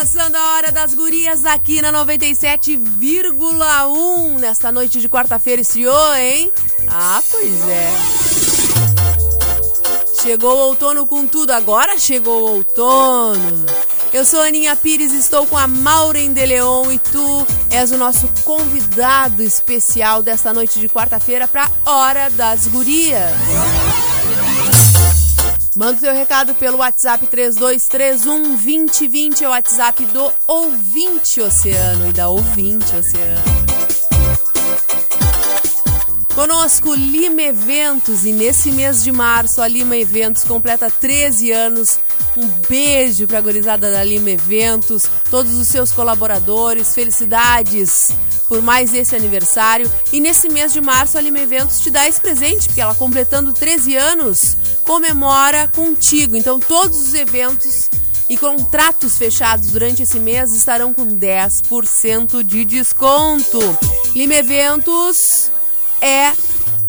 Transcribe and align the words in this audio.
Começando 0.00 0.34
a 0.34 0.54
Hora 0.54 0.72
das 0.72 0.94
Gurias 0.94 1.44
aqui 1.44 1.82
na 1.82 1.92
97,1. 1.92 4.38
Nesta 4.38 4.72
noite 4.72 4.98
de 4.98 5.10
quarta-feira 5.10 5.60
estreou, 5.60 6.14
hein? 6.14 6.50
Ah, 6.88 7.22
pois 7.30 7.68
é. 7.68 7.92
Chegou 10.22 10.56
o 10.56 10.68
outono 10.68 11.06
com 11.06 11.26
tudo, 11.26 11.50
agora 11.50 11.98
chegou 11.98 12.40
o 12.40 12.54
outono. 12.54 13.66
Eu 14.10 14.24
sou 14.24 14.40
Aninha 14.40 14.74
Pires, 14.74 15.12
estou 15.12 15.46
com 15.46 15.58
a 15.58 15.68
Maureen 15.68 16.32
de 16.32 16.46
Leon 16.46 16.92
e 16.92 16.98
tu 16.98 17.46
és 17.70 17.92
o 17.92 17.98
nosso 17.98 18.26
convidado 18.42 19.42
especial 19.42 20.22
desta 20.22 20.54
noite 20.54 20.80
de 20.80 20.88
quarta-feira 20.88 21.46
para 21.46 21.70
Hora 21.84 22.30
das 22.30 22.66
Gurias. 22.68 23.34
Manda 25.74 25.98
o 25.98 26.00
seu 26.00 26.12
recado 26.12 26.52
pelo 26.56 26.78
WhatsApp 26.78 27.24
3231 27.28 28.56
2020, 28.56 29.44
é 29.44 29.48
o 29.48 29.52
WhatsApp 29.52 30.04
do 30.06 30.32
ouvinte 30.48 31.40
oceano 31.40 32.08
e 32.08 32.12
da 32.12 32.28
ouvinte 32.28 32.92
oceano. 32.96 33.60
Conosco 36.34 36.92
Lima 36.94 37.42
Eventos 37.42 38.24
e 38.24 38.32
nesse 38.32 38.72
mês 38.72 39.04
de 39.04 39.12
março 39.12 39.62
a 39.62 39.68
Lima 39.68 39.96
Eventos 39.96 40.42
completa 40.42 40.90
13 40.90 41.52
anos. 41.52 42.00
Um 42.36 42.48
beijo 42.68 43.28
para 43.28 43.38
a 43.38 43.42
gurizada 43.42 43.92
da 43.92 44.02
Lima 44.02 44.30
Eventos, 44.30 45.08
todos 45.30 45.54
os 45.54 45.68
seus 45.68 45.92
colaboradores, 45.92 46.94
felicidades 46.94 48.12
por 48.50 48.60
mais 48.60 48.92
esse 48.92 49.14
aniversário. 49.14 49.88
E 50.12 50.18
nesse 50.18 50.48
mês 50.48 50.72
de 50.72 50.80
março 50.80 51.16
a 51.16 51.20
Lima 51.20 51.38
Eventos 51.38 51.78
te 51.78 51.88
dá 51.88 52.08
esse 52.08 52.20
presente, 52.20 52.66
porque 52.66 52.80
ela 52.80 52.96
completando 52.96 53.52
13 53.52 53.94
anos, 53.94 54.56
comemora 54.82 55.68
contigo. 55.68 56.34
Então 56.34 56.58
todos 56.58 56.98
os 56.98 57.14
eventos 57.14 57.88
e 58.28 58.36
contratos 58.36 59.16
fechados 59.16 59.70
durante 59.70 60.02
esse 60.02 60.18
mês 60.18 60.52
estarão 60.52 60.92
com 60.92 61.06
10% 61.06 62.42
de 62.42 62.64
desconto. 62.64 63.60
Lima 64.16 64.34
Eventos 64.34 65.52
é 66.00 66.32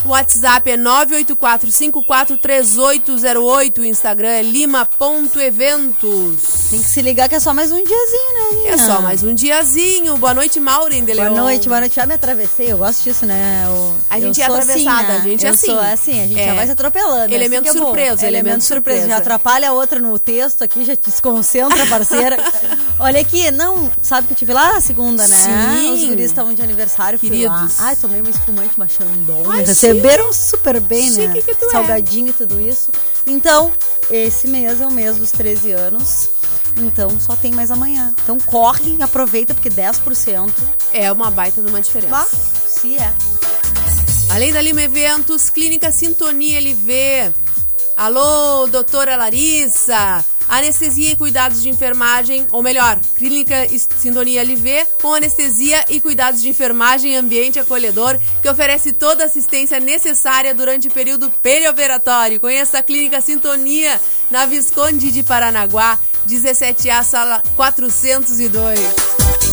o 0.03 0.09
WhatsApp 0.09 0.69
é 0.71 0.77
984543808, 0.77 3.77
o 3.79 3.85
Instagram 3.85 4.29
é 4.29 4.41
lima.eventos. 4.41 6.41
Tem 6.71 6.81
que 6.81 6.89
se 6.89 7.01
ligar 7.01 7.29
que 7.29 7.35
é 7.35 7.39
só 7.39 7.53
mais 7.53 7.71
um 7.71 7.83
diazinho, 7.83 8.33
né, 8.33 8.41
Aninha? 8.51 8.71
É 8.73 8.77
só 8.77 8.99
mais 9.01 9.21
um 9.23 9.31
diazinho. 9.33 10.17
Boa 10.17 10.33
noite, 10.33 10.59
Maureen 10.59 11.05
de 11.05 11.13
Boa 11.13 11.25
Leon. 11.29 11.35
noite, 11.35 11.67
boa 11.67 11.79
noite. 11.81 11.95
Já 11.95 12.05
me 12.07 12.15
atravessei, 12.15 12.71
eu 12.71 12.77
gosto 12.79 13.03
disso, 13.03 13.25
né? 13.25 13.63
Eu, 13.67 13.95
A 14.09 14.19
gente 14.19 14.41
é 14.41 14.45
atravessada, 14.45 15.07
né? 15.09 15.17
a 15.17 15.21
gente 15.21 15.45
é 15.45 15.49
eu 15.49 15.53
assim. 15.53 15.67
Sou 15.67 15.79
assim, 15.79 16.23
a 16.23 16.27
gente 16.27 16.39
É. 16.39 16.45
já 16.47 16.53
vai 16.55 16.65
se 16.65 16.71
atropelando. 16.71 17.31
é 17.31 17.35
Elemento 17.35 17.69
assim 17.69 17.77
que 17.77 17.77
é 17.77 17.81
surpresa, 17.85 18.25
Elemento 18.25 18.45
elemento 18.47 18.63
surpresa. 18.63 19.01
surpresa. 19.01 19.07
Já 19.07 19.17
atrapalha 19.17 19.69
a 19.69 19.73
outra 19.73 19.99
no 19.99 20.17
texto 20.17 20.63
aqui, 20.63 20.83
já 20.83 20.95
desconcentra, 20.95 21.85
parceira. 21.85 22.37
Olha 22.99 23.19
aqui, 23.21 23.49
não, 23.51 23.91
sabe 24.01 24.27
que 24.27 24.33
eu 24.33 24.37
tive 24.37 24.53
lá 24.53 24.77
a 24.77 24.81
segunda, 24.81 25.27
né? 25.27 25.35
Sim. 25.37 25.91
Os 25.91 26.03
guris 26.05 26.25
estavam 26.25 26.53
de 26.53 26.61
aniversário, 26.61 27.17
fui 27.19 27.29
Queridos. 27.29 27.51
lá. 27.51 27.67
Ai, 27.79 27.95
tomei 27.95 28.21
uma 28.21 28.29
espumante, 28.29 28.71
uma 28.77 28.87
Xandão. 28.87 29.43
Ai, 29.49 29.65
Me 29.93 29.99
receberam 29.99 30.33
super 30.33 30.79
bem, 30.79 31.11
né? 31.11 31.41
Que 31.41 31.55
tu 31.55 31.65
é. 31.65 31.69
Salgadinho 31.71 32.29
e 32.29 32.33
tudo 32.33 32.59
isso. 32.59 32.91
Então, 33.25 33.71
esse 34.09 34.47
mês 34.47 34.81
é 34.81 34.85
o 34.85 34.91
mês 34.91 35.17
dos 35.17 35.31
13 35.31 35.71
anos. 35.71 36.29
Então, 36.77 37.19
só 37.19 37.35
tem 37.35 37.51
mais 37.51 37.71
amanhã. 37.71 38.13
Então, 38.23 38.39
corre 38.39 38.95
e 38.97 39.03
aproveita, 39.03 39.53
porque 39.53 39.69
10%. 39.69 40.51
É 40.93 41.11
uma 41.11 41.29
baita 41.29 41.61
de 41.61 41.69
uma 41.69 41.81
diferença. 41.81 42.27
Se 42.67 42.97
é. 42.97 43.13
Além 44.29 44.53
da 44.53 44.61
Lima 44.61 44.81
Eventos, 44.81 45.49
Clínica 45.49 45.91
Sintonia 45.91 46.59
LV. 46.59 47.33
Alô, 47.97 48.67
doutora 48.67 49.15
Larissa. 49.15 50.23
Anestesia 50.51 51.11
e 51.11 51.15
cuidados 51.15 51.61
de 51.61 51.69
enfermagem, 51.69 52.45
ou 52.51 52.61
melhor, 52.61 52.99
Clínica 53.15 53.55
Sintonia 53.97 54.43
LV 54.43 54.85
com 55.01 55.13
anestesia 55.13 55.85
e 55.87 56.01
cuidados 56.01 56.41
de 56.41 56.49
enfermagem 56.49 57.13
em 57.13 57.15
ambiente 57.15 57.57
acolhedor, 57.57 58.19
que 58.41 58.49
oferece 58.49 58.91
toda 58.91 59.23
a 59.23 59.27
assistência 59.27 59.79
necessária 59.79 60.53
durante 60.53 60.89
o 60.89 60.91
período 60.91 61.29
perioperatório. 61.29 62.37
Conheça 62.37 62.79
a 62.79 62.83
Clínica 62.83 63.21
Sintonia 63.21 63.97
na 64.29 64.45
Visconde 64.45 65.09
de 65.09 65.23
Paranaguá, 65.23 65.97
17A, 66.27 67.01
sala 67.01 67.41
402. 67.55 69.50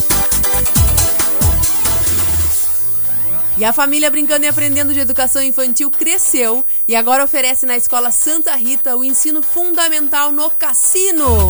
E 3.58 3.64
a 3.64 3.72
família 3.72 4.08
Brincando 4.08 4.44
e 4.44 4.48
Aprendendo 4.48 4.94
de 4.94 5.00
Educação 5.00 5.42
Infantil 5.42 5.90
cresceu 5.90 6.64
e 6.86 6.94
agora 6.94 7.24
oferece 7.24 7.66
na 7.66 7.76
Escola 7.76 8.12
Santa 8.12 8.54
Rita 8.54 8.96
o 8.96 9.02
ensino 9.02 9.42
fundamental 9.42 10.30
no 10.30 10.48
cassino. 10.48 11.48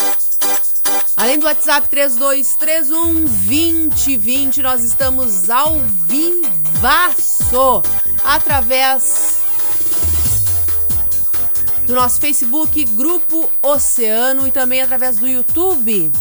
Além 1.17 1.37
do 1.37 1.47
WhatsApp 1.47 1.89
3231 1.89 3.25
2020, 3.25 4.61
nós 4.61 4.85
estamos 4.85 5.49
ao 5.49 5.77
vivaço 6.07 7.83
através 8.23 9.46
do 11.87 11.95
nosso 11.95 12.19
Facebook, 12.19 12.83
Grupo 12.83 13.49
Oceano, 13.61 14.45
e 14.45 14.51
também 14.51 14.81
através 14.81 15.15
do 15.15 15.25
YouTube. 15.25 16.11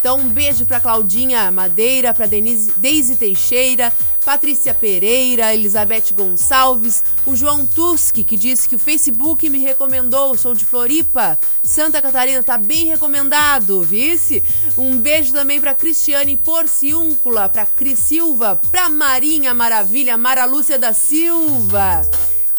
Então, 0.00 0.18
um 0.18 0.28
beijo 0.28 0.66
pra 0.66 0.80
Claudinha 0.80 1.50
Madeira, 1.52 2.12
Denise, 2.12 2.72
Deise 2.76 3.16
Teixeira, 3.16 3.92
Patrícia 4.24 4.74
Pereira, 4.74 5.54
Elizabeth 5.54 6.12
Gonçalves, 6.12 7.02
o 7.24 7.36
João 7.36 7.64
Tuski, 7.64 8.24
que 8.24 8.36
disse 8.36 8.68
que 8.68 8.74
o 8.74 8.78
Facebook 8.78 9.48
me 9.48 9.60
recomendou, 9.60 10.36
sou 10.36 10.52
de 10.52 10.64
Floripa, 10.64 11.38
Santa 11.62 12.02
Catarina, 12.02 12.42
tá 12.42 12.58
bem 12.58 12.86
recomendado, 12.86 13.82
vice? 13.82 14.42
Um 14.76 14.96
beijo 14.96 15.32
também 15.32 15.60
pra 15.60 15.74
Cristiane 15.74 16.36
Porciúncula, 16.36 17.48
pra 17.48 17.64
Cris 17.64 18.00
Silva, 18.00 18.60
pra 18.70 18.90
Marinha 18.90 19.54
Maravilha, 19.54 20.18
Mara 20.18 20.44
Lúcia 20.44 20.78
da 20.78 20.92
Silva. 20.92 22.02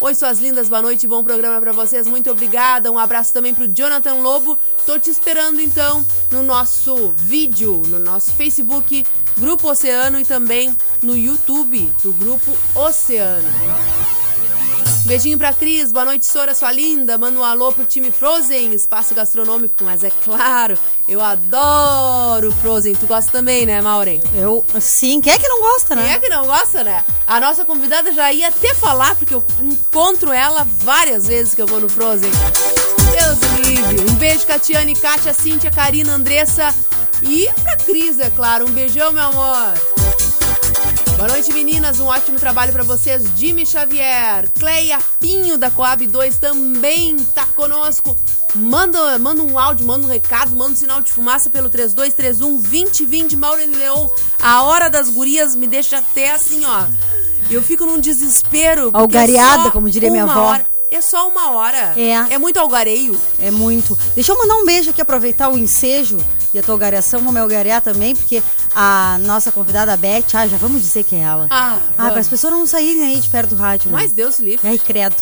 Oi, 0.02 0.14
suas 0.14 0.40
lindas, 0.40 0.68
boa 0.68 0.82
noite, 0.82 1.08
bom 1.08 1.24
programa 1.24 1.60
para 1.62 1.72
vocês, 1.72 2.06
muito 2.06 2.30
obrigada. 2.30 2.92
Um 2.92 3.00
abraço 3.00 3.32
também 3.32 3.56
pro 3.56 3.66
Jonathan 3.66 4.16
Lobo. 4.16 4.60
Tô 4.86 5.00
te 5.00 5.10
esperando 5.10 5.62
então 5.62 6.06
no 6.30 6.44
nosso 6.44 7.14
vídeo, 7.18 7.82
no 7.88 7.98
nosso 7.98 8.34
Facebook, 8.34 9.06
Grupo 9.38 9.70
Oceano 9.70 10.20
e 10.20 10.26
também 10.26 10.76
no 11.02 11.16
YouTube 11.16 11.90
do 12.04 12.12
Grupo 12.12 12.52
Oceano. 12.76 13.48
Beijinho 15.06 15.38
pra 15.38 15.54
Cris, 15.54 15.92
boa 15.92 16.04
noite, 16.04 16.26
Sora, 16.26 16.56
sua 16.56 16.72
linda. 16.72 17.16
Manda 17.16 17.40
um 17.40 17.44
alô 17.44 17.72
pro 17.72 17.86
time 17.86 18.12
Frozen, 18.12 18.74
espaço 18.74 19.14
gastronômico, 19.14 19.84
mas 19.84 20.04
é 20.04 20.10
claro, 20.10 20.76
eu 21.08 21.22
adoro 21.22 22.52
Frozen. 22.52 22.96
Tu 22.96 23.06
gosta 23.06 23.32
também, 23.32 23.68
né, 23.68 23.80
Maureen? 23.82 24.20
Eu, 24.34 24.66
sim, 24.82 25.22
quem 25.22 25.32
é 25.32 25.38
que 25.38 25.48
não 25.48 25.62
gosta, 25.62 25.96
né? 25.96 26.04
Quem 26.06 26.14
é 26.14 26.20
que 26.20 26.30
não 26.30 26.48
gosta, 26.48 26.84
né? 26.84 27.06
A 27.28 27.40
nossa 27.40 27.64
convidada 27.64 28.12
já 28.12 28.34
ia 28.34 28.48
até 28.48 28.74
falar, 28.74 29.16
porque 29.16 29.36
eu 29.36 29.44
encontro 29.62 30.32
ela 30.32 30.64
várias 30.64 31.28
vezes 31.28 31.54
que 31.54 31.62
eu 31.62 31.68
vou 31.68 31.80
no 31.80 31.88
Frozen. 31.88 32.32
Deus 33.12 33.68
livre. 33.68 34.12
Um 34.12 34.16
beijo, 34.16 34.48
Catiane, 34.48 34.96
Kátia, 34.96 35.34
Cíntia, 35.34 35.70
Karina, 35.70 36.14
Andressa 36.14 36.74
e 37.22 37.48
pra 37.62 37.78
Cris, 37.78 38.20
é 38.20 38.32
claro. 38.32 38.66
Um 38.66 38.72
beijão, 38.72 39.12
meu 39.12 39.24
amor. 39.24 39.95
Boa 41.18 41.30
noite, 41.30 41.54
meninas. 41.54 42.02
Um 42.02 42.08
ótimo 42.08 42.38
trabalho 42.38 42.74
para 42.74 42.84
vocês. 42.84 43.24
Jimmy 43.38 43.66
Xavier, 43.66 44.50
Cleia 44.60 45.00
Pinho 45.18 45.58
da 45.58 45.72
Coab 45.72 46.06
2 46.06 46.38
também 46.40 47.16
tá 47.34 47.46
conosco. 47.56 48.18
Manda, 48.54 49.18
manda 49.18 49.42
um 49.42 49.58
áudio, 49.58 49.86
manda 49.88 50.06
um 50.06 50.10
recado, 50.10 50.54
manda 50.54 50.74
um 50.74 50.76
sinal 50.76 51.00
de 51.00 51.14
fumaça 51.14 51.50
pelo 51.50 51.70
3231 51.70 52.58
2020 52.58 53.38
Maureen 53.38 53.72
Leon. 53.72 54.10
A 54.42 54.64
hora 54.64 54.90
das 54.90 55.10
gurias 55.10 55.56
me 55.56 55.68
deixa 55.68 56.00
até 56.00 56.34
assim, 56.34 56.66
ó. 56.66 56.86
Eu 57.50 57.64
fico 57.64 57.86
num 57.86 58.00
desespero. 58.00 58.90
Algareada, 58.92 59.70
é 59.70 59.72
como 59.72 59.90
diria 59.90 60.12
minha 60.12 60.24
avó. 60.24 60.48
Hora, 60.48 60.66
é 60.96 61.02
só 61.02 61.28
uma 61.28 61.52
hora. 61.52 61.94
É. 61.98 62.34
É 62.34 62.38
muito 62.38 62.60
algareio. 62.60 63.20
É 63.40 63.52
muito. 63.52 63.98
Deixa 64.14 64.32
eu 64.32 64.38
mandar 64.38 64.56
um 64.56 64.66
beijo 64.66 64.90
aqui, 64.90 65.02
aproveitar 65.02 65.50
o 65.50 65.58
ensejo 65.58 66.18
e 66.54 66.60
a 66.60 66.64
tua 66.64 66.74
algareação. 66.74 67.22
Me 67.22 67.40
algarear 67.40 67.82
também, 67.82 68.16
porque 68.16 68.42
a 68.74 69.18
nossa 69.22 69.52
convidada, 69.52 69.94
a 69.94 69.98
Beth, 69.98 70.24
ah, 70.34 70.48
já 70.48 70.58
vamos 70.58 70.82
dizer 70.82 71.04
quem 71.04 71.20
é 71.20 71.24
ela. 71.24 71.48
Ah, 71.50 71.78
ah 71.98 72.10
para 72.10 72.20
as 72.20 72.28
pessoas 72.28 72.54
não 72.54 72.66
saírem 72.66 73.04
aí 73.04 73.20
de 73.20 73.30
perto 73.30 73.50
do 73.52 73.56
rádio. 73.56 73.92
Mas 73.92 74.12
né? 74.12 74.16
Deus 74.16 74.40
livre. 74.40 74.68
Ai, 74.68 74.78
credo. 74.78 75.16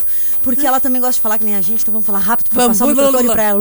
Porque 0.44 0.68
ela 0.68 0.80
também 0.80 1.02
gosta 1.02 1.16
de 1.16 1.22
falar 1.22 1.38
que 1.38 1.46
nem 1.46 1.56
a 1.56 1.62
gente, 1.62 1.82
então 1.82 1.92
vamos 1.92 2.06
falar 2.06 2.20
rápido 2.20 2.50
pra 2.50 2.64
vamos, 2.64 2.78
passar 2.78 2.86
o 2.86 2.90
microfone 2.90 3.30
pra 3.30 3.44
ela. 3.44 3.60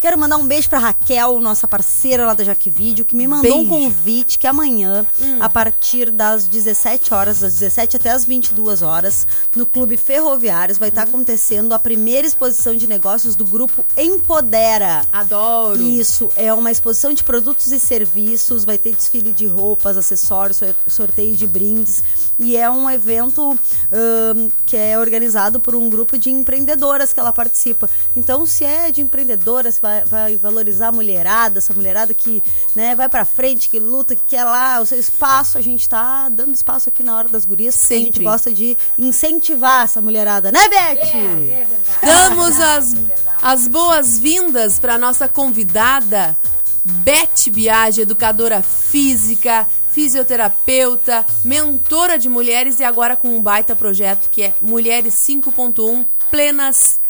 Quero 0.00 0.16
mandar 0.16 0.36
um 0.36 0.46
beijo 0.46 0.68
pra 0.68 0.78
Raquel, 0.78 1.40
nossa 1.40 1.66
parceira 1.66 2.24
lá 2.24 2.32
da 2.32 2.44
Jaque 2.44 2.70
Vídeo, 2.70 3.04
que 3.04 3.16
me 3.16 3.26
mandou 3.26 3.50
beijo. 3.50 3.58
um 3.58 3.68
convite 3.68 4.38
que 4.38 4.46
amanhã, 4.46 5.04
hum. 5.20 5.38
a 5.40 5.48
partir 5.48 6.12
das 6.12 6.46
17 6.46 7.12
horas, 7.12 7.40
das 7.40 7.54
17 7.54 7.96
até 7.96 8.10
as 8.10 8.24
22 8.24 8.82
horas, 8.82 9.26
no 9.56 9.66
Clube 9.66 9.96
Ferroviários, 9.96 10.78
vai 10.78 10.90
estar 10.90 11.04
hum. 11.04 11.10
acontecendo 11.10 11.72
a 11.72 11.80
primeira 11.80 12.24
exposição 12.24 12.76
de 12.76 12.86
negócios 12.86 13.34
do 13.34 13.44
grupo 13.44 13.84
Empodera. 13.96 15.02
Adoro! 15.12 15.82
Isso, 15.82 16.28
é 16.36 16.54
uma 16.54 16.70
exposição 16.70 17.12
de 17.12 17.24
produtos 17.24 17.72
e 17.72 17.80
serviços, 17.80 18.64
vai 18.64 18.78
ter 18.78 18.94
desfile 18.94 19.32
de 19.32 19.46
roupas, 19.46 19.96
acessórios, 19.96 20.60
sorteio 20.86 21.34
de 21.34 21.46
brindes. 21.46 22.04
E 22.38 22.56
é 22.56 22.70
um 22.70 22.88
evento 22.88 23.50
um, 23.50 24.48
que 24.64 24.76
é 24.76 24.96
organizado 24.96 25.58
por 25.58 25.74
um 25.78 25.88
grupo 25.88 26.18
de 26.18 26.30
empreendedoras 26.30 27.12
que 27.12 27.20
ela 27.20 27.32
participa. 27.32 27.88
Então, 28.16 28.44
se 28.44 28.64
é 28.64 28.90
de 28.90 29.00
empreendedoras, 29.00 29.78
vai, 29.78 30.04
vai 30.04 30.36
valorizar 30.36 30.88
a 30.88 30.92
mulherada, 30.92 31.58
essa 31.58 31.72
mulherada 31.72 32.12
que 32.12 32.42
né, 32.74 32.94
vai 32.94 33.08
pra 33.08 33.24
frente, 33.24 33.68
que 33.68 33.78
luta, 33.78 34.14
que 34.14 34.22
quer 34.28 34.44
lá 34.44 34.80
o 34.80 34.86
seu 34.86 34.98
espaço. 34.98 35.58
A 35.58 35.60
gente 35.60 35.88
tá 35.88 36.28
dando 36.28 36.54
espaço 36.54 36.88
aqui 36.88 37.02
na 37.02 37.16
hora 37.16 37.28
das 37.28 37.44
gurias, 37.44 37.76
porque 37.76 37.94
a 37.94 37.98
gente 37.98 38.22
gosta 38.22 38.52
de 38.52 38.76
incentivar 38.98 39.84
essa 39.84 40.00
mulherada, 40.00 40.50
né, 40.52 40.68
Beth? 40.68 41.16
É, 41.16 41.66
é 42.02 42.06
Damos 42.06 42.60
as, 42.60 42.94
as 43.42 43.68
boas-vindas 43.68 44.78
para 44.78 44.98
nossa 44.98 45.28
convidada, 45.28 46.36
Beth 46.84 47.50
Biage, 47.50 48.00
educadora 48.00 48.62
física, 48.62 49.66
fisioterapeuta, 49.98 51.26
mentora 51.44 52.16
de 52.16 52.28
mulheres 52.28 52.78
e 52.78 52.84
agora 52.84 53.16
com 53.16 53.36
um 53.36 53.42
baita 53.42 53.74
projeto 53.74 54.30
que 54.30 54.44
é 54.44 54.54
Mulheres 54.60 55.14
5.1 55.14 56.06
Plenas 56.30 57.00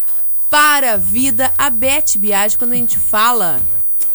para 0.49 0.95
a 0.95 0.97
Vida. 0.97 1.53
A 1.59 1.69
Beth 1.69 2.17
Biage, 2.17 2.57
quando 2.57 2.73
a 2.73 2.77
gente 2.77 2.99
fala 2.99 3.61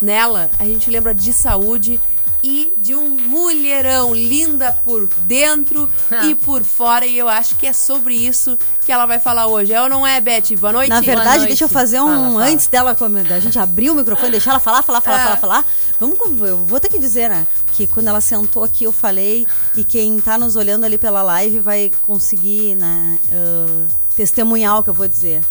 nela, 0.02 0.50
a 0.58 0.64
gente 0.64 0.90
lembra 0.90 1.14
de 1.14 1.32
saúde 1.32 2.00
e 2.44 2.74
de 2.76 2.94
um 2.94 3.08
mulherão 3.08 4.14
linda 4.14 4.70
por 4.84 5.08
dentro 5.24 5.90
e 6.28 6.34
por 6.34 6.62
fora. 6.62 7.06
E 7.06 7.16
eu 7.16 7.26
acho 7.26 7.56
que 7.56 7.66
é 7.66 7.72
sobre 7.72 8.14
isso 8.14 8.58
que 8.84 8.92
ela 8.92 9.06
vai 9.06 9.18
falar 9.18 9.46
hoje. 9.46 9.72
É 9.72 9.80
ou 9.80 9.88
não 9.88 10.06
é, 10.06 10.20
Beth? 10.20 10.54
Boa 10.60 10.74
noite. 10.74 10.90
Na 10.90 11.00
verdade, 11.00 11.38
noite. 11.38 11.48
deixa 11.48 11.64
eu 11.64 11.68
fazer 11.70 12.02
um. 12.02 12.06
Fala, 12.06 12.32
fala. 12.32 12.46
Antes 12.46 12.66
dela, 12.66 12.96
a 13.30 13.40
gente 13.40 13.58
abrir 13.58 13.88
o 13.88 13.94
microfone, 13.94 14.30
deixar 14.30 14.50
ela 14.50 14.60
falar, 14.60 14.82
falar, 14.82 15.00
falar, 15.00 15.20
é. 15.20 15.24
falar, 15.24 15.36
falar. 15.38 15.64
Vamos, 15.98 16.18
eu 16.42 16.58
vou 16.66 16.78
ter 16.78 16.90
que 16.90 16.98
dizer, 16.98 17.30
né? 17.30 17.46
Que 17.72 17.86
quando 17.86 18.08
ela 18.08 18.20
sentou 18.20 18.62
aqui, 18.62 18.84
eu 18.84 18.92
falei. 18.92 19.46
E 19.74 19.82
quem 19.82 20.20
tá 20.20 20.36
nos 20.36 20.54
olhando 20.54 20.84
ali 20.84 20.98
pela 20.98 21.22
live 21.22 21.60
vai 21.60 21.90
conseguir, 22.02 22.74
né? 22.74 23.18
Uh, 23.32 23.88
testemunhar 24.14 24.78
o 24.78 24.82
que 24.82 24.90
eu 24.90 24.94
vou 24.94 25.08
dizer. 25.08 25.42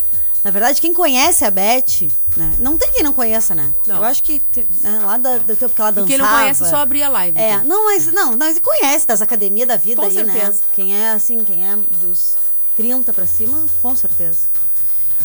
Na 0.43 0.51
verdade, 0.51 0.81
quem 0.81 0.93
conhece 0.93 1.45
a 1.45 1.51
Beth, 1.51 2.09
né? 2.35 2.55
Não 2.59 2.77
tem 2.77 2.91
quem 2.91 3.01
não 3.01 3.13
conheça, 3.13 3.55
né? 3.55 3.73
Não. 3.87 3.97
Eu 3.97 4.03
acho 4.03 4.21
que 4.21 4.41
né, 4.81 4.99
lá 5.01 5.17
do, 5.17 5.39
do 5.39 5.55
tempo 5.55 5.73
que 5.73 5.81
ela 5.81 5.91
dançava... 5.91 6.07
quem 6.07 6.17
não 6.17 6.27
conhece 6.27 6.69
só 6.69 6.77
abrir 6.77 7.03
a 7.03 7.09
live. 7.09 7.37
É, 7.37 7.53
então. 7.53 7.65
não, 7.65 7.85
mas 7.85 8.11
não, 8.11 8.37
mas 8.37 8.59
conhece 8.59 9.07
das 9.07 9.21
academias 9.21 9.67
da 9.67 9.77
vida 9.77 10.01
com 10.01 10.07
aí, 10.07 10.13
né? 10.13 10.33
certeza. 10.33 10.61
né? 10.61 10.67
Quem 10.73 10.97
é 10.97 11.11
assim, 11.11 11.43
quem 11.45 11.65
é 11.65 11.77
dos 12.01 12.35
30 12.75 13.13
pra 13.13 13.25
cima, 13.25 13.65
com 13.81 13.95
certeza. 13.95 14.49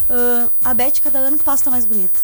Uh, 0.09 0.49
a 0.63 0.73
Beth, 0.73 1.01
cada 1.03 1.19
ano 1.19 1.37
que 1.37 1.43
passa, 1.43 1.65
tá 1.65 1.71
mais 1.71 1.85
bonita. 1.85 2.19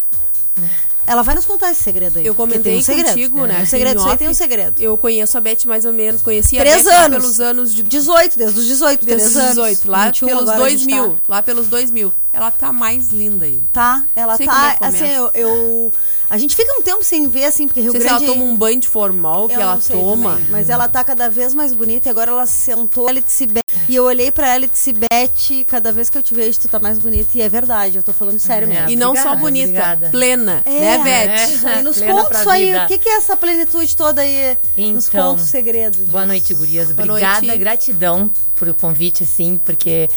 Ela 1.08 1.22
vai 1.22 1.36
nos 1.36 1.46
contar 1.46 1.72
esse 1.72 1.84
segredo 1.84 2.20
aí. 2.20 2.26
Eu 2.26 2.34
comentei 2.34 2.78
um 2.78 2.82
segredo. 2.82 3.10
contigo, 3.10 3.46
né? 3.46 3.64
O 3.64 3.68
segredo, 3.68 4.00
isso 4.00 4.10
aí 4.10 4.18
tem 4.18 4.30
um 4.30 4.34
segredo. 4.34 4.82
Eu 4.82 4.98
conheço 4.98 5.38
a 5.38 5.42
Beth 5.42 5.66
mais 5.66 5.86
ou 5.86 5.94
menos, 5.94 6.22
conhecia 6.22 6.60
Três 6.60 6.88
a 6.88 6.90
Beth 6.90 6.98
anos. 6.98 7.18
pelos 7.20 7.42
anos 7.42 7.74
de 7.74 7.84
18, 7.84 8.38
desde 8.38 8.60
os 8.60 8.66
18, 8.66 9.06
desde 9.06 9.28
os 9.28 9.46
18, 9.50 9.90
lá 9.90 10.12
pelos 10.12 10.52
2000, 10.52 11.10
tá. 11.10 11.16
lá 11.28 11.44
pelos 11.44 11.68
2000. 11.68 12.14
Ela 12.34 12.52
tá 12.52 12.74
mais 12.74 13.10
linda 13.10 13.46
aí. 13.46 13.62
Tá, 13.72 14.04
ela 14.14 14.38
tá, 14.38 14.78
é 14.82 14.86
assim, 14.86 15.08
eu, 15.08 15.32
eu, 15.34 15.92
a 16.30 16.38
gente 16.38 16.54
fica 16.54 16.74
um 16.78 16.82
tempo 16.82 17.02
sem 17.02 17.30
ver 17.30 17.46
assim, 17.46 17.66
porque 17.66 17.80
Rio 17.80 17.92
sei 17.92 18.02
Grande 18.02 18.20
se 18.20 18.26
ela 18.26 18.34
toma 18.34 18.44
um 18.44 18.58
banho 18.58 18.80
de 18.80 18.90
formal 18.90 19.48
que 19.48 19.54
ela 19.54 19.78
toma. 19.78 20.34
Também, 20.34 20.48
mas 20.50 20.70
ela 20.70 20.90
tá 20.90 21.02
cada 21.02 21.30
vez 21.30 21.54
mais 21.54 21.74
bonita 21.74 22.10
e 22.10 22.12
agora 22.12 22.32
ela 22.32 22.46
sentou 22.46 23.08
ela 23.08 23.22
disse 23.22 23.48
e 23.88 23.96
eu 23.96 24.04
olhei 24.04 24.32
pra 24.32 24.54
ela 24.54 24.66
e 24.66 24.68
disse 24.68 24.94
Beth, 24.94 25.66
cada 25.68 25.92
vez 25.92 26.10
que 26.10 26.18
eu 26.18 26.24
te 26.24 26.34
vejo 26.34 26.60
tu 26.60 26.68
tá 26.68 26.80
mais 26.80 26.98
bonita 26.98 27.30
e 27.36 27.42
é 27.42 27.50
verdade, 27.50 27.98
eu 27.98 28.04
tô 28.04 28.14
falando 28.14 28.40
sério 28.40 28.70
é, 28.70 28.74
mesmo. 28.74 28.90
E 28.90 28.96
não 28.96 29.16
só 29.16 29.36
bonita, 29.36 29.70
obrigada. 29.70 30.10
plena, 30.10 30.62
é, 30.66 30.80
né, 30.80 30.98
Beth? 31.04 31.70
É, 31.70 31.82
nos 31.84 32.02
contos 32.02 32.48
aí, 32.48 32.76
o 32.76 32.88
que, 32.88 32.98
que 32.98 33.10
é 33.10 33.18
essa 33.18 33.36
plenitude 33.36 33.96
toda 33.96 34.22
aí 34.22 34.58
então, 34.78 34.94
nos 34.94 35.10
contos 35.10 35.46
segredos? 35.46 36.02
Boa 36.02 36.26
noite, 36.26 36.54
gurias. 36.54 36.92
Obrigada, 36.92 37.46
noite. 37.46 37.60
gratidão 37.60 38.32
por 38.56 38.68
o 38.68 38.74
convite, 38.74 39.24
assim, 39.24 39.58
porque 39.66 40.10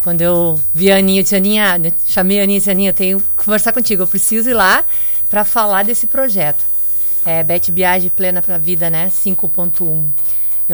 quando 0.00 0.20
eu 0.20 0.60
vi 0.74 0.90
a 0.90 0.96
Aninha, 0.96 1.20
eu 1.20 1.22
disse, 1.22 1.36
Aninha, 1.36 1.80
chamei 2.06 2.40
a 2.40 2.42
Aninha 2.42 2.56
e 2.56 2.60
disse, 2.60 2.70
Aninha, 2.70 2.90
eu 2.90 2.94
tenho 2.94 3.20
que 3.20 3.44
conversar 3.44 3.72
contigo, 3.72 4.02
eu 4.02 4.06
preciso 4.06 4.50
ir 4.50 4.54
lá 4.54 4.84
para 5.30 5.44
falar 5.44 5.84
desse 5.84 6.06
projeto. 6.06 6.64
É, 7.24 7.42
Beth 7.42 7.70
Biage 7.70 8.10
Plena 8.10 8.42
para 8.42 8.56
a 8.56 8.58
Vida, 8.58 8.90
né? 8.90 9.08
5.1. 9.08 10.08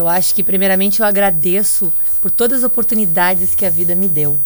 Eu 0.01 0.09
acho 0.09 0.35
que, 0.35 0.43
primeiramente, 0.43 1.01
eu 1.01 1.07
agradeço 1.07 1.93
por 2.21 2.31
todas 2.31 2.59
as 2.59 2.65
oportunidades 2.65 3.55
que 3.55 3.67
a 3.67 3.71
vida 3.71 3.95
me 3.95 4.09
deu. 4.09 4.39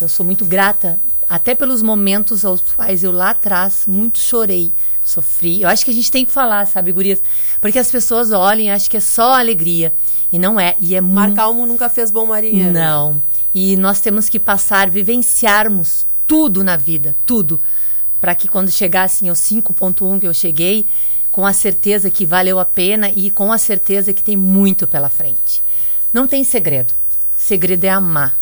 Eu 0.00 0.08
sou 0.08 0.24
muito 0.24 0.44
grata, 0.44 0.98
até 1.28 1.54
pelos 1.54 1.82
momentos 1.82 2.44
aos 2.44 2.60
quais 2.60 3.02
eu 3.02 3.12
lá 3.12 3.30
atrás 3.30 3.84
muito 3.86 4.18
chorei, 4.18 4.72
sofri. 5.04 5.62
Eu 5.62 5.68
acho 5.68 5.84
que 5.84 5.90
a 5.90 5.94
gente 5.94 6.10
tem 6.10 6.24
que 6.24 6.30
falar, 6.30 6.66
sabe, 6.66 6.92
gurias? 6.92 7.22
Porque 7.60 7.78
as 7.78 7.90
pessoas 7.90 8.30
olham 8.30 8.66
e 8.66 8.70
acham 8.70 8.88
que 8.88 8.96
é 8.96 9.00
só 9.00 9.34
alegria. 9.34 9.94
E 10.32 10.38
não 10.38 10.58
é. 10.60 10.74
E 10.78 10.94
é 10.94 11.00
Mar 11.00 11.32
Calmo 11.34 11.66
nunca 11.66 11.88
fez 11.88 12.10
bom 12.10 12.26
marinheiro. 12.26 12.72
Não. 12.72 13.22
E 13.54 13.76
nós 13.76 14.00
temos 14.00 14.28
que 14.28 14.38
passar, 14.38 14.88
vivenciarmos 14.88 16.06
tudo 16.26 16.62
na 16.62 16.76
vida, 16.76 17.16
tudo. 17.26 17.60
Para 18.20 18.34
que 18.34 18.48
quando 18.48 18.70
chegassem 18.70 19.28
aos 19.28 19.38
5.1 19.38 20.20
que 20.20 20.26
eu 20.26 20.34
cheguei, 20.34 20.86
com 21.38 21.46
a 21.46 21.52
certeza 21.52 22.10
que 22.10 22.26
valeu 22.26 22.58
a 22.58 22.64
pena 22.64 23.10
e 23.10 23.30
com 23.30 23.52
a 23.52 23.58
certeza 23.58 24.12
que 24.12 24.24
tem 24.24 24.36
muito 24.36 24.88
pela 24.88 25.08
frente. 25.08 25.62
Não 26.12 26.26
tem 26.26 26.42
segredo. 26.42 26.92
Segredo 27.36 27.84
é 27.84 27.90
amar. 27.90 28.36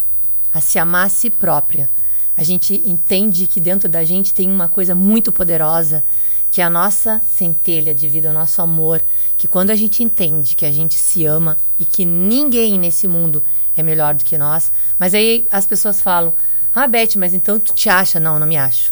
A 0.51 0.59
se 0.59 0.79
amar 0.79 1.05
a 1.05 1.09
si 1.09 1.29
própria. 1.29 1.87
A 2.35 2.41
gente 2.41 2.81
entende 2.83 3.45
que 3.45 3.59
dentro 3.59 3.87
da 3.87 4.03
gente 4.03 4.33
tem 4.33 4.49
uma 4.49 4.67
coisa 4.67 4.95
muito 4.95 5.31
poderosa 5.31 6.03
que 6.49 6.59
a 6.59 6.71
nossa 6.71 7.21
centelha 7.31 7.93
de 7.93 8.09
vida, 8.09 8.31
o 8.31 8.33
nosso 8.33 8.63
amor, 8.63 9.03
que 9.37 9.47
quando 9.47 9.69
a 9.69 9.75
gente 9.75 10.01
entende 10.01 10.55
que 10.55 10.65
a 10.65 10.71
gente 10.71 10.95
se 10.95 11.23
ama 11.23 11.55
e 11.79 11.85
que 11.85 12.03
ninguém 12.03 12.79
nesse 12.79 13.07
mundo 13.07 13.43
é 13.75 13.83
melhor 13.83 14.15
do 14.15 14.25
que 14.25 14.39
nós, 14.39 14.71
mas 14.97 15.13
aí 15.13 15.45
as 15.51 15.67
pessoas 15.67 16.01
falam: 16.01 16.33
"Ah, 16.73 16.87
Beth, 16.87 17.15
mas 17.15 17.35
então 17.35 17.59
tu 17.59 17.75
te 17.75 17.89
acha?" 17.89 18.19
Não, 18.19 18.39
não 18.39 18.47
me 18.47 18.57
acho. 18.57 18.91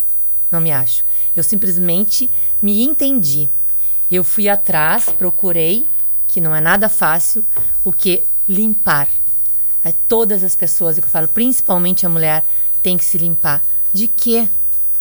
Não 0.52 0.62
me 0.62 0.72
acho. 0.72 1.04
Eu 1.36 1.42
simplesmente 1.42 2.30
me 2.62 2.84
entendi. 2.84 3.50
Eu 4.10 4.24
fui 4.24 4.48
atrás, 4.48 5.06
procurei, 5.06 5.86
que 6.28 6.40
não 6.42 6.56
é 6.56 6.62
nada 6.62 6.90
fácil, 6.90 7.44
o 7.84 7.92
que 7.92 8.24
limpar. 8.48 9.08
É, 9.84 9.94
todas 10.08 10.44
as 10.44 10.56
pessoas, 10.56 10.98
que 10.98 11.06
eu 11.06 11.10
falo, 11.10 11.28
principalmente 11.28 12.06
a 12.06 12.10
mulher, 12.10 12.44
tem 12.82 12.98
que 12.98 13.06
se 13.06 13.18
limpar. 13.18 13.64
De 13.94 14.08
quê? 14.08 14.48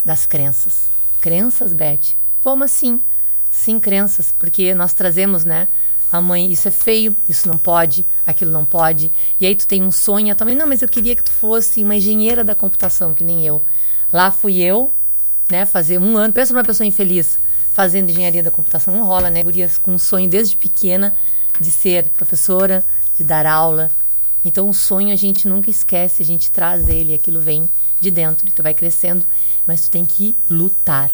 Das 0.04 0.26
crenças. 0.26 0.90
Crenças, 1.20 1.72
Beth? 1.72 2.14
Como 2.42 2.64
assim? 2.64 3.00
Sim, 3.50 3.80
crenças, 3.80 4.32
porque 4.32 4.74
nós 4.74 4.92
trazemos, 4.92 5.44
né? 5.44 5.68
A 6.12 6.20
mãe, 6.20 6.50
isso 6.50 6.68
é 6.68 6.70
feio, 6.70 7.16
isso 7.28 7.48
não 7.48 7.56
pode, 7.56 8.06
aquilo 8.26 8.50
não 8.50 8.64
pode. 8.64 9.10
E 9.40 9.46
aí 9.46 9.54
tu 9.56 9.66
tem 9.66 9.82
um 9.82 9.90
sonho 9.90 10.34
também, 10.36 10.54
não, 10.54 10.66
mas 10.66 10.82
eu 10.82 10.88
queria 10.88 11.16
que 11.16 11.24
tu 11.24 11.32
fosse 11.32 11.82
uma 11.82 11.96
engenheira 11.96 12.44
da 12.44 12.54
computação, 12.54 13.14
que 13.14 13.24
nem 13.24 13.44
eu. 13.44 13.62
Lá 14.12 14.30
fui 14.30 14.60
eu, 14.60 14.92
né, 15.50 15.66
fazer 15.66 15.98
um 15.98 16.16
ano, 16.16 16.32
pensa 16.32 16.52
numa 16.52 16.62
pessoa 16.62 16.86
infeliz, 16.86 17.38
fazendo 17.74 18.08
engenharia 18.08 18.40
da 18.40 18.52
computação, 18.52 18.94
não 18.94 19.04
rola, 19.04 19.28
né, 19.28 19.42
gurias, 19.42 19.78
com 19.78 19.94
um 19.94 19.98
sonho 19.98 20.30
desde 20.30 20.56
pequena 20.56 21.12
de 21.60 21.72
ser 21.72 22.08
professora, 22.10 22.86
de 23.16 23.24
dar 23.24 23.46
aula. 23.46 23.90
Então, 24.44 24.68
o 24.68 24.72
sonho 24.72 25.12
a 25.12 25.16
gente 25.16 25.48
nunca 25.48 25.68
esquece, 25.68 26.22
a 26.22 26.24
gente 26.24 26.52
traz 26.52 26.88
ele, 26.88 27.12
aquilo 27.12 27.40
vem 27.40 27.68
de 28.00 28.12
dentro, 28.12 28.48
e 28.48 28.52
tu 28.52 28.62
vai 28.62 28.74
crescendo, 28.74 29.26
mas 29.66 29.80
tu 29.80 29.90
tem 29.90 30.04
que 30.04 30.36
lutar, 30.48 31.10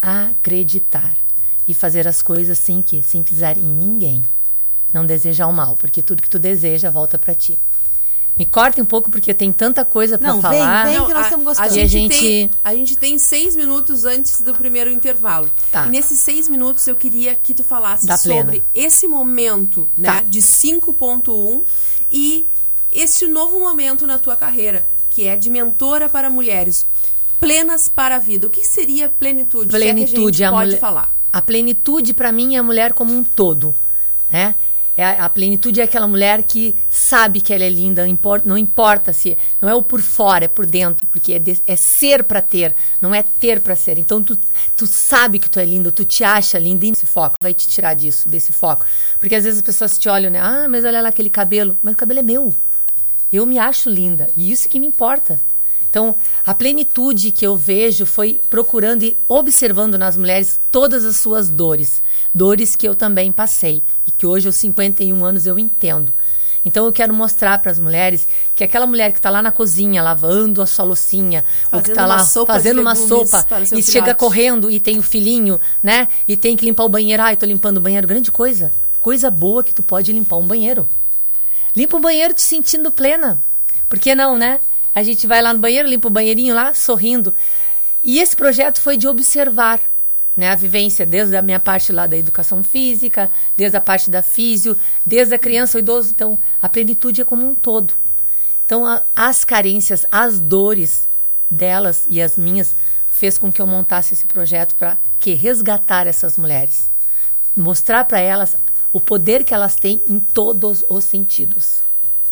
acreditar 0.00 1.16
e 1.66 1.74
fazer 1.74 2.06
as 2.06 2.22
coisas 2.22 2.60
sem 2.60 2.80
que, 2.80 3.02
sem 3.02 3.20
pisar 3.20 3.58
em 3.58 3.62
ninguém. 3.62 4.22
Não 4.92 5.04
desejar 5.04 5.48
o 5.48 5.52
mal, 5.52 5.76
porque 5.76 6.00
tudo 6.00 6.22
que 6.22 6.30
tu 6.30 6.38
deseja 6.38 6.92
volta 6.92 7.18
para 7.18 7.34
ti. 7.34 7.58
Me 8.36 8.46
corte 8.46 8.80
um 8.80 8.84
pouco 8.84 9.10
porque 9.10 9.34
tem 9.34 9.52
tanta 9.52 9.84
coisa 9.84 10.16
para 10.16 10.34
falar. 10.40 10.86
Vem, 10.86 10.96
vem 10.96 11.06
que 11.06 11.14
nós 11.14 11.24
estamos 11.24 11.44
gostando. 11.44 11.68
A, 11.68 11.72
a, 11.72 11.86
gente, 11.86 12.18
tem, 12.18 12.50
a 12.64 12.74
gente 12.74 12.96
tem 12.96 13.18
seis 13.18 13.54
minutos 13.54 14.04
antes 14.06 14.40
do 14.40 14.54
primeiro 14.54 14.90
intervalo. 14.90 15.50
Tá. 15.70 15.86
E 15.86 15.90
nesses 15.90 16.18
seis 16.18 16.48
minutos 16.48 16.86
eu 16.86 16.94
queria 16.94 17.34
que 17.34 17.52
tu 17.52 17.62
falasse 17.62 18.06
da 18.06 18.16
sobre 18.16 18.60
plena. 18.60 18.64
esse 18.74 19.06
momento 19.06 19.88
né, 19.96 20.08
tá. 20.08 20.22
de 20.22 20.40
5.1 20.40 21.62
e 22.10 22.46
este 22.90 23.26
novo 23.26 23.60
momento 23.60 24.06
na 24.06 24.18
tua 24.18 24.34
carreira, 24.34 24.86
que 25.10 25.26
é 25.26 25.36
de 25.36 25.50
mentora 25.50 26.08
para 26.08 26.30
mulheres 26.30 26.86
plenas 27.38 27.88
para 27.88 28.16
a 28.16 28.18
vida. 28.18 28.46
O 28.46 28.50
que 28.50 28.64
seria 28.64 29.08
plenitude? 29.08 29.68
Plenitude, 29.68 30.42
é 30.42 30.46
a, 30.46 30.48
a 30.48 30.52
pode 30.52 30.66
mulher, 30.66 30.80
falar. 30.80 31.14
A 31.30 31.42
plenitude 31.42 32.14
para 32.14 32.32
mim 32.32 32.54
é 32.54 32.58
a 32.58 32.62
mulher 32.62 32.94
como 32.94 33.12
um 33.12 33.22
todo, 33.22 33.74
né? 34.30 34.54
É 34.96 35.04
a, 35.04 35.28
plenitude 35.28 35.80
é 35.80 35.84
aquela 35.84 36.06
mulher 36.06 36.42
que 36.42 36.76
sabe 36.90 37.40
que 37.40 37.54
ela 37.54 37.64
é 37.64 37.70
linda, 37.70 38.02
não 38.02 38.10
importa, 38.10 38.48
não 38.48 38.58
importa 38.58 39.12
se 39.12 39.38
não 39.60 39.68
é 39.68 39.74
o 39.74 39.82
por 39.82 40.02
fora, 40.02 40.44
é 40.44 40.48
por 40.48 40.66
dentro, 40.66 41.06
porque 41.06 41.32
é, 41.32 41.38
de, 41.38 41.58
é 41.66 41.76
ser 41.76 42.24
para 42.24 42.42
ter, 42.42 42.74
não 43.00 43.14
é 43.14 43.22
ter 43.22 43.60
para 43.60 43.74
ser. 43.74 43.98
Então 43.98 44.22
tu, 44.22 44.36
tu 44.76 44.86
sabe 44.86 45.38
que 45.38 45.48
tu 45.48 45.58
é 45.58 45.64
linda, 45.64 45.90
tu 45.90 46.04
te 46.04 46.22
acha 46.24 46.58
linda 46.58 46.84
e 46.84 46.90
esse 46.90 47.06
foco 47.06 47.36
vai 47.40 47.54
te 47.54 47.66
tirar 47.66 47.94
disso, 47.94 48.28
desse 48.28 48.52
foco. 48.52 48.84
Porque 49.18 49.34
às 49.34 49.44
vezes 49.44 49.60
as 49.60 49.64
pessoas 49.64 49.96
te 49.96 50.10
olham, 50.10 50.30
né? 50.30 50.38
Ah, 50.38 50.66
mas 50.68 50.84
olha 50.84 51.00
lá 51.00 51.08
aquele 51.08 51.30
cabelo, 51.30 51.76
mas 51.82 51.94
o 51.94 51.96
cabelo 51.96 52.20
é 52.20 52.22
meu. 52.22 52.54
Eu 53.32 53.46
me 53.46 53.58
acho 53.58 53.88
linda 53.88 54.28
e 54.36 54.52
isso 54.52 54.68
que 54.68 54.78
me 54.78 54.86
importa. 54.86 55.40
Então, 55.92 56.16
a 56.46 56.54
plenitude 56.54 57.30
que 57.30 57.46
eu 57.46 57.54
vejo 57.54 58.06
foi 58.06 58.40
procurando 58.48 59.02
e 59.02 59.14
observando 59.28 59.98
nas 59.98 60.16
mulheres 60.16 60.58
todas 60.70 61.04
as 61.04 61.16
suas 61.16 61.50
dores. 61.50 62.02
Dores 62.34 62.74
que 62.74 62.88
eu 62.88 62.94
também 62.94 63.30
passei 63.30 63.82
e 64.06 64.10
que 64.10 64.24
hoje, 64.24 64.46
aos 64.46 64.56
51 64.56 65.22
anos, 65.22 65.46
eu 65.46 65.58
entendo. 65.58 66.10
Então 66.64 66.86
eu 66.86 66.92
quero 66.92 67.12
mostrar 67.12 67.58
para 67.58 67.70
as 67.70 67.78
mulheres 67.78 68.26
que 68.54 68.64
aquela 68.64 68.86
mulher 68.86 69.12
que 69.12 69.18
está 69.18 69.28
lá 69.28 69.42
na 69.42 69.52
cozinha 69.52 70.02
lavando 70.02 70.62
a 70.62 70.66
sua 70.66 70.86
loucinha, 70.86 71.44
fazendo 71.68 71.76
ou 71.76 71.82
que 71.82 71.90
está 71.90 72.06
lá 72.06 72.24
fazendo 72.46 72.80
uma 72.80 72.94
sopa 72.94 73.44
e 73.60 73.66
filhote. 73.66 73.82
chega 73.82 74.14
correndo 74.14 74.70
e 74.70 74.80
tem 74.80 74.98
o 74.98 75.02
filhinho, 75.02 75.60
né? 75.82 76.08
E 76.26 76.38
tem 76.38 76.56
que 76.56 76.64
limpar 76.64 76.84
o 76.84 76.88
banheiro. 76.88 77.22
Ai, 77.22 77.36
tô 77.36 77.44
limpando 77.44 77.76
o 77.76 77.80
banheiro. 77.80 78.08
Grande 78.08 78.30
coisa. 78.30 78.72
Coisa 78.98 79.30
boa 79.30 79.62
que 79.62 79.74
tu 79.74 79.82
pode 79.82 80.10
limpar 80.10 80.36
um 80.36 80.46
banheiro. 80.46 80.88
Limpa 81.76 81.98
o 81.98 82.00
banheiro 82.00 82.32
te 82.32 82.42
sentindo 82.42 82.90
plena. 82.90 83.38
Por 83.90 83.98
que 83.98 84.14
não, 84.14 84.38
né? 84.38 84.58
A 84.94 85.02
gente 85.02 85.26
vai 85.26 85.40
lá 85.40 85.52
no 85.52 85.60
banheiro, 85.60 85.88
limpa 85.88 86.08
o 86.08 86.10
banheirinho 86.10 86.54
lá, 86.54 86.74
sorrindo. 86.74 87.34
E 88.04 88.18
esse 88.18 88.36
projeto 88.36 88.80
foi 88.80 88.96
de 88.96 89.08
observar 89.08 89.80
né, 90.36 90.48
a 90.48 90.54
vivência, 90.54 91.06
desde 91.06 91.36
a 91.36 91.42
minha 91.42 91.60
parte 91.60 91.92
lá 91.92 92.06
da 92.06 92.16
educação 92.16 92.62
física, 92.62 93.30
desde 93.56 93.76
a 93.76 93.80
parte 93.80 94.10
da 94.10 94.22
físio, 94.22 94.76
desde 95.04 95.34
a 95.34 95.38
criança 95.38 95.78
ao 95.78 95.80
idoso. 95.80 96.10
Então, 96.14 96.38
a 96.60 96.68
plenitude 96.68 97.20
é 97.20 97.24
como 97.24 97.46
um 97.46 97.54
todo. 97.54 97.94
Então, 98.64 98.86
a, 98.86 99.02
as 99.14 99.44
carências, 99.44 100.06
as 100.10 100.40
dores 100.40 101.08
delas 101.50 102.06
e 102.08 102.20
as 102.20 102.36
minhas 102.36 102.74
fez 103.06 103.36
com 103.36 103.52
que 103.52 103.60
eu 103.60 103.66
montasse 103.66 104.14
esse 104.14 104.26
projeto 104.26 104.74
para 104.74 104.96
que 105.20 105.34
resgatar 105.34 106.06
essas 106.06 106.38
mulheres, 106.38 106.90
mostrar 107.54 108.04
para 108.04 108.18
elas 108.18 108.56
o 108.92 109.00
poder 109.00 109.44
que 109.44 109.54
elas 109.54 109.76
têm 109.76 110.02
em 110.08 110.18
todos 110.18 110.84
os 110.88 111.04
sentidos. 111.04 111.82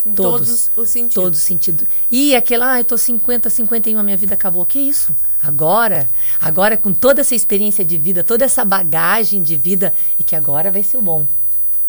Em 0.04 0.14
todos, 0.14 0.69
todos 0.69 0.71
os 0.76 0.88
sentidos. 0.88 1.14
Todos 1.14 1.38
os 1.40 1.45
sentidos. 1.45 1.87
E 2.11 2.35
aquela, 2.35 2.73
ah, 2.73 2.80
eu 2.80 2.85
tô 2.85 2.97
50, 2.97 3.50
51, 3.50 3.99
a 3.99 4.02
minha 4.02 4.16
vida 4.16 4.35
acabou. 4.35 4.64
Que 4.64 4.78
isso? 4.78 5.14
Agora, 5.42 6.09
agora 6.40 6.76
com 6.76 6.92
toda 6.92 7.21
essa 7.21 7.35
experiência 7.35 7.85
de 7.85 7.99
vida, 7.99 8.25
toda 8.25 8.45
essa 8.45 8.64
bagagem 8.64 9.42
de 9.42 9.57
vida, 9.57 9.92
e 10.19 10.25
que 10.25 10.35
agora 10.35 10.71
vai 10.71 10.83
ser 10.83 10.97
o 10.97 11.02
bom. 11.02 11.26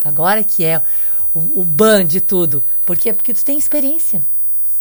Agora 0.04 0.44
que 0.44 0.64
é 0.64 0.82
o, 1.34 1.60
o 1.60 1.64
ban 1.64 2.04
de 2.04 2.20
tudo. 2.20 2.62
Por 2.84 2.96
quê? 2.96 3.12
Porque 3.12 3.32
tu 3.32 3.44
tem 3.44 3.58
experiência. 3.58 4.22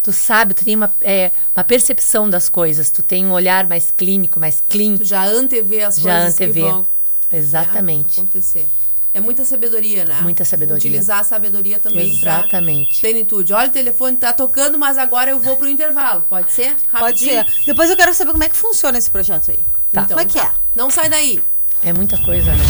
Tu 0.03 0.11
sabe, 0.11 0.53
tu 0.53 0.65
tem 0.65 0.75
uma, 0.75 0.91
é, 1.00 1.31
uma 1.55 1.63
percepção 1.63 2.27
das 2.27 2.50
coisas, 2.50 2.89
tu 2.89 3.03
tem 3.03 3.23
um 3.25 3.31
olhar 3.31 3.67
mais 3.67 3.91
clínico, 3.91 4.39
mais 4.39 4.61
clean. 4.67 4.97
Tu 4.97 5.05
já 5.05 5.25
antevê 5.25 5.83
as 5.83 5.97
já 5.97 6.11
coisas 6.11 6.33
antevê. 6.33 6.61
que 6.61 6.67
vão 6.67 6.88
Exatamente. 7.31 8.19
Né, 8.19 8.23
acontecer. 8.23 8.67
É 9.13 9.19
muita 9.19 9.43
sabedoria, 9.43 10.05
né? 10.05 10.19
Muita 10.21 10.45
sabedoria. 10.45 10.77
Utilizar 10.77 11.19
a 11.19 11.23
sabedoria 11.23 11.79
também 11.79 12.09
Exatamente. 12.09 13.01
plenitude. 13.01 13.51
Olha, 13.53 13.67
o 13.67 13.71
telefone 13.71 14.15
tá 14.15 14.31
tocando, 14.31 14.79
mas 14.79 14.97
agora 14.97 15.31
eu 15.31 15.39
vou 15.39 15.57
pro 15.57 15.67
intervalo. 15.67 16.23
Pode 16.29 16.51
ser? 16.51 16.75
Rapidinho. 16.87 17.35
Pode 17.43 17.51
ser. 17.51 17.65
Depois 17.65 17.89
eu 17.89 17.97
quero 17.97 18.13
saber 18.13 18.31
como 18.31 18.43
é 18.43 18.49
que 18.49 18.55
funciona 18.55 18.97
esse 18.97 19.11
projeto 19.11 19.51
aí. 19.51 19.59
Tá. 19.91 20.03
Então, 20.03 20.05
como 20.07 20.19
é 20.21 20.25
que 20.25 20.39
tá. 20.39 20.55
é? 20.55 20.77
Não 20.77 20.89
sai 20.89 21.09
daí. 21.09 21.43
É 21.83 21.91
muita 21.91 22.17
coisa, 22.19 22.53
né? 22.53 22.63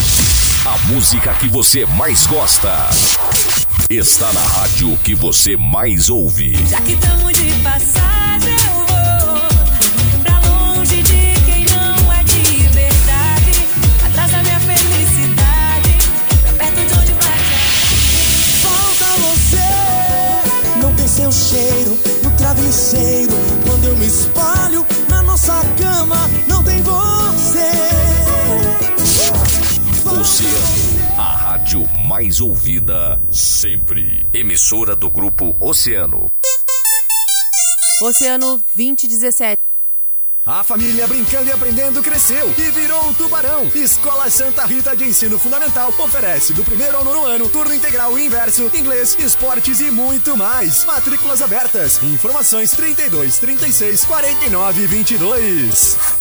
A 0.65 0.77
música 0.87 1.33
que 1.35 1.47
você 1.47 1.85
mais 1.85 2.25
gosta 2.25 2.89
está 3.89 4.31
na 4.33 4.41
rádio 4.41 4.97
que 5.03 5.13
você 5.13 5.57
mais 5.57 6.09
ouve. 6.09 6.55
Já 6.67 6.81
que 6.81 6.93
estamos 6.93 7.33
de 7.33 7.51
passagem. 7.63 8.20
Seu 21.21 21.31
cheiro 21.31 21.97
no 22.23 22.35
travesseiro. 22.37 23.33
Quando 23.67 23.85
eu 23.85 23.97
me 23.97 24.07
espalho 24.07 24.85
na 25.07 25.21
nossa 25.21 25.61
cama, 25.77 26.17
não 26.47 26.63
tem 26.63 26.81
você. 26.81 27.71
Oceano, 30.19 31.19
a 31.19 31.35
rádio 31.35 31.87
mais 32.07 32.41
ouvida 32.41 33.21
sempre. 33.29 34.25
Emissora 34.33 34.95
do 34.95 35.09
grupo 35.09 35.55
Oceano. 35.59 36.27
Oceano 38.01 38.59
2017. 38.75 39.70
A 40.51 40.65
família 40.65 41.07
brincando 41.07 41.47
e 41.47 41.51
aprendendo 41.53 42.03
cresceu 42.03 42.53
e 42.57 42.71
virou 42.71 43.07
um 43.07 43.13
tubarão. 43.13 43.71
Escola 43.73 44.29
Santa 44.29 44.65
Rita 44.65 44.93
de 44.93 45.05
Ensino 45.05 45.39
Fundamental 45.39 45.93
oferece 45.97 46.51
do 46.51 46.61
primeiro 46.61 46.97
ao 46.97 47.05
nono 47.05 47.23
ano 47.23 47.47
turno 47.47 47.73
integral 47.73 48.19
e 48.19 48.25
inverso, 48.25 48.69
inglês, 48.73 49.15
esportes 49.17 49.79
e 49.79 49.89
muito 49.89 50.35
mais. 50.35 50.83
Matrículas 50.83 51.41
abertas. 51.41 52.03
Informações 52.03 52.71
32 52.71 53.37
36 53.37 54.03
49 54.03 54.87
22. 54.87 56.20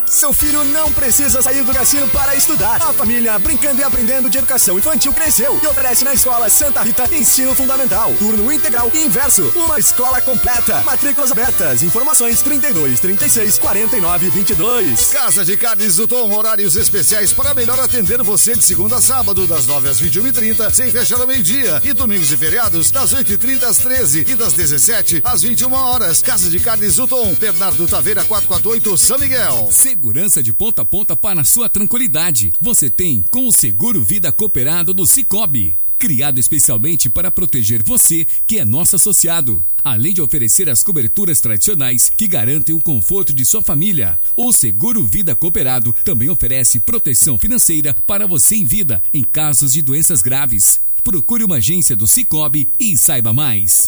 Seu 0.11 0.33
filho 0.33 0.65
não 0.65 0.91
precisa 0.91 1.41
sair 1.41 1.63
do 1.63 1.73
cassino 1.73 2.05
para 2.09 2.35
estudar. 2.35 2.81
A 2.81 2.91
família 2.91 3.39
Brincando 3.39 3.79
e 3.79 3.83
Aprendendo 3.83 4.29
de 4.29 4.39
Educação 4.39 4.77
Infantil 4.77 5.13
cresceu 5.13 5.57
e 5.63 5.65
oferece 5.65 6.03
na 6.03 6.13
escola 6.13 6.49
Santa 6.49 6.81
Rita 6.83 7.07
Ensino 7.15 7.55
Fundamental, 7.55 8.13
turno 8.19 8.51
integral 8.51 8.91
e 8.93 9.05
inverso. 9.05 9.49
Uma 9.55 9.79
escola 9.79 10.19
completa. 10.19 10.81
Matrículas 10.81 11.31
abertas. 11.31 11.81
Informações 11.81 12.41
32 12.41 12.99
36 12.99 13.57
49 13.57 14.29
22. 14.31 15.11
Casa 15.13 15.45
de 15.45 15.55
Carnes 15.55 15.95
do 15.95 16.05
Tom, 16.05 16.29
horários 16.33 16.75
especiais 16.75 17.31
para 17.31 17.53
melhor 17.53 17.79
atender 17.79 18.21
você 18.21 18.53
de 18.53 18.65
segunda 18.65 18.97
a 18.97 19.01
sábado, 19.01 19.47
das 19.47 19.65
9 19.65 19.87
às 19.87 20.01
21h30, 20.01 20.73
sem 20.73 20.91
fechar 20.91 21.21
ao 21.21 21.27
meio-dia. 21.27 21.81
E 21.85 21.93
domingos 21.93 22.33
e 22.33 22.35
feriados, 22.35 22.91
das 22.91 23.13
8h30 23.13 23.63
às 23.63 23.77
13 23.77 24.25
e 24.27 24.35
das 24.35 24.51
17 24.51 25.21
às 25.23 25.41
21 25.41 25.71
horas. 25.71 26.21
Casa 26.21 26.49
de 26.49 26.59
Carnes 26.59 26.97
do 26.97 27.07
Tom, 27.07 27.33
Bernardo 27.35 27.87
Taveira 27.87 28.25
448, 28.25 28.97
São 28.97 29.17
Miguel. 29.17 29.69
Segurança 30.01 30.41
de 30.41 30.51
ponta 30.51 30.81
a 30.81 30.85
ponta 30.85 31.15
para 31.15 31.41
a 31.41 31.43
sua 31.43 31.69
tranquilidade. 31.69 32.51
Você 32.59 32.89
tem 32.89 33.21
com 33.29 33.47
o 33.47 33.51
Seguro 33.51 34.03
Vida 34.03 34.31
Cooperado 34.31 34.95
do 34.95 35.05
Cicobi. 35.05 35.77
Criado 35.99 36.39
especialmente 36.39 37.07
para 37.07 37.29
proteger 37.29 37.83
você, 37.83 38.25
que 38.47 38.57
é 38.57 38.65
nosso 38.65 38.95
associado. 38.95 39.63
Além 39.83 40.11
de 40.11 40.19
oferecer 40.19 40.67
as 40.71 40.81
coberturas 40.81 41.39
tradicionais 41.39 42.09
que 42.09 42.27
garantem 42.27 42.73
o 42.73 42.81
conforto 42.81 43.31
de 43.31 43.45
sua 43.45 43.61
família. 43.61 44.19
O 44.35 44.51
Seguro 44.51 45.05
Vida 45.05 45.35
Cooperado 45.35 45.93
também 46.03 46.29
oferece 46.29 46.79
proteção 46.79 47.37
financeira 47.37 47.95
para 48.07 48.25
você 48.25 48.55
em 48.55 48.65
vida 48.65 49.03
em 49.13 49.23
casos 49.23 49.71
de 49.73 49.83
doenças 49.83 50.23
graves. 50.23 50.81
Procure 51.03 51.43
uma 51.43 51.57
agência 51.57 51.95
do 51.95 52.07
Cicobi 52.07 52.71
e 52.79 52.97
saiba 52.97 53.31
mais. 53.31 53.85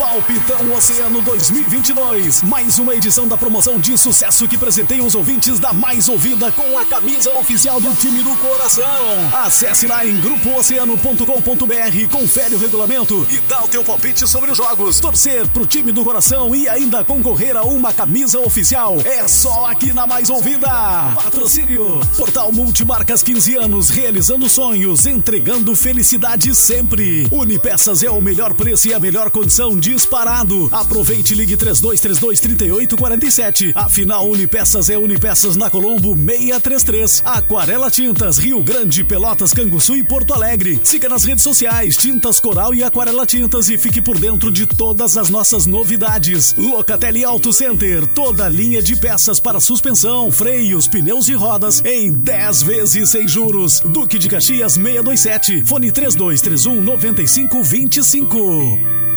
Palpitão 0.00 0.72
Oceano 0.72 1.20
2022. 1.20 2.42
Mais 2.44 2.78
uma 2.78 2.94
edição 2.94 3.28
da 3.28 3.36
promoção 3.36 3.78
de 3.78 3.98
sucesso 3.98 4.48
que 4.48 4.56
presenteia 4.56 5.04
os 5.04 5.14
ouvintes 5.14 5.58
da 5.58 5.74
Mais 5.74 6.08
Ouvida 6.08 6.50
com 6.52 6.78
a 6.78 6.86
camisa 6.86 7.30
oficial 7.34 7.78
do 7.78 7.94
time 7.96 8.22
do 8.22 8.34
coração. 8.36 8.86
Acesse 9.44 9.86
lá 9.86 10.06
em 10.06 10.18
grupooceano.com.br, 10.18 12.08
confere 12.10 12.54
o 12.54 12.58
regulamento 12.58 13.26
e 13.28 13.40
dá 13.40 13.62
o 13.62 13.68
teu 13.68 13.84
palpite 13.84 14.26
sobre 14.26 14.50
os 14.50 14.56
jogos. 14.56 14.98
Torcer 15.00 15.46
pro 15.48 15.66
time 15.66 15.92
do 15.92 16.02
coração 16.02 16.56
e 16.56 16.66
ainda 16.66 17.04
concorrer 17.04 17.54
a 17.54 17.64
uma 17.64 17.92
camisa 17.92 18.40
oficial. 18.40 18.96
É 19.04 19.28
só 19.28 19.66
aqui 19.66 19.92
na 19.92 20.06
Mais 20.06 20.30
Ouvida. 20.30 20.66
Patrocínio. 21.14 22.00
Portal 22.16 22.50
Multimarcas 22.50 23.22
15 23.22 23.56
anos, 23.56 23.90
realizando 23.90 24.48
sonhos, 24.48 25.04
entregando 25.04 25.76
felicidade 25.76 26.54
sempre. 26.54 27.28
Unipeças 27.30 28.02
é 28.02 28.10
o 28.10 28.22
melhor 28.22 28.54
preço 28.54 28.88
e 28.88 28.94
a 28.94 28.98
melhor 28.98 29.30
condição 29.30 29.78
disparado. 29.90 30.68
Aproveite 30.70 31.34
ligue 31.34 31.56
3232 31.56 32.38
3847. 32.38 33.72
Afinal, 33.74 34.28
Unipeças 34.28 34.88
é 34.88 34.96
Unipeças 34.96 35.56
na 35.56 35.68
Colombo 35.68 36.16
633. 36.16 37.22
Aquarela 37.24 37.90
Tintas, 37.90 38.38
Rio 38.38 38.62
Grande, 38.62 39.02
Pelotas, 39.02 39.52
Canguçu 39.52 39.96
e 39.96 40.04
Porto 40.04 40.32
Alegre. 40.32 40.80
Siga 40.84 41.08
nas 41.08 41.24
redes 41.24 41.42
sociais 41.42 41.96
Tintas 41.96 42.38
Coral 42.38 42.72
e 42.72 42.84
Aquarela 42.84 43.26
Tintas 43.26 43.68
e 43.68 43.76
fique 43.76 44.00
por 44.00 44.18
dentro 44.18 44.52
de 44.52 44.64
todas 44.64 45.16
as 45.16 45.28
nossas 45.28 45.66
novidades. 45.66 46.54
Locatelli 46.56 47.24
Auto 47.24 47.52
Center, 47.52 48.06
toda 48.06 48.48
linha 48.48 48.80
de 48.80 48.94
peças 48.94 49.40
para 49.40 49.58
suspensão, 49.58 50.30
freios, 50.30 50.86
pneus 50.86 51.28
e 51.28 51.34
rodas 51.34 51.82
em 51.84 52.12
10 52.12 52.62
vezes 52.62 53.10
sem 53.10 53.26
juros. 53.26 53.80
Duque 53.80 54.18
de 54.18 54.28
Caxias 54.28 54.74
627, 54.74 55.64
fone 55.64 55.90
3231 55.90 56.80
9525. 56.80 59.09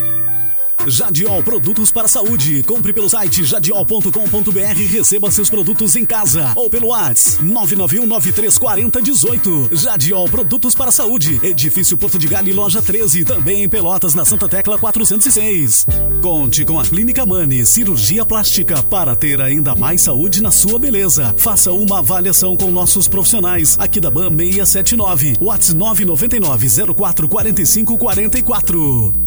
Jadiol 0.87 1.43
Produtos 1.43 1.91
para 1.91 2.07
Saúde. 2.07 2.63
Compre 2.63 2.93
pelo 2.93 3.09
site 3.09 3.43
jadiol.com.br 3.43 4.79
e 4.79 4.85
receba 4.85 5.29
seus 5.31 5.49
produtos 5.49 5.95
em 5.95 6.05
casa. 6.05 6.53
Ou 6.55 6.69
pelo 6.69 6.87
WhatsApp 6.87 7.43
991934018. 7.45 9.75
Jadiol 9.75 10.29
Produtos 10.29 10.75
para 10.75 10.91
Saúde. 10.91 11.39
Edifício 11.43 11.97
Porto 11.97 12.19
de 12.19 12.27
Galho, 12.27 12.55
loja 12.55 12.81
13. 12.81 13.23
Também 13.25 13.63
em 13.63 13.69
Pelotas, 13.69 14.13
na 14.13 14.25
Santa 14.25 14.49
Tecla 14.49 14.77
406. 14.77 15.85
Conte 16.21 16.65
com 16.65 16.77
a 16.79 16.85
Clínica 16.85 17.25
Mani, 17.25 17.65
cirurgia 17.65 18.25
plástica 18.25 18.83
para 18.83 19.15
ter 19.15 19.41
ainda 19.41 19.73
mais 19.75 20.01
saúde 20.01 20.41
na 20.41 20.51
sua 20.51 20.77
beleza. 20.77 21.33
Faça 21.37 21.71
uma 21.71 21.99
avaliação 21.99 22.57
com 22.57 22.69
nossos 22.71 23.07
profissionais 23.07 23.77
aqui 23.79 23.99
da 23.99 24.11
BAM 24.11 24.37
679. 24.37 25.37
WhatsApp 25.39 25.77
999 25.77 26.93
04 26.93 27.29
45 27.29 27.97
44. 27.97 29.22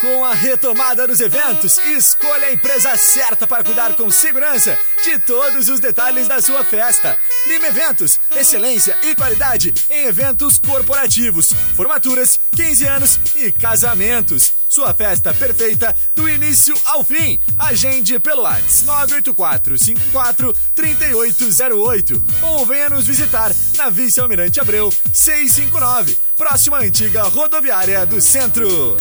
Com 0.00 0.24
a 0.24 0.32
retomada 0.32 1.08
dos 1.08 1.20
eventos, 1.20 1.76
escolha 1.78 2.46
a 2.46 2.52
empresa 2.52 2.96
certa 2.96 3.46
para 3.46 3.64
cuidar 3.64 3.94
com 3.94 4.10
segurança 4.10 4.78
de 5.02 5.18
todos 5.18 5.68
os 5.68 5.80
detalhes 5.80 6.28
da 6.28 6.40
sua 6.40 6.64
festa. 6.64 7.18
Lima 7.46 7.66
Eventos, 7.66 8.20
excelência 8.30 8.96
e 9.02 9.14
qualidade 9.14 9.74
em 9.90 10.06
eventos 10.06 10.58
corporativos, 10.58 11.52
formaturas, 11.74 12.38
15 12.54 12.86
anos 12.86 13.20
e 13.34 13.50
casamentos. 13.50 14.54
Sua 14.68 14.94
festa 14.94 15.34
perfeita 15.34 15.94
do 16.14 16.28
início 16.28 16.76
ao 16.84 17.02
fim. 17.02 17.40
Agende 17.58 18.20
pelo 18.20 18.42
WhatsApp 18.42 18.84
984 18.84 19.78
54 19.78 20.54
3808 20.74 22.24
ou 22.42 22.66
venha 22.66 22.90
nos 22.90 23.06
visitar 23.06 23.50
na 23.76 23.90
Vice 23.90 24.20
Almirante 24.20 24.60
Abreu 24.60 24.92
659, 25.12 26.18
próxima 26.36 26.78
antiga 26.78 27.22
rodoviária 27.24 28.06
do 28.06 28.20
centro. 28.20 28.96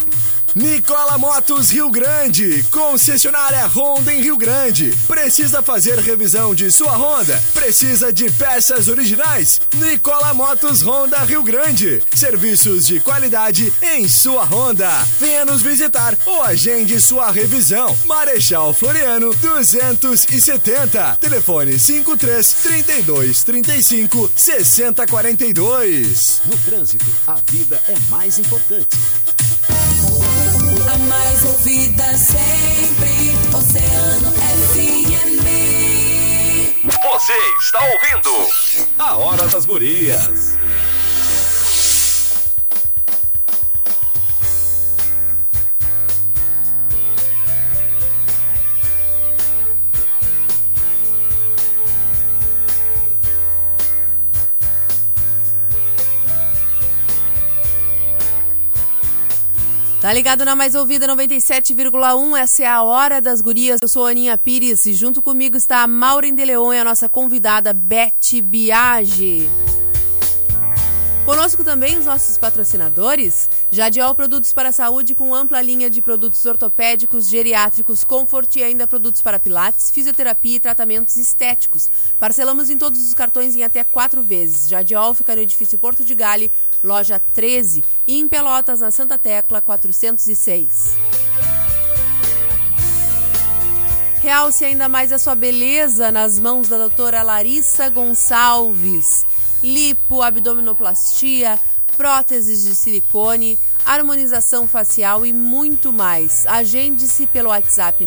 Nicola 0.58 1.20
Motos 1.20 1.70
Rio 1.70 1.92
Grande, 1.92 2.64
concessionária 2.72 3.68
Honda 3.68 4.12
em 4.12 4.24
Rio 4.24 4.36
Grande. 4.36 4.92
Precisa 5.08 5.62
fazer 5.62 6.00
revisão 6.00 6.56
de 6.56 6.72
sua 6.72 6.98
Honda? 6.98 7.40
Precisa 7.54 8.12
de 8.12 8.28
peças 8.32 8.88
originais? 8.88 9.62
Nicola 9.76 10.34
Motos 10.34 10.82
Honda 10.82 11.20
Rio 11.20 11.44
Grande. 11.44 12.02
Serviços 12.16 12.88
de 12.88 13.00
qualidade 13.00 13.72
em 13.84 14.08
sua 14.08 14.46
Honda. 14.46 14.90
Venha 15.20 15.46
nos 15.46 15.62
visitar 15.62 16.18
ou 16.26 16.42
agende 16.42 17.00
sua 17.00 17.30
revisão. 17.30 17.96
Marechal 18.06 18.74
Floriano 18.74 19.36
270. 19.36 21.18
Telefone 21.22 21.78
53 21.78 22.54
32 22.64 23.44
35 23.44 24.32
60 24.36 25.06
42. 25.06 26.42
No 26.46 26.58
trânsito, 26.58 27.06
a 27.28 27.36
vida 27.46 27.80
é 27.88 27.96
mais 28.10 28.40
importante. 28.40 28.98
A 30.90 30.98
mais 31.00 31.44
ouvida 31.44 32.18
sempre, 32.18 33.36
Oceano 33.54 34.32
FM. 34.32 35.48
Você 37.04 37.34
está 37.60 37.80
ouvindo 37.84 38.30
A 38.98 39.18
Hora 39.18 39.48
das 39.48 39.66
Gurias. 39.66 40.58
Tá 60.00 60.14
ligado 60.14 60.46
na 60.46 60.56
mais 60.56 60.76
ouvida 60.76 61.08
97,1, 61.08 62.38
essa 62.38 62.64
é 62.64 62.68
a 62.68 62.84
Hora 62.84 63.20
das 63.20 63.42
Gurias. 63.42 63.80
Eu 63.82 63.90
sou 63.90 64.06
a 64.06 64.12
Aninha 64.12 64.38
Pires 64.38 64.86
e 64.86 64.94
junto 64.94 65.24
comigo 65.24 65.58
está 65.58 65.82
a 65.82 65.88
Maureen 65.88 66.36
de 66.36 66.46
Leon 66.46 66.72
e 66.72 66.78
a 66.78 66.84
nossa 66.84 67.10
convidada 67.10 67.74
Beth 67.74 68.40
Biage. 68.44 69.50
Conosco 71.28 71.62
também 71.62 71.98
os 71.98 72.06
nossos 72.06 72.38
patrocinadores, 72.38 73.50
Jadiol 73.70 74.16
Produtos 74.16 74.54
para 74.54 74.70
a 74.70 74.72
Saúde 74.72 75.14
com 75.14 75.36
ampla 75.36 75.62
linha 75.62 75.90
de 75.90 76.02
produtos 76.02 76.46
ortopédicos, 76.46 77.28
geriátricos, 77.28 78.02
Comfort 78.06 78.56
e 78.56 78.64
ainda 78.64 78.88
produtos 78.88 79.22
para 79.22 79.38
pilates, 79.38 79.92
fisioterapia 79.92 80.56
e 80.56 80.60
tratamentos 80.62 81.18
estéticos. 81.18 81.92
Parcelamos 82.18 82.70
em 82.70 82.78
todos 82.78 83.06
os 83.06 83.14
cartões 83.14 83.58
em 83.58 83.64
até 83.66 83.84
quatro 83.84 84.24
vezes. 84.24 84.70
Jadiol 84.70 85.14
fica 85.14 85.36
no 85.36 85.42
edifício 85.42 85.78
Porto 85.78 86.06
de 86.06 86.16
Gale, 86.16 86.50
loja 86.82 87.22
13 87.34 87.84
e 88.08 88.18
em 88.18 88.30
Pelotas, 88.30 88.80
na 88.80 88.90
Santa 88.90 89.18
Tecla 89.18 89.60
406. 89.60 90.96
Realce 94.22 94.64
ainda 94.64 94.88
mais 94.88 95.12
a 95.12 95.20
sua 95.20 95.36
beleza 95.36 96.10
nas 96.10 96.40
mãos 96.40 96.70
da 96.70 96.78
doutora 96.78 97.22
Larissa 97.22 97.90
Gonçalves 97.90 99.26
lipo, 99.64 100.22
abdominoplastia, 100.22 101.58
próteses 101.96 102.64
de 102.64 102.76
silicone, 102.76 103.58
harmonização 103.86 104.68
facial 104.68 105.26
e 105.26 105.32
muito 105.34 105.94
mais. 105.94 106.46
Agende-se 106.46 107.26
pelo 107.28 107.50
WhatsApp 107.50 108.04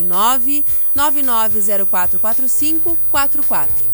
999044544. 0.97 3.91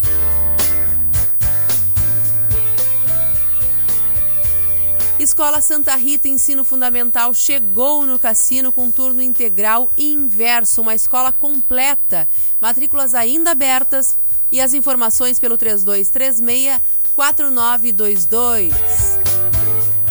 Escola 5.19 5.63
Santa 5.63 5.97
Rita 5.97 6.29
Ensino 6.29 6.63
Fundamental 6.63 7.33
chegou 7.33 8.05
no 8.05 8.19
cassino 8.19 8.71
com 8.71 8.91
turno 8.91 9.23
integral 9.23 9.91
e 9.97 10.13
inverso, 10.13 10.83
uma 10.83 10.95
escola 10.95 11.33
completa. 11.33 12.29
Matrículas 12.61 13.15
ainda 13.15 13.53
abertas 13.53 14.19
e 14.53 14.61
as 14.61 14.75
informações 14.75 15.39
pelo 15.39 15.57
3236 15.57 16.83
4922. 17.17 18.75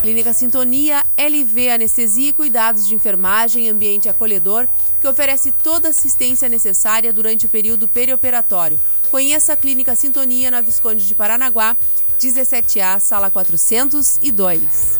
Clínica 0.02 0.34
Sintonia 0.34 1.04
LV 1.16 1.70
Anestesia 1.70 2.30
e 2.30 2.34
Cuidados 2.34 2.88
de 2.88 2.96
Enfermagem 2.96 3.70
Ambiente 3.70 4.10
Acolhedor, 4.10 4.68
que 5.00 5.08
oferece 5.08 5.52
toda 5.52 5.88
a 5.88 5.92
assistência 5.92 6.50
necessária 6.50 7.14
durante 7.14 7.46
o 7.46 7.50
período 7.50 7.88
perioperatório. 7.88 8.80
Conheça 9.12 9.54
a 9.54 9.58
Clínica 9.58 9.96
Sintonia 9.96 10.50
na 10.50 10.62
Visconde 10.62 11.08
de 11.08 11.14
Paranaguá, 11.14 11.78
17A, 12.20 13.00
sala 13.00 13.30
402. 13.30 15.00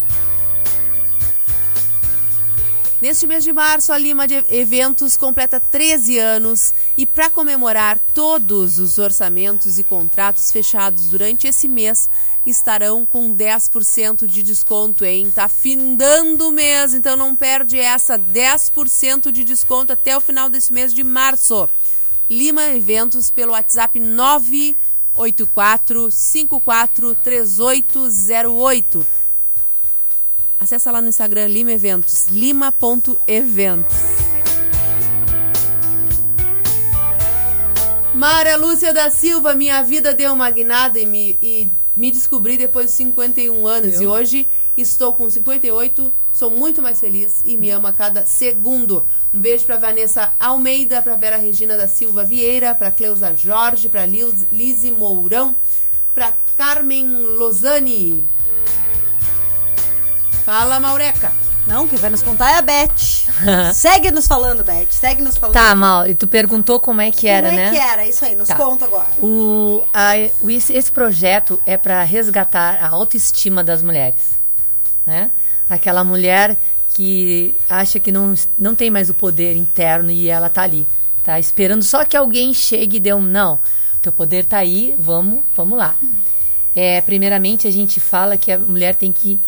Neste 3.06 3.28
mês 3.28 3.44
de 3.44 3.54
março, 3.54 3.94
a 3.94 4.00
Lima 4.00 4.28
de 4.28 4.44
Eventos 4.50 5.16
completa 5.16 5.60
13 5.60 6.18
anos 6.18 6.74
e 6.98 7.06
para 7.06 7.30
comemorar 7.30 8.00
todos 8.16 8.80
os 8.80 8.98
orçamentos 8.98 9.78
e 9.78 9.84
contratos 9.84 10.52
fechados 10.52 11.10
durante 11.10 11.46
esse 11.46 11.68
mês 11.68 12.10
estarão 12.48 13.06
com 13.06 13.32
10% 13.32 14.26
de 14.26 14.42
desconto, 14.42 15.06
hein? 15.06 15.30
Tá 15.30 15.48
findando 15.48 16.50
o 16.50 16.52
mês, 16.52 16.96
então 16.96 17.16
não 17.16 17.36
perde 17.36 17.78
essa 17.78 18.18
10% 18.18 19.32
de 19.32 19.44
desconto 19.44 19.94
até 19.94 20.18
o 20.18 20.20
final 20.20 20.50
desse 20.50 20.74
mês 20.74 20.92
de 20.92 21.04
março. 21.04 21.70
Lima 22.28 22.64
Eventos 22.70 23.30
pelo 23.30 23.52
WhatsApp 23.52 24.00
984 24.00 26.10
54 26.10 27.16
3808. 30.56 30.60
Acesse 30.60 30.90
lá 30.90 31.02
no 31.02 31.10
Instagram 31.10 31.48
Lima 31.48 31.72
Eventos, 31.72 32.28
lima.eventos. 32.30 33.96
Mara 38.14 38.56
Lúcia 38.56 38.94
da 38.94 39.10
Silva, 39.10 39.54
minha 39.54 39.84
vida 39.84 40.14
deu 40.14 40.32
uma 40.32 40.50
guinada 40.50 40.98
e 40.98 41.06
me, 41.06 41.38
e 41.42 41.70
me 41.96 42.10
descobri 42.10 42.58
depois 42.58 42.88
de 42.88 42.94
51 42.94 43.68
anos. 43.68 43.96
Eu? 43.96 44.04
E 44.04 44.08
hoje 44.08 44.48
estou 44.78 45.12
com 45.14 45.30
58, 45.30 46.12
sou 46.34 46.50
muito 46.50 46.82
mais 46.82 47.00
feliz 47.00 47.42
e 47.44 47.58
me 47.58 47.70
amo 47.72 47.88
a 47.88 47.94
cada 47.94 48.26
segundo. 48.26 49.06
Um 49.34 49.40
beijo 49.40 49.66
para 49.66 49.78
Vanessa 49.78 50.34
Almeida, 50.40 51.02
para 51.02 51.16
Vera 51.18 51.36
Regina 51.36 51.76
da 51.76 51.90
Silva 51.90 52.24
Vieira, 52.24 52.74
para 52.74 52.90
Cleusa 52.90 53.36
Jorge, 53.36 53.90
para 53.90 54.06
Lise 54.06 54.92
Mourão, 54.92 55.54
para 56.14 56.34
Carmen 56.56 57.06
Lozani. 57.38 58.24
Fala, 60.46 60.80
Maureca. 60.80 61.32
Não, 61.66 61.88
quem 61.88 61.98
vai 61.98 62.12
nos 62.12 62.22
contar 62.22 62.52
é 62.52 62.58
a 62.60 62.62
Beth. 62.62 62.94
Segue 63.74 64.12
nos 64.12 64.28
falando, 64.28 64.64
Beth. 64.64 64.92
Segue 64.92 65.24
nos 65.24 65.36
falando. 65.36 65.56
Tá, 65.56 65.74
Mauro. 65.74 66.12
E 66.12 66.14
tu 66.14 66.28
perguntou 66.28 66.80
como 66.80 67.02
é 67.02 67.10
que 67.10 67.28
era, 67.28 67.50
né? 67.50 67.66
Como 67.66 67.76
é 67.76 67.80
que 67.80 67.92
era? 67.92 68.08
Isso 68.08 68.24
aí, 68.24 68.36
nos 68.36 68.48
tá. 68.48 68.54
conta 68.54 68.86
agora. 68.86 69.08
O, 69.20 69.84
a, 69.92 70.12
o, 70.42 70.52
esse 70.52 70.92
projeto 70.92 71.60
é 71.66 71.78
para 71.78 72.04
resgatar 72.04 72.78
a 72.80 72.90
autoestima 72.90 73.64
das 73.64 73.82
mulheres. 73.82 74.40
Né? 75.04 75.32
Aquela 75.68 76.04
mulher 76.04 76.56
que 76.94 77.56
acha 77.68 78.00
que 78.00 78.12
não, 78.12 78.36
não 78.56 78.76
tem 78.76 78.92
mais 78.92 79.10
o 79.10 79.16
poder 79.16 79.56
interno 79.56 80.12
e 80.12 80.30
ela 80.30 80.48
tá 80.48 80.62
ali. 80.62 80.86
Tá 81.24 81.40
esperando 81.40 81.84
só 81.84 82.06
que 82.06 82.16
alguém 82.16 82.54
chegue 82.54 82.98
e 82.98 83.00
dê 83.00 83.16
um 83.16 83.24
não. 83.24 83.60
Teu 84.00 84.12
poder 84.12 84.46
tá 84.46 84.60
aí, 84.60 84.96
vamos, 85.00 85.44
vamos 85.56 85.76
lá. 85.76 85.96
É, 86.76 87.02
primeiramente, 87.02 87.68
a 87.68 87.72
gente 87.72 88.00
fala 88.00 88.38
que 88.38 88.52
a 88.52 88.60
mulher 88.60 88.94
tem 88.94 89.12
que 89.12 89.42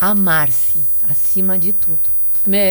amar-se 0.00 0.84
acima 1.08 1.58
de 1.58 1.72
tudo. 1.72 2.18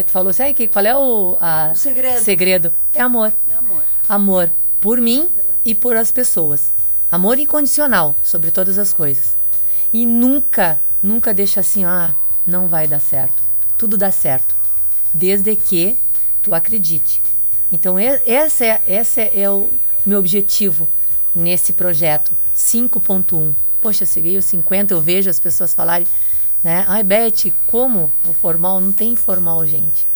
Tu 0.05 0.11
falou 0.11 0.29
assim, 0.29 0.53
que, 0.53 0.67
qual 0.67 0.85
é 0.85 0.95
o, 0.95 1.37
a, 1.39 1.71
o 1.73 1.75
segredo. 1.75 2.23
segredo? 2.23 2.73
É 2.93 3.01
amor. 3.01 3.31
É 3.49 3.55
amor. 3.55 3.83
Amor 4.09 4.51
por 4.81 4.99
mim 4.99 5.29
e 5.63 5.75
por 5.75 5.95
as 5.95 6.11
pessoas. 6.11 6.71
Amor 7.11 7.37
incondicional 7.37 8.15
sobre 8.23 8.51
todas 8.51 8.79
as 8.79 8.93
coisas. 8.93 9.35
E 9.93 10.05
nunca, 10.05 10.79
nunca 11.01 11.33
deixa 11.33 11.59
assim, 11.59 11.85
ah, 11.85 12.13
não 12.45 12.67
vai 12.67 12.87
dar 12.87 12.99
certo. 12.99 13.41
Tudo 13.77 13.97
dá 13.97 14.11
certo. 14.11 14.55
Desde 15.13 15.55
que 15.55 15.97
tu 16.41 16.55
acredite. 16.55 17.21
Então, 17.71 17.97
esse 17.99 18.65
é, 18.65 18.81
esse 18.87 19.21
é 19.21 19.49
o 19.49 19.69
meu 20.05 20.19
objetivo 20.19 20.87
nesse 21.35 21.73
projeto 21.73 22.31
5.1. 22.55 23.53
Poxa, 23.81 24.05
cheguei 24.05 24.35
aos 24.35 24.45
50, 24.45 24.93
eu 24.93 25.01
vejo 25.01 25.29
as 25.29 25.39
pessoas 25.39 25.73
falarem 25.73 26.07
né? 26.63 26.85
Ai, 26.87 27.03
Beth, 27.03 27.53
como 27.65 28.11
o 28.25 28.33
formal? 28.33 28.81
Não 28.81 28.91
tem 28.91 29.15
formal, 29.15 29.65
gente. 29.65 30.07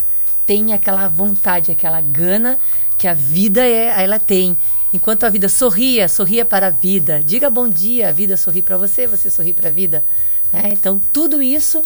Tem 0.46 0.74
aquela 0.74 1.08
vontade, 1.08 1.72
aquela 1.72 2.02
gana 2.02 2.58
que 2.98 3.08
a 3.08 3.14
vida 3.14 3.66
é, 3.66 4.04
ela 4.04 4.20
tem. 4.20 4.58
Enquanto 4.94 5.24
a 5.24 5.30
vida 5.30 5.48
sorria, 5.48 6.08
sorria 6.10 6.44
para 6.44 6.68
a 6.68 6.70
vida. 6.70 7.24
Diga 7.24 7.50
bom 7.50 7.68
dia, 7.68 8.10
a 8.10 8.12
vida 8.12 8.36
sorri 8.36 8.62
para 8.62 8.78
você, 8.78 9.08
você 9.08 9.30
sorri 9.30 9.54
para 9.54 9.70
a 9.70 9.72
vida. 9.72 10.04
Né? 10.52 10.72
Então, 10.74 11.02
tudo 11.14 11.42
isso 11.42 11.82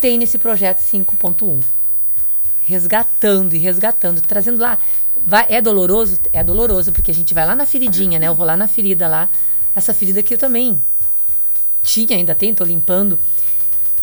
tem 0.00 0.18
nesse 0.18 0.38
projeto 0.38 0.78
5.1. 0.78 1.62
Resgatando 2.64 3.54
e 3.54 3.58
resgatando, 3.58 4.20
trazendo 4.20 4.60
lá. 4.60 4.78
Vai, 5.24 5.46
é 5.48 5.60
doloroso? 5.60 6.18
É 6.32 6.42
doloroso, 6.42 6.92
porque 6.92 7.10
a 7.10 7.14
gente 7.14 7.34
vai 7.34 7.46
lá 7.46 7.54
na 7.54 7.66
feridinha, 7.66 8.18
né? 8.18 8.26
Eu 8.26 8.34
vou 8.34 8.46
lá 8.46 8.56
na 8.56 8.66
ferida 8.66 9.06
lá. 9.06 9.28
Essa 9.74 9.94
ferida 9.94 10.22
que 10.22 10.34
eu 10.34 10.38
também 10.38 10.82
tinha, 11.82 12.16
ainda 12.16 12.34
tenho, 12.34 12.54
tô 12.54 12.64
limpando 12.64 13.18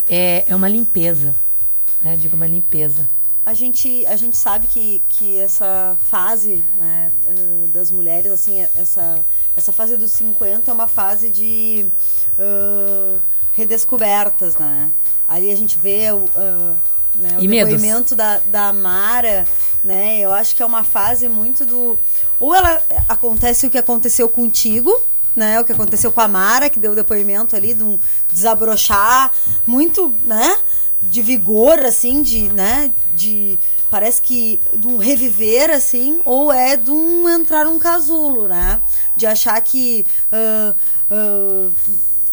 é, 0.10 0.46
é 0.48 0.56
uma 0.56 0.68
limpeza. 0.68 1.36
Né? 2.04 2.18
Digo, 2.18 2.36
uma 2.36 2.48
limpeza. 2.48 3.08
A 3.46 3.54
gente, 3.54 4.06
a 4.08 4.18
gente 4.18 4.36
sabe 4.36 4.68
que, 4.68 5.02
que 5.08 5.40
essa 5.40 5.96
fase 6.10 6.62
né, 6.78 7.10
das 7.74 7.90
mulheres, 7.90 8.30
assim, 8.30 8.60
essa, 8.76 9.24
essa 9.56 9.72
fase 9.72 9.96
dos 9.96 10.12
50 10.12 10.70
é 10.70 10.74
uma 10.74 10.88
fase 10.88 11.30
de 11.30 11.86
uh, 12.38 13.18
redescobertas, 13.54 14.58
né? 14.58 14.92
Ali 15.26 15.50
a 15.50 15.56
gente 15.56 15.80
vê 15.80 16.12
uh, 16.12 16.28
né, 17.16 17.38
o 17.40 17.44
e 17.44 17.48
depoimento 17.48 18.16
da, 18.16 18.40
da 18.40 18.74
Mara, 18.74 19.46
né? 19.82 20.20
Eu 20.20 20.34
acho 20.34 20.54
que 20.54 20.62
é 20.62 20.66
uma 20.66 20.84
fase 20.84 21.30
muito 21.30 21.66
do... 21.66 21.98
Ou 22.42 22.54
ela 22.54 22.84
acontece 23.08 23.66
o 23.66 23.70
que 23.70 23.78
aconteceu 23.78 24.28
contigo, 24.28 24.92
né? 25.38 25.60
O 25.60 25.64
que 25.64 25.72
aconteceu 25.72 26.12
com 26.12 26.20
a 26.20 26.28
Mara, 26.28 26.70
que 26.70 26.80
deu 26.80 26.92
o 26.92 26.96
depoimento 26.96 27.56
ali 27.56 27.74
de 27.74 27.84
um 27.84 28.00
desabrochar 28.34 29.32
muito, 29.66 30.14
né? 30.26 30.58
De 31.02 31.22
vigor, 31.22 31.80
assim, 31.80 32.22
de, 32.24 32.50
né? 32.50 32.92
De 33.14 33.58
parece 33.90 34.22
que 34.22 34.60
um 34.84 34.98
reviver 34.98 35.70
assim 35.70 36.20
ou 36.26 36.52
é 36.52 36.76
de 36.76 36.92
um 36.92 37.30
entrar 37.30 37.64
num 37.64 37.80
casulo 37.80 38.46
né 38.46 38.82
de 39.16 39.26
achar 39.26 39.62
que 39.62 40.06
uh, 40.30 40.76
uh, 41.10 41.72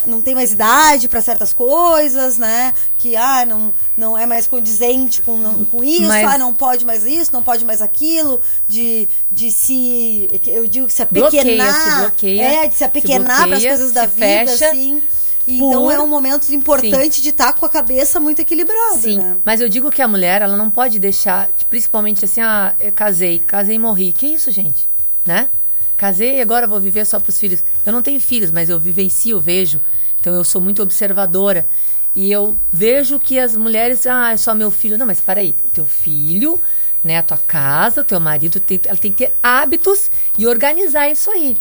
não 0.07 0.21
tem 0.21 0.35
mais 0.35 0.53
idade 0.53 1.09
para 1.09 1.21
certas 1.21 1.53
coisas, 1.53 2.39
né? 2.39 2.73
Que 2.99 3.17
ah, 3.17 3.45
não, 3.47 3.73
não 3.97 4.17
é 4.17 4.27
mais 4.27 4.47
condizente 4.47 5.23
com, 5.23 5.65
com 5.67 5.85
isso, 5.85 6.09
Mas... 6.09 6.25
ah, 6.25 6.39
não 6.39 6.55
pode 6.55 6.85
mais 6.85 7.05
isso, 7.05 7.33
não 7.33 7.43
pode 7.43 7.65
mais 7.65 7.83
aquilo, 7.83 8.41
de, 8.69 9.09
de 9.31 9.51
se. 9.51 10.31
Eu 10.47 10.67
digo 10.67 10.89
se 10.89 11.03
apequenar. 11.03 11.31
Bloqueia, 11.31 11.73
se 11.73 12.01
bloqueia, 12.01 12.43
é, 12.43 12.69
de 12.69 12.75
se 12.75 12.85
apequenar 12.85 13.47
para 13.47 13.57
as 13.57 13.65
coisas 13.65 13.93
da 13.93 14.07
vida, 14.07 14.19
fecha, 14.19 14.69
assim. 14.69 15.03
Então 15.47 15.91
é 15.91 16.01
um 16.01 16.07
momento 16.07 16.51
importante 16.55 17.17
Sim. 17.17 17.23
de 17.23 17.29
estar 17.29 17.53
tá 17.53 17.59
com 17.59 17.67
a 17.67 17.69
cabeça 17.69 18.19
muito 18.19 18.41
equilibrada. 18.41 18.99
Sim, 18.99 19.19
né? 19.19 19.37
mas 19.45 19.61
eu 19.61 19.69
digo 19.69 19.91
que 19.91 20.01
a 20.01 20.09
mulher, 20.09 20.41
ela 20.41 20.57
não 20.57 20.71
pode 20.71 20.99
deixar, 20.99 21.49
principalmente 21.69 22.25
assim, 22.25 22.41
ah, 22.41 22.75
casei, 22.95 23.39
casei 23.41 23.77
e 23.77 23.79
morri. 23.79 24.13
Que 24.13 24.27
isso, 24.27 24.51
gente? 24.51 24.89
Né? 25.27 25.51
Casei 25.97 26.39
e 26.39 26.41
agora 26.41 26.67
vou 26.67 26.81
viver 26.81 27.05
só 27.07 27.21
para 27.21 27.31
os 27.31 27.39
filhos. 27.39 27.65
Eu 27.85 27.93
não 27.93 28.03
tenho 28.03 28.21
filhos, 28.21 28.51
mas 28.51 28.69
eu 28.69 28.79
vivencio, 28.79 29.37
eu 29.37 29.41
vejo. 29.41 29.81
Então 30.21 30.35
eu 30.35 30.45
sou 30.45 30.61
muito 30.61 30.83
observadora. 30.83 31.67
E 32.15 32.31
eu 32.31 32.57
vejo 32.73 33.19
que 33.19 33.39
as 33.39 33.57
mulheres, 33.57 34.07
ah, 34.07 34.33
é 34.33 34.37
só 34.37 34.55
meu 34.55 34.71
filho. 34.71 34.97
Não, 34.97 35.07
mas 35.07 35.21
peraí, 35.21 35.55
o 35.65 35.71
teu 35.71 35.85
filho, 35.85 36.61
né, 37.03 37.19
a 37.19 37.23
tua 37.23 37.39
casa, 37.39 38.01
o 38.01 38.05
teu 38.05 38.21
marido, 38.21 38.61
tem, 38.61 38.81
ela 38.85 38.97
tem 38.97 39.13
que 39.13 39.27
ter 39.27 39.35
hábitos 39.43 40.11
e 40.39 40.47
organizar 40.47 41.09
isso 41.09 41.31
aí. 41.31 41.57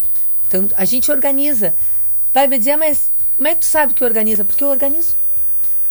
Então 0.48 0.70
a 0.78 0.86
gente 0.86 1.12
organiza. 1.12 1.76
Vai 2.34 2.48
me 2.48 2.58
dizer, 2.58 2.78
mas 2.78 3.12
como 3.36 3.48
é 3.48 3.54
que 3.56 3.62
tu 3.62 3.66
sabe 3.66 3.94
que 3.94 4.04
organiza? 4.04 4.46
Porque 4.46 4.64
eu 4.64 4.68
organizo. 4.68 5.16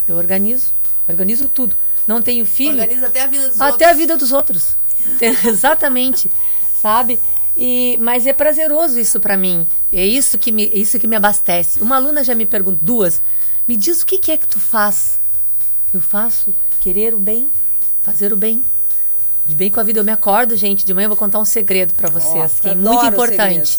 Eu 0.07 0.17
organizo, 0.17 0.73
organizo 1.07 1.47
tudo. 1.49 1.75
Não 2.07 2.21
tenho 2.21 2.45
filho. 2.45 2.81
Organiza 2.81 3.07
até 3.07 3.21
a 3.21 3.27
vida 3.27 3.47
dos 3.47 3.55
até 3.55 3.65
outros. 3.65 3.75
Até 3.75 3.85
a 3.85 3.93
vida 3.93 4.17
dos 4.17 4.31
outros. 4.31 4.77
Exatamente. 5.47 6.31
Sabe? 6.81 7.19
E, 7.55 7.97
mas 8.01 8.25
é 8.25 8.33
prazeroso 8.33 8.99
isso 8.99 9.19
para 9.19 9.37
mim. 9.37 9.67
É 9.91 10.05
isso 10.05 10.37
que 10.37 10.51
me, 10.51 10.65
é 10.65 10.77
isso 10.77 10.99
que 10.99 11.07
me 11.07 11.15
abastece. 11.15 11.79
Uma 11.79 11.97
aluna 11.97 12.23
já 12.23 12.33
me 12.33 12.45
perguntou, 12.45 12.79
duas, 12.81 13.21
me 13.67 13.75
diz 13.75 14.01
o 14.01 14.05
que, 14.05 14.17
que 14.17 14.31
é 14.31 14.37
que 14.37 14.47
tu 14.47 14.59
faz? 14.59 15.19
Eu 15.93 16.01
faço 16.01 16.53
querer 16.81 17.13
o 17.13 17.19
bem, 17.19 17.49
fazer 17.99 18.33
o 18.33 18.37
bem. 18.37 18.63
De 19.45 19.55
bem 19.55 19.69
com 19.69 19.79
a 19.79 19.83
vida. 19.83 19.99
Eu 19.99 20.03
me 20.03 20.11
acordo, 20.11 20.55
gente. 20.55 20.85
De 20.85 20.93
manhã 20.93 21.05
eu 21.05 21.09
vou 21.09 21.17
contar 21.17 21.39
um 21.39 21.45
segredo 21.45 21.93
para 21.93 22.09
vocês, 22.09 22.59
que 22.59 22.69
é 22.69 22.75
muito 22.75 23.05
importante. 23.05 23.77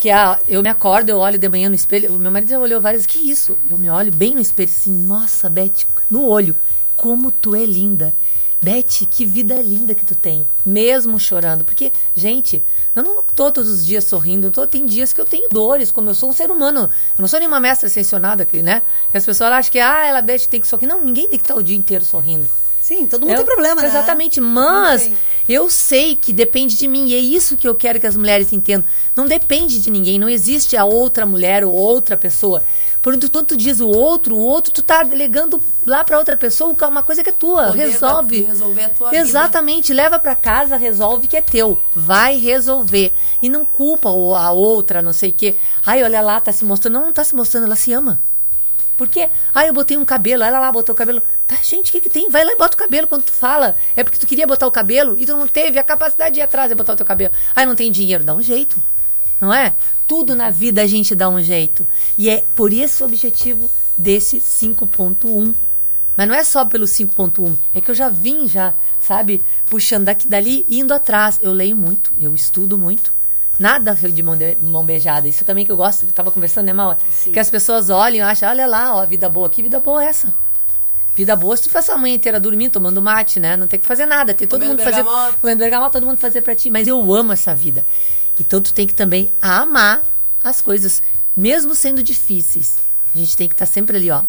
Que 0.00 0.10
a, 0.10 0.38
eu 0.48 0.62
me 0.62 0.68
acordo, 0.68 1.10
eu 1.10 1.18
olho 1.18 1.38
de 1.38 1.48
manhã 1.48 1.68
no 1.68 1.74
espelho. 1.74 2.14
O 2.14 2.18
meu 2.18 2.30
marido 2.30 2.48
já 2.48 2.58
olhou 2.58 2.80
várias 2.80 3.02
vezes. 3.02 3.20
Que 3.20 3.30
isso? 3.30 3.58
Eu 3.68 3.76
me 3.76 3.90
olho 3.90 4.10
bem 4.12 4.34
no 4.34 4.40
espelho 4.40 4.70
assim, 4.70 4.92
nossa, 4.92 5.50
Beth, 5.50 5.84
no 6.10 6.24
olho. 6.24 6.56
Como 6.96 7.30
tu 7.30 7.54
é 7.54 7.64
linda. 7.64 8.14
Beth, 8.60 9.06
que 9.10 9.24
vida 9.24 9.54
linda 9.62 9.94
que 9.94 10.04
tu 10.04 10.14
tem, 10.14 10.46
mesmo 10.66 11.18
chorando. 11.18 11.64
Porque, 11.64 11.92
gente, 12.14 12.64
eu 12.94 13.02
não 13.02 13.22
tô 13.22 13.52
todos 13.52 13.70
os 13.70 13.86
dias 13.86 14.04
sorrindo, 14.04 14.50
tô, 14.50 14.66
tem 14.66 14.84
dias 14.84 15.12
que 15.12 15.20
eu 15.20 15.24
tenho 15.24 15.48
dores, 15.48 15.90
como 15.90 16.10
eu 16.10 16.14
sou 16.14 16.28
um 16.28 16.32
ser 16.32 16.50
humano. 16.50 16.80
Eu 16.80 17.20
não 17.20 17.28
sou 17.28 17.38
nenhuma 17.38 17.60
mestra 17.60 17.86
ascensionada 17.86 18.42
aqui, 18.42 18.62
né? 18.62 18.82
Que 19.10 19.16
as 19.16 19.24
pessoas 19.24 19.52
acham 19.52 19.70
que, 19.70 19.78
ah, 19.78 20.06
ela 20.06 20.20
Beth 20.20 20.46
tem 20.50 20.60
que 20.60 20.66
sorrir. 20.66 20.86
Não, 20.86 21.00
ninguém 21.00 21.28
tem 21.28 21.38
que 21.38 21.44
estar 21.44 21.54
o 21.54 21.62
dia 21.62 21.76
inteiro 21.76 22.04
sorrindo. 22.04 22.48
Sim, 22.80 23.06
todo 23.06 23.22
mundo 23.22 23.32
eu, 23.32 23.36
tem 23.38 23.46
problema, 23.46 23.82
né? 23.82 23.88
Exatamente, 23.88 24.40
mas 24.40 25.10
eu 25.48 25.68
sei 25.68 26.16
que 26.16 26.32
depende 26.32 26.76
de 26.76 26.88
mim 26.88 27.08
e 27.08 27.14
é 27.14 27.18
isso 27.18 27.56
que 27.56 27.68
eu 27.68 27.74
quero 27.74 28.00
que 28.00 28.06
as 28.06 28.16
mulheres 28.16 28.50
entendam. 28.50 28.86
Não 29.14 29.26
depende 29.26 29.78
de 29.78 29.90
ninguém, 29.90 30.18
não 30.18 30.28
existe 30.28 30.74
a 30.74 30.86
outra 30.86 31.26
mulher 31.26 31.64
ou 31.64 31.72
outra 31.72 32.16
pessoa. 32.16 32.62
Por 33.00 33.18
quando 33.30 33.46
tu 33.46 33.56
diz 33.56 33.80
o 33.80 33.88
outro, 33.88 34.34
o 34.34 34.40
outro 34.40 34.72
tu 34.72 34.82
tá 34.82 35.02
delegando 35.02 35.62
lá 35.86 36.02
para 36.02 36.18
outra 36.18 36.36
pessoa 36.36 36.76
uma 36.88 37.02
coisa 37.02 37.22
que 37.22 37.30
é 37.30 37.32
tua, 37.32 37.68
Poder 37.68 37.78
resolve. 37.78 38.42
Resolver 38.42 38.84
a 38.84 38.88
tua 38.88 39.16
Exatamente, 39.16 39.92
vida. 39.92 40.02
leva 40.02 40.18
para 40.18 40.34
casa, 40.34 40.76
resolve 40.76 41.28
que 41.28 41.36
é 41.36 41.40
teu. 41.40 41.80
Vai 41.94 42.36
resolver 42.36 43.12
e 43.40 43.48
não 43.48 43.64
culpa 43.64 44.08
a 44.08 44.50
outra, 44.50 45.00
não 45.00 45.12
sei 45.12 45.30
o 45.30 45.32
quê. 45.32 45.54
Ai, 45.86 46.02
olha 46.02 46.20
lá, 46.20 46.40
tá 46.40 46.52
se 46.52 46.64
mostrando, 46.64 46.94
não, 46.94 47.06
não 47.06 47.12
tá 47.12 47.22
se 47.22 47.34
mostrando, 47.34 47.64
ela 47.64 47.76
se 47.76 47.92
ama. 47.92 48.20
Por 48.96 49.06
quê? 49.06 49.28
Ah, 49.54 49.64
eu 49.64 49.72
botei 49.72 49.96
um 49.96 50.04
cabelo, 50.04 50.42
ela 50.42 50.58
lá 50.58 50.72
botou 50.72 50.92
o 50.92 50.98
cabelo. 50.98 51.22
Tá, 51.46 51.54
gente, 51.62 51.90
o 51.90 51.92
que, 51.92 52.00
que 52.00 52.10
tem? 52.10 52.28
Vai 52.28 52.44
lá 52.44 52.52
e 52.52 52.56
bota 52.56 52.74
o 52.74 52.78
cabelo 52.78 53.06
quando 53.06 53.22
tu 53.22 53.32
fala. 53.32 53.76
É 53.94 54.02
porque 54.02 54.18
tu 54.18 54.26
queria 54.26 54.44
botar 54.44 54.66
o 54.66 54.72
cabelo 54.72 55.16
e 55.16 55.24
tu 55.24 55.36
não 55.36 55.46
teve 55.46 55.78
a 55.78 55.84
capacidade 55.84 56.34
de 56.34 56.40
ir 56.40 56.42
atrás 56.42 56.72
e 56.72 56.74
botar 56.74 56.94
o 56.94 56.96
teu 56.96 57.06
cabelo. 57.06 57.32
Ah, 57.54 57.64
não 57.64 57.76
tem 57.76 57.92
dinheiro. 57.92 58.24
Dá 58.24 58.34
um 58.34 58.42
jeito. 58.42 58.76
Não 59.40 59.52
é? 59.52 59.74
Tudo 60.06 60.34
na 60.34 60.50
vida 60.50 60.82
a 60.82 60.86
gente 60.86 61.14
dá 61.14 61.28
um 61.28 61.40
jeito. 61.40 61.86
E 62.16 62.28
é 62.28 62.44
por 62.54 62.72
esse 62.72 63.02
objetivo 63.04 63.70
desse 63.96 64.38
5.1. 64.38 65.54
Mas 66.16 66.26
não 66.26 66.34
é 66.34 66.42
só 66.42 66.64
pelo 66.64 66.84
5.1, 66.84 67.56
é 67.72 67.80
que 67.80 67.88
eu 67.92 67.94
já 67.94 68.08
vim 68.08 68.48
já, 68.48 68.74
sabe, 69.00 69.40
puxando 69.66 70.06
daqui 70.06 70.26
dali 70.26 70.66
indo 70.68 70.92
atrás. 70.92 71.38
Eu 71.40 71.52
leio 71.52 71.76
muito, 71.76 72.12
eu 72.20 72.34
estudo 72.34 72.76
muito. 72.76 73.12
Nada 73.56 73.94
de 73.94 74.22
mão, 74.22 74.36
de 74.36 74.56
mão 74.56 74.84
beijada. 74.84 75.28
Isso 75.28 75.44
também 75.44 75.64
que 75.64 75.70
eu 75.70 75.76
gosto, 75.76 76.06
eu 76.06 76.12
tava 76.12 76.32
conversando, 76.32 76.66
né, 76.66 76.72
Mal? 76.72 76.96
Que 77.32 77.38
as 77.38 77.48
pessoas 77.50 77.88
olham 77.88 78.18
e 78.18 78.20
acham, 78.20 78.48
olha 78.48 78.66
lá, 78.66 78.96
ó, 78.96 79.06
vida 79.06 79.28
boa. 79.28 79.48
Que 79.48 79.62
vida 79.62 79.78
boa 79.78 80.04
é 80.04 80.08
essa? 80.08 80.34
Vida 81.14 81.34
boa 81.34 81.56
se 81.56 81.64
tu 81.64 81.70
faz 81.70 81.88
a 81.90 81.96
manhã 81.96 82.14
inteira 82.14 82.38
dormindo, 82.38 82.72
tomando 82.72 83.02
mate, 83.02 83.40
né? 83.40 83.56
Não 83.56 83.66
tem 83.66 83.78
que 83.78 83.86
fazer 83.86 84.06
nada. 84.06 84.32
Tem 84.32 84.46
todo 84.46 84.60
comendo 84.60 84.80
mundo 84.80 84.84
fazer. 84.84 85.04
Comendo 85.40 85.58
bergamota, 85.58 85.92
todo 85.92 86.06
mundo 86.06 86.18
fazer 86.18 86.42
pra 86.42 86.54
ti. 86.54 86.70
Mas 86.70 86.86
eu 86.86 87.12
amo 87.12 87.32
essa 87.32 87.54
vida. 87.54 87.84
Então 88.40 88.60
tu 88.60 88.72
tem 88.72 88.86
que 88.86 88.94
também 88.94 89.30
amar 89.40 90.04
as 90.42 90.60
coisas, 90.60 91.02
mesmo 91.36 91.74
sendo 91.74 92.02
difíceis. 92.02 92.78
A 93.14 93.18
gente 93.18 93.36
tem 93.36 93.48
que 93.48 93.54
estar 93.54 93.66
tá 93.66 93.72
sempre 93.72 93.96
ali, 93.96 94.10
ó. 94.10 94.22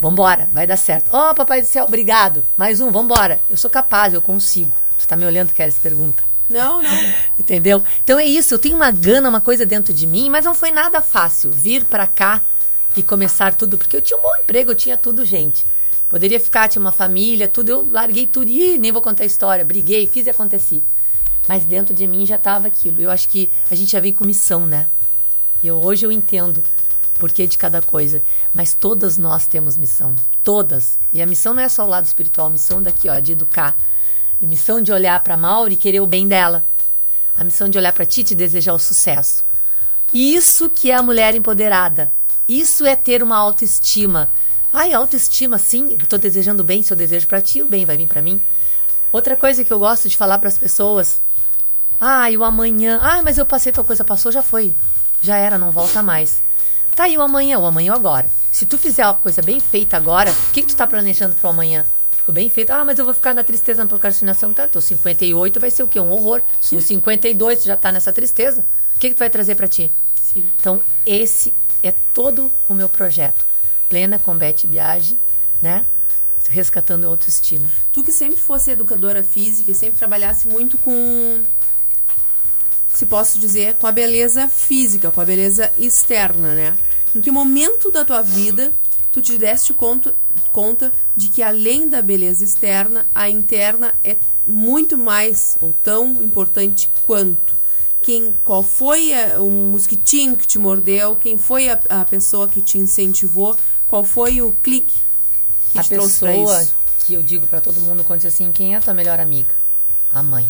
Vambora, 0.00 0.48
vai 0.52 0.66
dar 0.66 0.76
certo. 0.76 1.10
Ó, 1.12 1.30
oh, 1.30 1.34
papai 1.34 1.60
do 1.60 1.66
céu, 1.66 1.84
obrigado. 1.84 2.44
Mais 2.56 2.80
um, 2.80 2.90
vambora. 2.90 3.40
Eu 3.50 3.56
sou 3.56 3.70
capaz, 3.70 4.14
eu 4.14 4.22
consigo. 4.22 4.72
Tu 4.98 5.06
tá 5.08 5.16
me 5.16 5.24
olhando, 5.24 5.52
queres 5.52 5.76
pergunta? 5.76 6.22
Não, 6.48 6.82
não. 6.82 6.90
Entendeu? 7.38 7.82
Então 8.04 8.18
é 8.18 8.24
isso, 8.24 8.54
eu 8.54 8.58
tenho 8.58 8.76
uma 8.76 8.90
gana, 8.90 9.28
uma 9.28 9.40
coisa 9.40 9.66
dentro 9.66 9.92
de 9.92 10.06
mim, 10.06 10.30
mas 10.30 10.44
não 10.44 10.54
foi 10.54 10.70
nada 10.70 11.02
fácil 11.02 11.50
vir 11.50 11.84
para 11.84 12.06
cá 12.06 12.40
e 12.96 13.02
começar 13.02 13.54
tudo, 13.54 13.76
porque 13.76 13.96
eu 13.96 14.02
tinha 14.02 14.18
um 14.18 14.22
bom 14.22 14.34
emprego, 14.36 14.70
eu 14.70 14.74
tinha 14.74 14.96
tudo, 14.96 15.24
gente. 15.24 15.64
Poderia 16.08 16.40
ficar, 16.40 16.68
tinha 16.68 16.80
uma 16.80 16.92
família, 16.92 17.46
tudo, 17.46 17.68
eu 17.68 17.88
larguei 17.90 18.26
tudo 18.26 18.50
e 18.50 18.78
nem 18.78 18.90
vou 18.90 19.02
contar 19.02 19.24
a 19.24 19.26
história, 19.26 19.64
briguei, 19.64 20.06
fiz 20.06 20.26
e 20.26 20.30
aconteci. 20.30 20.82
Mas 21.48 21.64
dentro 21.64 21.94
de 21.94 22.06
mim 22.06 22.26
já 22.26 22.36
estava 22.36 22.68
aquilo. 22.68 23.00
Eu 23.00 23.10
acho 23.10 23.28
que 23.28 23.50
a 23.70 23.74
gente 23.74 23.92
já 23.92 24.00
vem 24.00 24.12
com 24.12 24.24
missão, 24.24 24.66
né? 24.66 24.88
E 25.62 25.70
hoje 25.70 26.04
eu 26.04 26.12
entendo 26.12 26.58
o 26.58 27.18
porquê 27.18 27.46
de 27.46 27.56
cada 27.56 27.80
coisa. 27.80 28.22
Mas 28.54 28.74
todas 28.74 29.16
nós 29.16 29.46
temos 29.46 29.78
missão. 29.78 30.14
Todas. 30.44 30.98
E 31.12 31.22
a 31.22 31.26
missão 31.26 31.54
não 31.54 31.62
é 31.62 31.68
só 31.68 31.84
o 31.84 31.88
lado 31.88 32.04
espiritual, 32.04 32.48
a 32.48 32.50
missão 32.50 32.82
daqui, 32.82 33.08
ó, 33.08 33.18
de 33.18 33.32
educar 33.32 33.74
a 34.42 34.46
missão 34.46 34.80
de 34.80 34.92
olhar 34.92 35.22
para 35.22 35.36
Mauri 35.36 35.74
e 35.74 35.76
querer 35.76 36.00
o 36.00 36.06
bem 36.06 36.28
dela. 36.28 36.64
A 37.36 37.42
missão 37.42 37.68
de 37.68 37.76
olhar 37.76 37.92
para 37.92 38.06
Titi 38.06 38.34
e 38.34 38.36
desejar 38.36 38.72
o 38.72 38.78
sucesso. 38.78 39.44
Isso 40.12 40.70
que 40.70 40.90
é 40.90 40.94
a 40.94 41.02
mulher 41.02 41.34
empoderada. 41.34 42.10
Isso 42.48 42.86
é 42.86 42.96
ter 42.96 43.22
uma 43.22 43.36
autoestima. 43.36 44.30
Ai, 44.72 44.92
autoestima, 44.92 45.58
sim, 45.58 45.96
eu 45.98 46.06
tô 46.06 46.18
desejando 46.18 46.62
bem, 46.62 46.82
se 46.82 46.92
eu 46.92 46.96
desejo 46.96 47.26
para 47.26 47.40
ti, 47.40 47.62
o 47.62 47.68
bem 47.68 47.84
vai 47.84 47.96
vir 47.96 48.06
para 48.06 48.22
mim. 48.22 48.42
Outra 49.12 49.36
coisa 49.36 49.64
que 49.64 49.72
eu 49.72 49.78
gosto 49.78 50.08
de 50.08 50.16
falar 50.16 50.38
para 50.38 50.48
as 50.48 50.58
pessoas, 50.58 51.20
ai, 52.00 52.36
o 52.36 52.44
amanhã, 52.44 52.98
ai, 53.02 53.22
mas 53.22 53.38
eu 53.38 53.46
passei 53.46 53.72
tal 53.72 53.84
coisa, 53.84 54.04
passou, 54.04 54.32
já 54.32 54.42
foi. 54.42 54.74
Já 55.20 55.36
era, 55.36 55.58
não 55.58 55.70
volta 55.70 56.02
mais. 56.02 56.40
Tá 56.94 57.04
aí 57.04 57.16
o 57.16 57.22
amanhã, 57.22 57.58
o 57.58 57.66
amanhã 57.66 57.94
agora. 57.94 58.26
Se 58.52 58.66
tu 58.66 58.76
fizer 58.78 59.04
uma 59.04 59.14
coisa 59.14 59.42
bem 59.42 59.60
feita 59.60 59.96
agora, 59.96 60.30
o 60.30 60.52
que, 60.52 60.62
que 60.62 60.68
tu 60.68 60.76
tá 60.76 60.86
planejando 60.86 61.34
pro 61.36 61.50
amanhã? 61.50 61.84
o 62.28 62.32
bem 62.32 62.48
feito. 62.50 62.70
Ah, 62.70 62.84
mas 62.84 62.98
eu 62.98 63.04
vou 63.04 63.14
ficar 63.14 63.34
na 63.34 63.42
tristeza, 63.42 63.82
na 63.82 63.88
procrastinação. 63.88 64.52
Tá, 64.52 64.68
tô 64.68 64.80
58 64.80 65.58
vai 65.58 65.70
ser 65.70 65.82
o 65.82 65.88
quê? 65.88 65.98
Um 65.98 66.10
horror. 66.10 66.42
No 66.70 66.80
52 66.80 67.64
já 67.64 67.76
tá 67.76 67.90
nessa 67.90 68.12
tristeza. 68.12 68.64
O 68.94 68.98
que, 68.98 69.08
que 69.08 69.14
tu 69.14 69.20
vai 69.20 69.30
trazer 69.30 69.54
para 69.54 69.66
ti? 69.66 69.90
Sim. 70.14 70.44
Então, 70.60 70.80
esse 71.06 71.54
é 71.82 71.90
todo 71.90 72.52
o 72.68 72.74
meu 72.74 72.88
projeto. 72.88 73.46
Plena 73.88 74.18
com 74.18 74.36
Beth 74.36 74.66
Biagi, 74.66 75.18
né? 75.62 75.84
Rescatando 76.50 77.06
a 77.06 77.10
autoestima. 77.10 77.68
Tu 77.92 78.04
que 78.04 78.12
sempre 78.12 78.38
fosse 78.38 78.70
educadora 78.70 79.22
física 79.22 79.70
e 79.70 79.74
sempre 79.74 79.98
trabalhasse 79.98 80.48
muito 80.48 80.76
com 80.78 81.42
se 82.98 83.06
posso 83.06 83.38
dizer, 83.38 83.74
com 83.74 83.86
a 83.86 83.92
beleza 83.92 84.48
física, 84.48 85.12
com 85.12 85.20
a 85.20 85.24
beleza 85.24 85.70
externa, 85.78 86.52
né? 86.52 86.76
Em 87.14 87.20
que 87.20 87.30
momento 87.30 87.92
da 87.92 88.04
tua 88.04 88.22
vida 88.22 88.72
tu 89.12 89.22
te 89.22 89.38
deste 89.38 89.72
conta, 89.72 90.12
conta 90.50 90.92
de 91.16 91.28
que 91.28 91.40
além 91.40 91.88
da 91.88 92.02
beleza 92.02 92.42
externa, 92.42 93.06
a 93.14 93.30
interna 93.30 93.94
é 94.02 94.16
muito 94.44 94.98
mais 94.98 95.56
ou 95.60 95.72
tão 95.72 96.10
importante 96.24 96.90
quanto. 97.06 97.54
Quem, 98.02 98.34
qual 98.42 98.64
foi 98.64 99.14
a, 99.14 99.40
o 99.40 99.48
mosquitinho 99.48 100.36
que 100.36 100.46
te 100.46 100.58
mordeu? 100.58 101.14
Quem 101.14 101.38
foi 101.38 101.68
a, 101.68 101.78
a, 101.88 102.04
pessoa 102.04 102.48
que 102.48 102.60
te 102.60 102.78
incentivou? 102.78 103.56
Qual 103.86 104.02
foi 104.02 104.42
o 104.42 104.50
clique 104.50 104.96
que 105.70 105.78
a 105.78 105.84
te 105.84 105.90
trouxe 105.90 106.18
pessoa 106.18 106.62
isso? 106.62 106.74
que 107.06 107.14
eu 107.14 107.22
digo 107.22 107.46
para 107.46 107.60
todo 107.60 107.80
mundo 107.80 108.02
quando 108.02 108.22
diz 108.22 108.34
assim, 108.34 108.50
quem 108.50 108.74
é 108.74 108.78
a 108.78 108.80
tua 108.80 108.92
melhor 108.92 109.20
amiga? 109.20 109.54
A 110.12 110.20
mãe. 110.20 110.48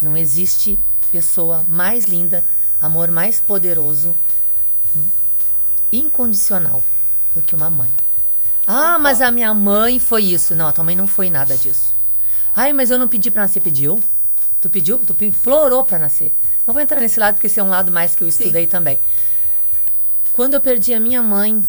Não 0.00 0.16
existe 0.16 0.76
pessoa 1.12 1.64
mais 1.68 2.06
linda, 2.06 2.42
amor 2.80 3.10
mais 3.10 3.38
poderoso, 3.38 4.16
incondicional 5.92 6.82
do 7.34 7.42
que 7.42 7.54
uma 7.54 7.68
mãe. 7.68 7.92
Ah, 8.66 8.98
mas 8.98 9.20
a 9.20 9.30
minha 9.30 9.52
mãe 9.52 9.98
foi 9.98 10.24
isso. 10.24 10.54
Não, 10.54 10.66
a 10.66 10.72
tua 10.72 10.82
mãe 10.82 10.96
não 10.96 11.06
foi 11.06 11.28
nada 11.28 11.56
disso. 11.56 11.94
Ai, 12.56 12.72
mas 12.72 12.90
eu 12.90 12.98
não 12.98 13.08
pedi 13.08 13.30
para 13.30 13.42
nascer, 13.42 13.60
pediu? 13.60 14.02
Tu 14.60 14.70
pediu? 14.70 14.98
Tu 14.98 15.24
implorou 15.24 15.84
para 15.84 15.98
nascer. 15.98 16.34
Não 16.66 16.72
vou 16.72 16.82
entrar 16.82 17.00
nesse 17.00 17.20
lado 17.20 17.34
porque 17.34 17.48
esse 17.48 17.60
é 17.60 17.62
um 17.62 17.68
lado 17.68 17.92
mais 17.92 18.14
que 18.14 18.22
eu 18.22 18.28
estudei 18.28 18.64
Sim. 18.64 18.70
também. 18.70 18.98
Quando 20.32 20.54
eu 20.54 20.60
perdi 20.60 20.94
a 20.94 21.00
minha 21.00 21.22
mãe, 21.22 21.60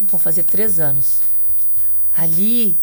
vão 0.00 0.18
fazer 0.18 0.42
três 0.42 0.78
anos. 0.78 1.22
Ali, 2.16 2.78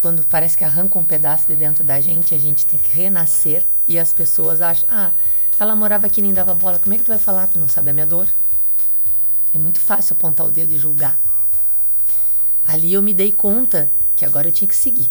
quando 0.00 0.24
parece 0.24 0.56
que 0.56 0.64
arranca 0.64 0.98
um 0.98 1.04
pedaço 1.04 1.46
de 1.48 1.56
dentro 1.56 1.82
da 1.82 2.00
gente, 2.00 2.34
a 2.34 2.38
gente 2.38 2.64
tem 2.64 2.78
que 2.78 2.96
renascer 2.96 3.66
e 3.88 3.98
as 3.98 4.12
pessoas 4.12 4.60
acham, 4.60 4.88
ah, 4.90 5.12
ela 5.58 5.74
morava 5.74 6.06
aqui 6.06 6.20
nem 6.20 6.34
dava 6.34 6.54
bola. 6.54 6.78
Como 6.78 6.94
é 6.94 6.98
que 6.98 7.04
tu 7.04 7.08
vai 7.08 7.18
falar? 7.18 7.46
Tu 7.46 7.58
não 7.58 7.68
sabe 7.68 7.90
a 7.90 7.92
minha 7.92 8.06
dor? 8.06 8.28
É 9.54 9.58
muito 9.58 9.80
fácil 9.80 10.14
apontar 10.14 10.46
o 10.46 10.50
dedo 10.50 10.72
e 10.72 10.78
julgar. 10.78 11.18
Ali 12.66 12.92
eu 12.92 13.02
me 13.02 13.14
dei 13.14 13.32
conta 13.32 13.90
que 14.14 14.24
agora 14.24 14.48
eu 14.48 14.52
tinha 14.52 14.68
que 14.68 14.76
seguir, 14.76 15.08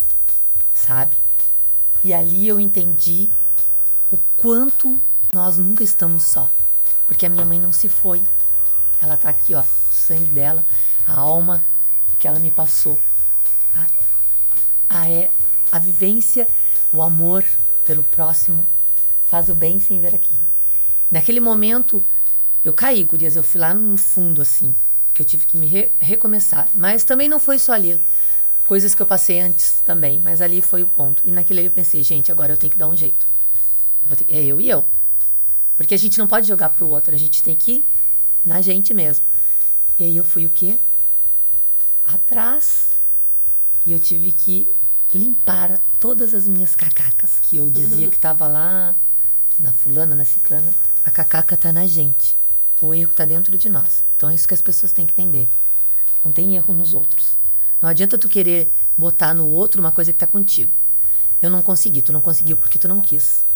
sabe? 0.74 1.16
E 2.04 2.12
ali 2.12 2.46
eu 2.46 2.60
entendi 2.60 3.30
o 4.12 4.16
quanto 4.36 4.98
nós 5.32 5.58
nunca 5.58 5.82
estamos 5.82 6.22
só. 6.22 6.48
Porque 7.06 7.26
a 7.26 7.28
minha 7.28 7.44
mãe 7.44 7.58
não 7.58 7.72
se 7.72 7.88
foi. 7.88 8.22
Ela 9.00 9.16
tá 9.16 9.30
aqui, 9.30 9.54
ó, 9.54 9.62
o 9.62 9.92
sangue 9.92 10.26
dela, 10.26 10.64
a 11.06 11.14
alma 11.14 11.64
que 12.18 12.28
ela 12.28 12.38
me 12.38 12.50
passou. 12.50 12.98
A, 13.74 15.00
a, 15.00 15.10
é, 15.10 15.30
a 15.72 15.78
vivência, 15.78 16.46
o 16.92 17.02
amor 17.02 17.44
pelo 17.86 18.02
próximo 18.02 18.66
faz 19.26 19.48
o 19.48 19.54
bem 19.54 19.80
sem 19.80 20.00
ver 20.00 20.14
aqui. 20.14 20.34
Naquele 21.10 21.40
momento, 21.40 22.02
eu 22.64 22.72
caí, 22.72 23.02
gurias, 23.04 23.36
eu 23.36 23.42
fui 23.42 23.60
lá 23.60 23.72
no 23.72 23.96
fundo, 23.96 24.42
assim 24.42 24.74
que 25.16 25.22
eu 25.22 25.26
tive 25.26 25.46
que 25.46 25.56
me 25.56 25.66
re 25.66 25.90
recomeçar. 25.98 26.68
Mas 26.74 27.02
também 27.02 27.28
não 27.28 27.40
foi 27.40 27.58
só 27.58 27.72
ali. 27.72 28.00
Coisas 28.66 28.94
que 28.94 29.00
eu 29.00 29.06
passei 29.06 29.40
antes 29.40 29.80
também, 29.84 30.20
mas 30.22 30.42
ali 30.42 30.60
foi 30.60 30.82
o 30.82 30.86
ponto. 30.86 31.22
E 31.24 31.30
naquele 31.30 31.60
ali 31.60 31.68
eu 31.68 31.72
pensei, 31.72 32.02
gente, 32.02 32.30
agora 32.30 32.52
eu 32.52 32.56
tenho 32.56 32.70
que 32.70 32.76
dar 32.76 32.88
um 32.88 32.96
jeito. 32.96 33.26
Eu 34.08 34.16
ter, 34.16 34.26
é 34.28 34.44
eu 34.44 34.60
e 34.60 34.68
eu. 34.68 34.84
Porque 35.76 35.94
a 35.94 35.96
gente 35.96 36.18
não 36.18 36.26
pode 36.26 36.46
jogar 36.46 36.68
pro 36.70 36.88
outro, 36.88 37.14
a 37.14 37.18
gente 37.18 37.42
tem 37.42 37.56
que 37.56 37.72
ir 37.72 37.84
na 38.44 38.60
gente 38.60 38.92
mesmo. 38.92 39.24
E 39.98 40.04
aí 40.04 40.16
eu 40.16 40.24
fui 40.24 40.44
o 40.44 40.50
quê? 40.50 40.76
Atrás. 42.04 42.90
E 43.86 43.92
eu 43.92 43.98
tive 43.98 44.32
que 44.32 44.68
limpar 45.14 45.80
todas 46.00 46.34
as 46.34 46.48
minhas 46.48 46.74
cacacas 46.74 47.38
que 47.42 47.56
eu 47.56 47.70
dizia 47.70 48.08
que 48.08 48.18
tava 48.18 48.46
lá 48.46 48.94
na 49.58 49.72
fulana, 49.72 50.14
na 50.14 50.24
ciclana. 50.24 50.70
A 51.04 51.10
cacaca 51.10 51.56
tá 51.56 51.72
na 51.72 51.86
gente. 51.86 52.36
O 52.80 52.92
erro 52.92 53.10
está 53.10 53.24
dentro 53.24 53.56
de 53.56 53.68
nós. 53.68 54.04
Então 54.16 54.28
é 54.28 54.34
isso 54.34 54.46
que 54.46 54.54
as 54.54 54.62
pessoas 54.62 54.92
têm 54.92 55.06
que 55.06 55.12
entender. 55.12 55.48
Não 56.24 56.32
tem 56.32 56.56
erro 56.56 56.74
nos 56.74 56.94
outros. 56.94 57.38
Não 57.80 57.88
adianta 57.88 58.18
tu 58.18 58.28
querer 58.28 58.72
botar 58.96 59.34
no 59.34 59.48
outro 59.48 59.80
uma 59.80 59.92
coisa 59.92 60.12
que 60.12 60.16
está 60.16 60.26
contigo. 60.26 60.72
Eu 61.40 61.50
não 61.50 61.62
consegui. 61.62 62.02
Tu 62.02 62.12
não 62.12 62.20
conseguiu 62.20 62.56
porque 62.56 62.78
tu 62.78 62.88
não 62.88 63.00
quis. 63.00 63.46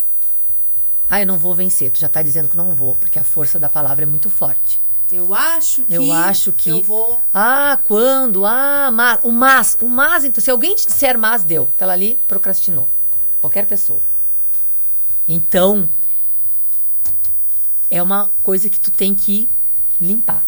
Ah, 1.09 1.19
eu 1.19 1.27
não 1.27 1.37
vou 1.37 1.53
vencer. 1.53 1.91
Tu 1.91 1.99
já 1.99 2.07
tá 2.07 2.21
dizendo 2.21 2.47
que 2.47 2.55
não 2.55 2.73
vou, 2.73 2.95
porque 2.95 3.19
a 3.19 3.23
força 3.23 3.59
da 3.59 3.69
palavra 3.69 4.03
é 4.03 4.05
muito 4.05 4.29
forte. 4.29 4.79
Eu 5.11 5.33
acho 5.33 5.83
que. 5.83 5.93
Eu 5.93 6.11
acho 6.13 6.51
que. 6.53 6.69
Eu 6.69 6.81
vou. 6.83 7.19
Ah, 7.33 7.77
quando? 7.85 8.45
Ah, 8.45 8.89
mas. 8.91 9.19
O 9.23 9.31
mas. 9.31 9.77
O 9.81 9.87
mas, 9.87 10.23
então. 10.25 10.41
Se 10.43 10.49
alguém 10.51 10.73
te 10.75 10.87
disser 10.87 11.17
mas, 11.17 11.43
deu. 11.43 11.67
Ela 11.77 11.93
ali 11.93 12.17
procrastinou. 12.27 12.87
Qualquer 13.39 13.65
pessoa. 13.65 13.99
Então. 15.27 15.89
É 17.89 18.01
uma 18.01 18.29
coisa 18.41 18.69
que 18.69 18.79
tu 18.79 18.89
tem 18.89 19.13
que 19.13 19.49
limpar. 19.99 20.41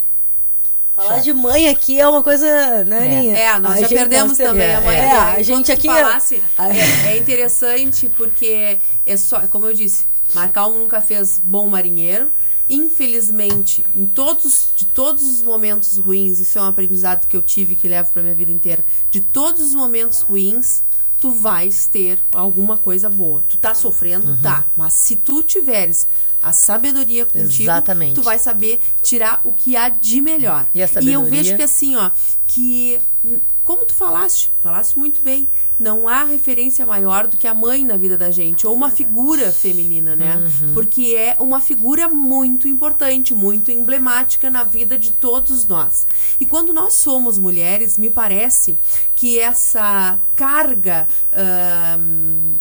Falar 0.96 1.20
de 1.20 1.34
mãe 1.34 1.68
aqui 1.70 2.00
é 2.00 2.08
uma 2.08 2.22
coisa, 2.24 2.86
né, 2.86 3.08
É. 3.08 3.18
Aninha? 3.18 3.38
É, 3.38 3.60
nós 3.60 3.78
A 3.78 3.82
já 3.82 3.88
perdemos 3.90 4.38
também 4.38 4.68
é, 4.68 4.76
a 4.76 4.82
mãe. 4.82 4.96
é, 4.96 5.02
dela. 5.02 5.32
a 5.34 5.42
gente 5.42 5.72
aqui- 5.72 5.88
falasse, 5.88 6.42
a- 6.56 6.70
é, 6.70 6.78
é 7.14 7.18
interessante 7.18 8.08
porque 8.16 8.78
é 9.06 9.18
só, 9.18 9.42
como 9.48 9.66
eu 9.66 9.74
disse, 9.74 10.06
Marcal 10.36 10.72
nunca 10.72 11.02
fez 11.02 11.42
bom 11.44 11.68
marinheiro. 11.68 12.32
Infelizmente, 12.74 13.86
em 13.96 14.06
todos, 14.06 14.70
de 14.76 14.86
todos 14.86 15.24
os 15.24 15.42
momentos 15.44 15.98
ruins, 15.98 16.40
isso 16.40 16.58
é 16.58 16.62
um 16.62 16.66
aprendizado 16.66 17.28
que 17.28 17.36
eu 17.38 17.42
tive 17.42 17.76
que 17.76 17.88
levo 17.88 18.12
pra 18.12 18.22
minha 18.22 18.36
vida 18.36 18.52
inteira. 18.52 18.84
De 19.12 19.20
todos 19.20 19.62
os 19.62 19.74
momentos 19.76 20.22
ruins, 20.22 20.82
tu 21.20 21.32
vais 21.32 21.88
ter 21.88 22.20
alguma 22.34 22.78
coisa 22.78 23.10
boa. 23.10 23.44
Tu 23.48 23.58
tá 23.58 23.74
sofrendo, 23.74 24.32
Uhum. 24.32 24.38
tá. 24.42 24.66
Mas 24.76 24.94
se 24.94 25.16
tu 25.16 25.42
tiveres 25.44 26.08
a 26.44 26.52
sabedoria 26.52 27.26
contigo, 27.26 27.64
Exatamente. 27.64 28.16
tu 28.16 28.22
vai 28.22 28.38
saber 28.38 28.80
tirar 29.02 29.42
o 29.44 29.54
que 29.54 29.76
há 29.76 29.90
de 29.90 30.22
melhor. 30.22 30.68
E 30.76 30.82
a 30.82 30.86
eu 30.86 30.88
sabedoria? 30.88 31.30
vejo 31.30 31.56
que 31.56 31.64
assim, 31.64 31.96
ó, 31.96 32.12
que 32.46 33.00
hum, 33.24 33.40
como 33.64 33.86
tu 33.86 33.94
falaste, 33.94 34.52
falaste 34.62 35.00
muito 35.00 35.22
bem, 35.22 35.50
não 35.80 36.08
há 36.08 36.26
referência 36.26 36.86
maior 36.86 37.28
do 37.28 37.38
que 37.38 37.48
a 37.48 37.54
mãe 37.54 37.86
na 37.86 37.96
vida 37.96 38.18
da 38.18 38.30
gente, 38.30 38.68
ou 38.68 38.74
uma 38.74 38.90
figura 38.92 39.52
feminina, 39.54 40.16
né? 40.16 40.36
Uhum. 40.36 40.74
Porque 40.74 41.16
é 41.18 41.38
uma 41.40 41.62
figura 41.62 42.10
muito 42.10 42.68
importante, 42.68 43.34
muito 43.34 43.72
emblemática 43.72 44.50
na 44.50 44.66
vida 44.66 45.00
de 45.00 45.12
todos 45.12 45.66
nós. 45.66 46.06
E 46.40 46.46
quando 46.46 46.74
nós 46.74 46.94
somos 46.94 47.40
mulheres, 47.40 47.98
me 47.98 48.12
parece 48.12 48.78
que 49.16 49.40
essa 49.40 50.20
carga 50.36 51.08
ahn, 51.32 52.56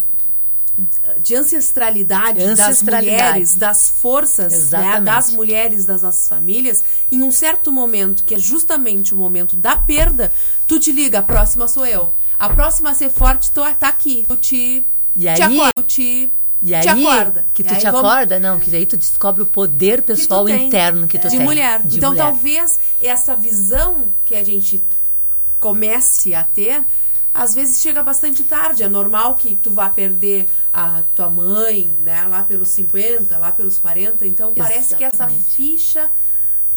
de 1.22 1.34
ancestralidade, 1.34 2.38
das 2.38 2.58
Ancestralidade. 2.60 3.20
mulheres, 3.22 3.54
das 3.54 3.88
forças, 3.90 4.70
né, 4.70 5.00
das 5.00 5.30
mulheres 5.30 5.84
das 5.84 6.02
nossas 6.02 6.28
famílias, 6.28 6.82
em 7.10 7.22
um 7.22 7.30
certo 7.30 7.70
momento, 7.72 8.24
que 8.24 8.34
é 8.34 8.38
justamente 8.38 9.14
o 9.14 9.16
momento 9.16 9.56
da 9.56 9.76
perda, 9.76 10.32
tu 10.66 10.78
te 10.78 10.92
liga, 10.92 11.18
a 11.18 11.22
próxima 11.22 11.66
sou 11.68 11.86
eu. 11.86 12.12
A 12.38 12.48
próxima 12.48 12.90
a 12.90 12.94
ser 12.94 13.10
forte 13.10 13.50
tô, 13.52 13.62
tá 13.74 13.88
aqui. 13.88 14.24
Tu 14.28 14.36
te, 14.36 14.84
E 15.14 15.20
te 15.20 15.28
aí- 15.28 15.42
acorda. 15.42 15.72
Tu 15.76 15.82
te, 15.84 16.30
E 16.62 16.74
aí, 16.74 16.82
te 16.82 16.88
acorda. 16.88 17.44
que 17.54 17.62
tu 17.64 17.74
te 17.76 17.84
vamos- 17.84 18.00
acorda, 18.00 18.38
não, 18.40 18.58
que 18.58 18.74
aí 18.74 18.84
tu 18.86 18.96
descobre 18.96 19.42
o 19.42 19.46
poder 19.46 20.00
que 20.00 20.08
pessoal 20.08 20.44
tem. 20.44 20.66
interno 20.66 21.06
que 21.06 21.18
tu 21.18 21.28
de 21.28 21.36
tem. 21.36 21.44
mulher. 21.46 21.80
De 21.82 21.98
então 21.98 22.10
mulher. 22.10 22.24
talvez 22.24 22.78
essa 23.00 23.34
visão 23.36 24.12
que 24.24 24.34
a 24.34 24.42
gente 24.44 24.82
comece 25.60 26.34
a 26.34 26.42
ter, 26.44 26.82
às 27.34 27.54
vezes 27.54 27.80
chega 27.80 28.02
bastante 28.02 28.42
tarde. 28.42 28.82
É 28.82 28.88
normal 28.88 29.34
que 29.34 29.56
tu 29.56 29.70
vá 29.70 29.88
perder 29.90 30.48
a 30.72 31.02
tua 31.14 31.30
mãe, 31.30 31.84
né, 32.02 32.24
lá 32.28 32.42
pelos 32.42 32.68
50, 32.68 33.36
lá 33.38 33.52
pelos 33.52 33.78
40. 33.78 34.26
Então 34.26 34.52
parece 34.54 34.94
que 34.96 35.04
essa 35.04 35.16
Exatamente. 35.24 35.44
ficha 35.44 36.10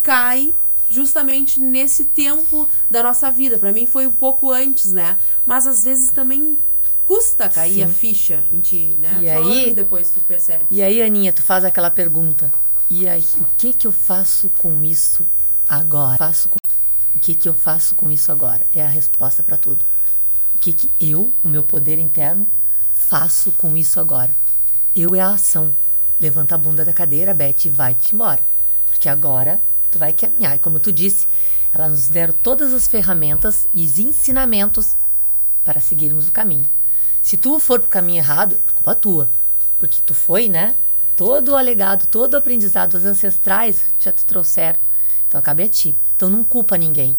cai 0.04 0.54
justamente 0.90 1.60
nesse 1.60 2.06
tempo 2.06 2.70
da 2.90 3.02
nossa 3.04 3.30
vida. 3.32 3.58
Pra 3.58 3.72
mim 3.74 3.86
foi 3.86 4.06
um 4.08 4.12
pouco 4.12 4.52
antes, 4.52 4.92
né? 4.92 5.18
Mas 5.46 5.66
às 5.68 5.84
vezes 5.84 6.12
também 6.12 6.58
custa 7.06 7.50
cair 7.50 7.76
Sim. 7.76 7.84
a 7.84 7.88
ficha 7.88 8.44
em 8.52 8.60
ti, 8.60 8.96
né? 9.00 9.20
E 9.22 9.34
Só 9.44 9.50
aí- 9.50 9.74
depois 9.74 10.10
tu 10.12 10.20
percebe. 10.22 10.66
E 10.72 10.82
aí, 10.82 11.02
Aninha, 11.02 11.34
tu 11.34 11.42
faz 11.44 11.66
aquela 11.66 11.90
pergunta. 11.92 12.52
E 12.90 13.08
aí, 13.08 13.24
o 13.40 13.46
que 13.58 13.74
que 13.74 13.88
eu 13.88 13.92
faço 13.92 14.50
com 14.58 14.84
isso 14.84 15.26
agora? 15.68 16.18
Faço 16.18 16.50
com... 16.50 16.58
O 17.16 17.20
que 17.20 17.34
que 17.34 17.48
eu 17.50 17.54
faço 17.54 17.96
com 17.96 18.12
isso 18.12 18.32
agora? 18.32 18.64
É 18.76 18.84
a 18.84 18.88
resposta 18.88 19.42
para 19.42 19.58
tudo. 19.58 19.84
O 20.66 20.68
que 20.68 20.88
que 20.88 21.12
eu, 21.12 21.32
o 21.44 21.48
meu 21.48 21.64
poder 21.64 22.00
interno, 22.00 22.48
faço 22.92 23.52
com 23.52 23.78
isso 23.78 24.00
agora? 24.00 24.36
Eu 24.96 25.14
é 25.14 25.20
a 25.20 25.30
ação. 25.30 25.72
Levanta 26.20 26.56
a 26.56 26.58
bunda 26.58 26.84
da 26.84 26.92
cadeira, 26.92 27.36
Beth, 27.36 27.66
e 27.66 27.70
vai-te 27.70 28.16
embora. 28.16 28.42
Porque 28.88 29.08
agora 29.08 29.62
tu 29.92 30.00
vai 30.00 30.12
caminhar. 30.12 30.56
E 30.56 30.60
como 30.60 30.80
tu 30.80 30.92
disse, 30.92 31.28
elas 31.72 31.92
nos 31.92 32.08
deram 32.08 32.34
todas 32.42 32.74
as 32.74 32.88
ferramentas 32.88 33.68
e 33.76 33.86
os 33.86 34.00
ensinamentos 34.00 34.96
para 35.64 35.80
seguirmos 35.80 36.30
o 36.30 36.32
caminho. 36.32 36.68
Se 37.22 37.38
tu 37.38 37.60
for 37.60 37.80
pro 37.80 37.88
caminho 37.88 38.18
errado, 38.18 38.56
é 38.56 38.72
culpa 38.72 38.96
tua. 38.96 39.30
Porque 39.78 40.02
tu 40.04 40.16
foi, 40.16 40.50
né? 40.50 40.74
Todo 41.16 41.50
o 41.50 41.56
alegado, 41.56 42.08
todo 42.08 42.34
o 42.34 42.38
aprendizado, 42.38 42.96
os 42.96 43.06
ancestrais 43.06 43.84
já 44.00 44.12
te 44.12 44.26
trouxeram. 44.26 44.80
Então 45.28 45.40
cabe 45.44 45.62
a 45.62 45.70
ti. 45.70 45.96
Então 46.16 46.28
não 46.28 46.44
culpa 46.44 46.76
ninguém. 46.76 47.16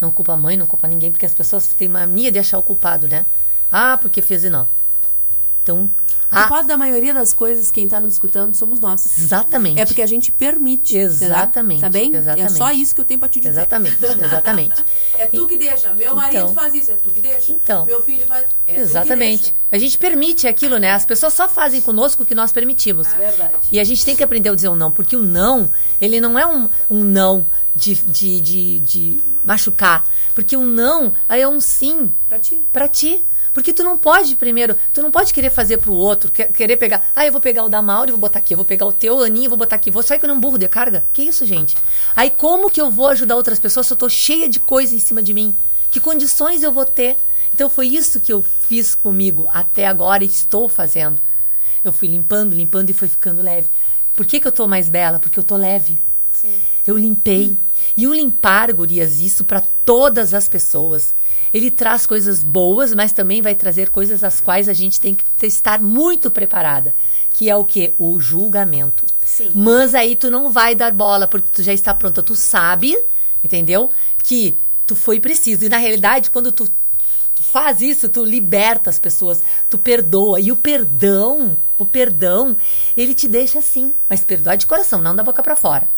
Não 0.00 0.10
culpa 0.10 0.34
a 0.34 0.36
mãe, 0.36 0.56
não 0.56 0.66
culpa 0.66 0.86
ninguém, 0.86 1.10
porque 1.10 1.26
as 1.26 1.34
pessoas 1.34 1.68
têm 1.68 1.88
mania 1.88 2.30
de 2.30 2.38
achar 2.38 2.58
o 2.58 2.62
culpado, 2.62 3.08
né? 3.08 3.24
Ah, 3.70 3.98
porque 4.00 4.20
fez 4.20 4.44
e 4.44 4.50
não. 4.50 4.68
Então, 5.62 5.90
O 6.26 6.34
ah, 6.34 6.42
culpado 6.48 6.66
da 6.68 6.76
maioria 6.76 7.14
das 7.14 7.32
coisas, 7.32 7.70
quem 7.70 7.86
tá 7.88 8.00
nos 8.00 8.14
escutando, 8.14 8.54
somos 8.56 8.80
nós. 8.80 9.06
exatamente. 9.18 9.80
É 9.80 9.86
porque 9.86 10.02
a 10.02 10.06
gente 10.06 10.32
permite. 10.32 10.96
Exatamente, 10.96 11.80
Tá 11.80 11.88
bem? 11.88 12.14
exatamente. 12.14 12.52
É 12.52 12.56
só 12.56 12.70
isso 12.72 12.94
que 12.94 13.00
eu 13.00 13.04
tenho 13.04 13.20
pra 13.20 13.28
te 13.28 13.38
dizer. 13.38 13.50
Exatamente, 13.60 13.96
exatamente. 14.04 14.84
É 15.18 15.26
tu 15.26 15.46
que 15.46 15.56
deixa. 15.56 15.94
Meu 15.94 16.14
marido 16.14 16.36
Então. 16.42 16.54
faz 16.54 16.74
isso, 16.74 16.90
é 16.90 16.94
tu 16.96 17.10
que 17.10 17.20
deixa. 17.20 17.52
Então. 17.52 17.86
Meu 17.86 18.02
filho 18.02 18.26
faz. 18.26 18.44
É 18.66 18.76
Exatamente. 18.80 19.54
A 19.70 19.78
gente 19.78 19.96
permite 19.98 20.46
aquilo, 20.48 20.78
né? 20.78 20.90
As 20.92 21.06
pessoas 21.06 21.32
só 21.32 21.48
fazem 21.48 21.80
conosco 21.80 22.22
o 22.22 22.26
que 22.26 22.34
nós 22.34 22.52
permitimos. 22.52 23.06
Verdade. 23.14 23.54
E 23.70 23.78
a 23.80 23.84
gente 23.84 24.04
tem 24.04 24.14
que 24.16 24.22
aprender 24.22 24.48
a 24.50 24.54
dizer 24.54 24.68
o 24.68 24.76
não, 24.76 24.90
porque 24.90 25.16
o 25.16 25.22
não, 25.22 25.70
ele 26.00 26.20
não 26.20 26.38
é 26.38 26.46
um, 26.46 26.68
um 26.90 27.02
não 27.04 27.46
de, 27.74 27.94
de, 27.94 28.40
de, 28.40 28.78
de 28.80 29.20
machucar. 29.44 30.04
Porque 30.34 30.56
o 30.56 30.64
não 30.64 31.12
aí 31.28 31.40
é 31.40 31.48
um 31.48 31.60
sim 31.60 32.12
Pra 32.28 32.38
ti. 32.38 32.66
pra 32.72 32.88
ti. 32.88 33.24
Porque 33.56 33.72
tu 33.72 33.82
não 33.82 33.96
pode 33.96 34.36
primeiro, 34.36 34.76
tu 34.92 35.00
não 35.00 35.10
pode 35.10 35.32
querer 35.32 35.48
fazer 35.48 35.78
pro 35.78 35.94
outro, 35.94 36.30
que- 36.30 36.44
querer 36.44 36.76
pegar, 36.76 37.10
ah, 37.16 37.24
eu 37.24 37.32
vou 37.32 37.40
pegar 37.40 37.64
o 37.64 37.70
da 37.70 37.80
Mauro 37.80 38.10
e 38.10 38.12
vou 38.12 38.20
botar 38.20 38.40
aqui, 38.40 38.52
eu 38.52 38.56
vou 38.58 38.66
pegar 38.66 38.84
o 38.84 38.92
teu 38.92 39.22
Aninha 39.22 39.46
e 39.46 39.48
vou 39.48 39.56
botar 39.56 39.76
aqui, 39.76 39.90
vou 39.90 40.02
sair 40.02 40.18
com 40.20 40.26
um 40.26 40.38
burro 40.38 40.58
de 40.58 40.68
carga? 40.68 41.02
Que 41.10 41.22
isso, 41.22 41.46
gente? 41.46 41.74
Aí 42.14 42.28
como 42.28 42.68
que 42.68 42.78
eu 42.78 42.90
vou 42.90 43.08
ajudar 43.08 43.34
outras 43.34 43.58
pessoas 43.58 43.86
se 43.86 43.94
eu 43.94 43.96
tô 43.96 44.10
cheia 44.10 44.46
de 44.46 44.60
coisa 44.60 44.94
em 44.94 44.98
cima 44.98 45.22
de 45.22 45.32
mim? 45.32 45.56
Que 45.90 45.98
condições 45.98 46.62
eu 46.62 46.70
vou 46.70 46.84
ter? 46.84 47.16
Então 47.50 47.70
foi 47.70 47.86
isso 47.86 48.20
que 48.20 48.30
eu 48.30 48.42
fiz 48.42 48.94
comigo 48.94 49.48
até 49.50 49.86
agora 49.86 50.22
e 50.22 50.26
estou 50.26 50.68
fazendo. 50.68 51.18
Eu 51.82 51.94
fui 51.94 52.08
limpando, 52.08 52.54
limpando 52.54 52.90
e 52.90 52.92
foi 52.92 53.08
ficando 53.08 53.40
leve. 53.40 53.68
Por 54.14 54.26
que, 54.26 54.38
que 54.38 54.46
eu 54.46 54.52
tô 54.52 54.68
mais 54.68 54.90
bela? 54.90 55.18
Porque 55.18 55.38
eu 55.38 55.42
tô 55.42 55.56
leve. 55.56 55.98
Eu 56.86 56.98
limpei. 56.98 57.56
E 57.96 58.06
o 58.06 58.12
limpar, 58.12 58.70
gurias, 58.74 59.18
isso 59.18 59.46
para 59.46 59.62
todas 59.86 60.34
as 60.34 60.46
pessoas. 60.46 61.14
Ele 61.56 61.70
traz 61.70 62.04
coisas 62.04 62.42
boas, 62.42 62.92
mas 62.92 63.12
também 63.12 63.40
vai 63.40 63.54
trazer 63.54 63.88
coisas 63.88 64.22
às 64.22 64.42
quais 64.42 64.68
a 64.68 64.74
gente 64.74 65.00
tem 65.00 65.14
que 65.14 65.46
estar 65.46 65.80
muito 65.80 66.30
preparada. 66.30 66.94
Que 67.30 67.48
é 67.48 67.56
o 67.56 67.64
que? 67.64 67.94
O 67.98 68.20
julgamento. 68.20 69.06
Sim. 69.24 69.50
Mas 69.54 69.94
aí 69.94 70.14
tu 70.14 70.30
não 70.30 70.52
vai 70.52 70.74
dar 70.74 70.92
bola, 70.92 71.26
porque 71.26 71.48
tu 71.50 71.62
já 71.62 71.72
está 71.72 71.94
pronta. 71.94 72.22
Tu 72.22 72.34
sabe, 72.34 72.94
entendeu? 73.42 73.90
Que 74.22 74.54
tu 74.86 74.94
foi 74.94 75.18
preciso. 75.18 75.64
E 75.64 75.70
na 75.70 75.78
realidade, 75.78 76.30
quando 76.30 76.52
tu, 76.52 76.68
tu 77.34 77.42
faz 77.42 77.80
isso, 77.80 78.10
tu 78.10 78.22
liberta 78.22 78.90
as 78.90 78.98
pessoas, 78.98 79.42
tu 79.70 79.78
perdoa. 79.78 80.38
E 80.38 80.52
o 80.52 80.56
perdão, 80.56 81.56
o 81.78 81.86
perdão, 81.86 82.54
ele 82.94 83.14
te 83.14 83.26
deixa 83.26 83.60
assim. 83.60 83.94
Mas 84.10 84.24
perdoar 84.24 84.56
de 84.56 84.66
coração, 84.66 85.00
não 85.00 85.16
da 85.16 85.22
boca 85.22 85.42
para 85.42 85.56
fora. 85.56 85.88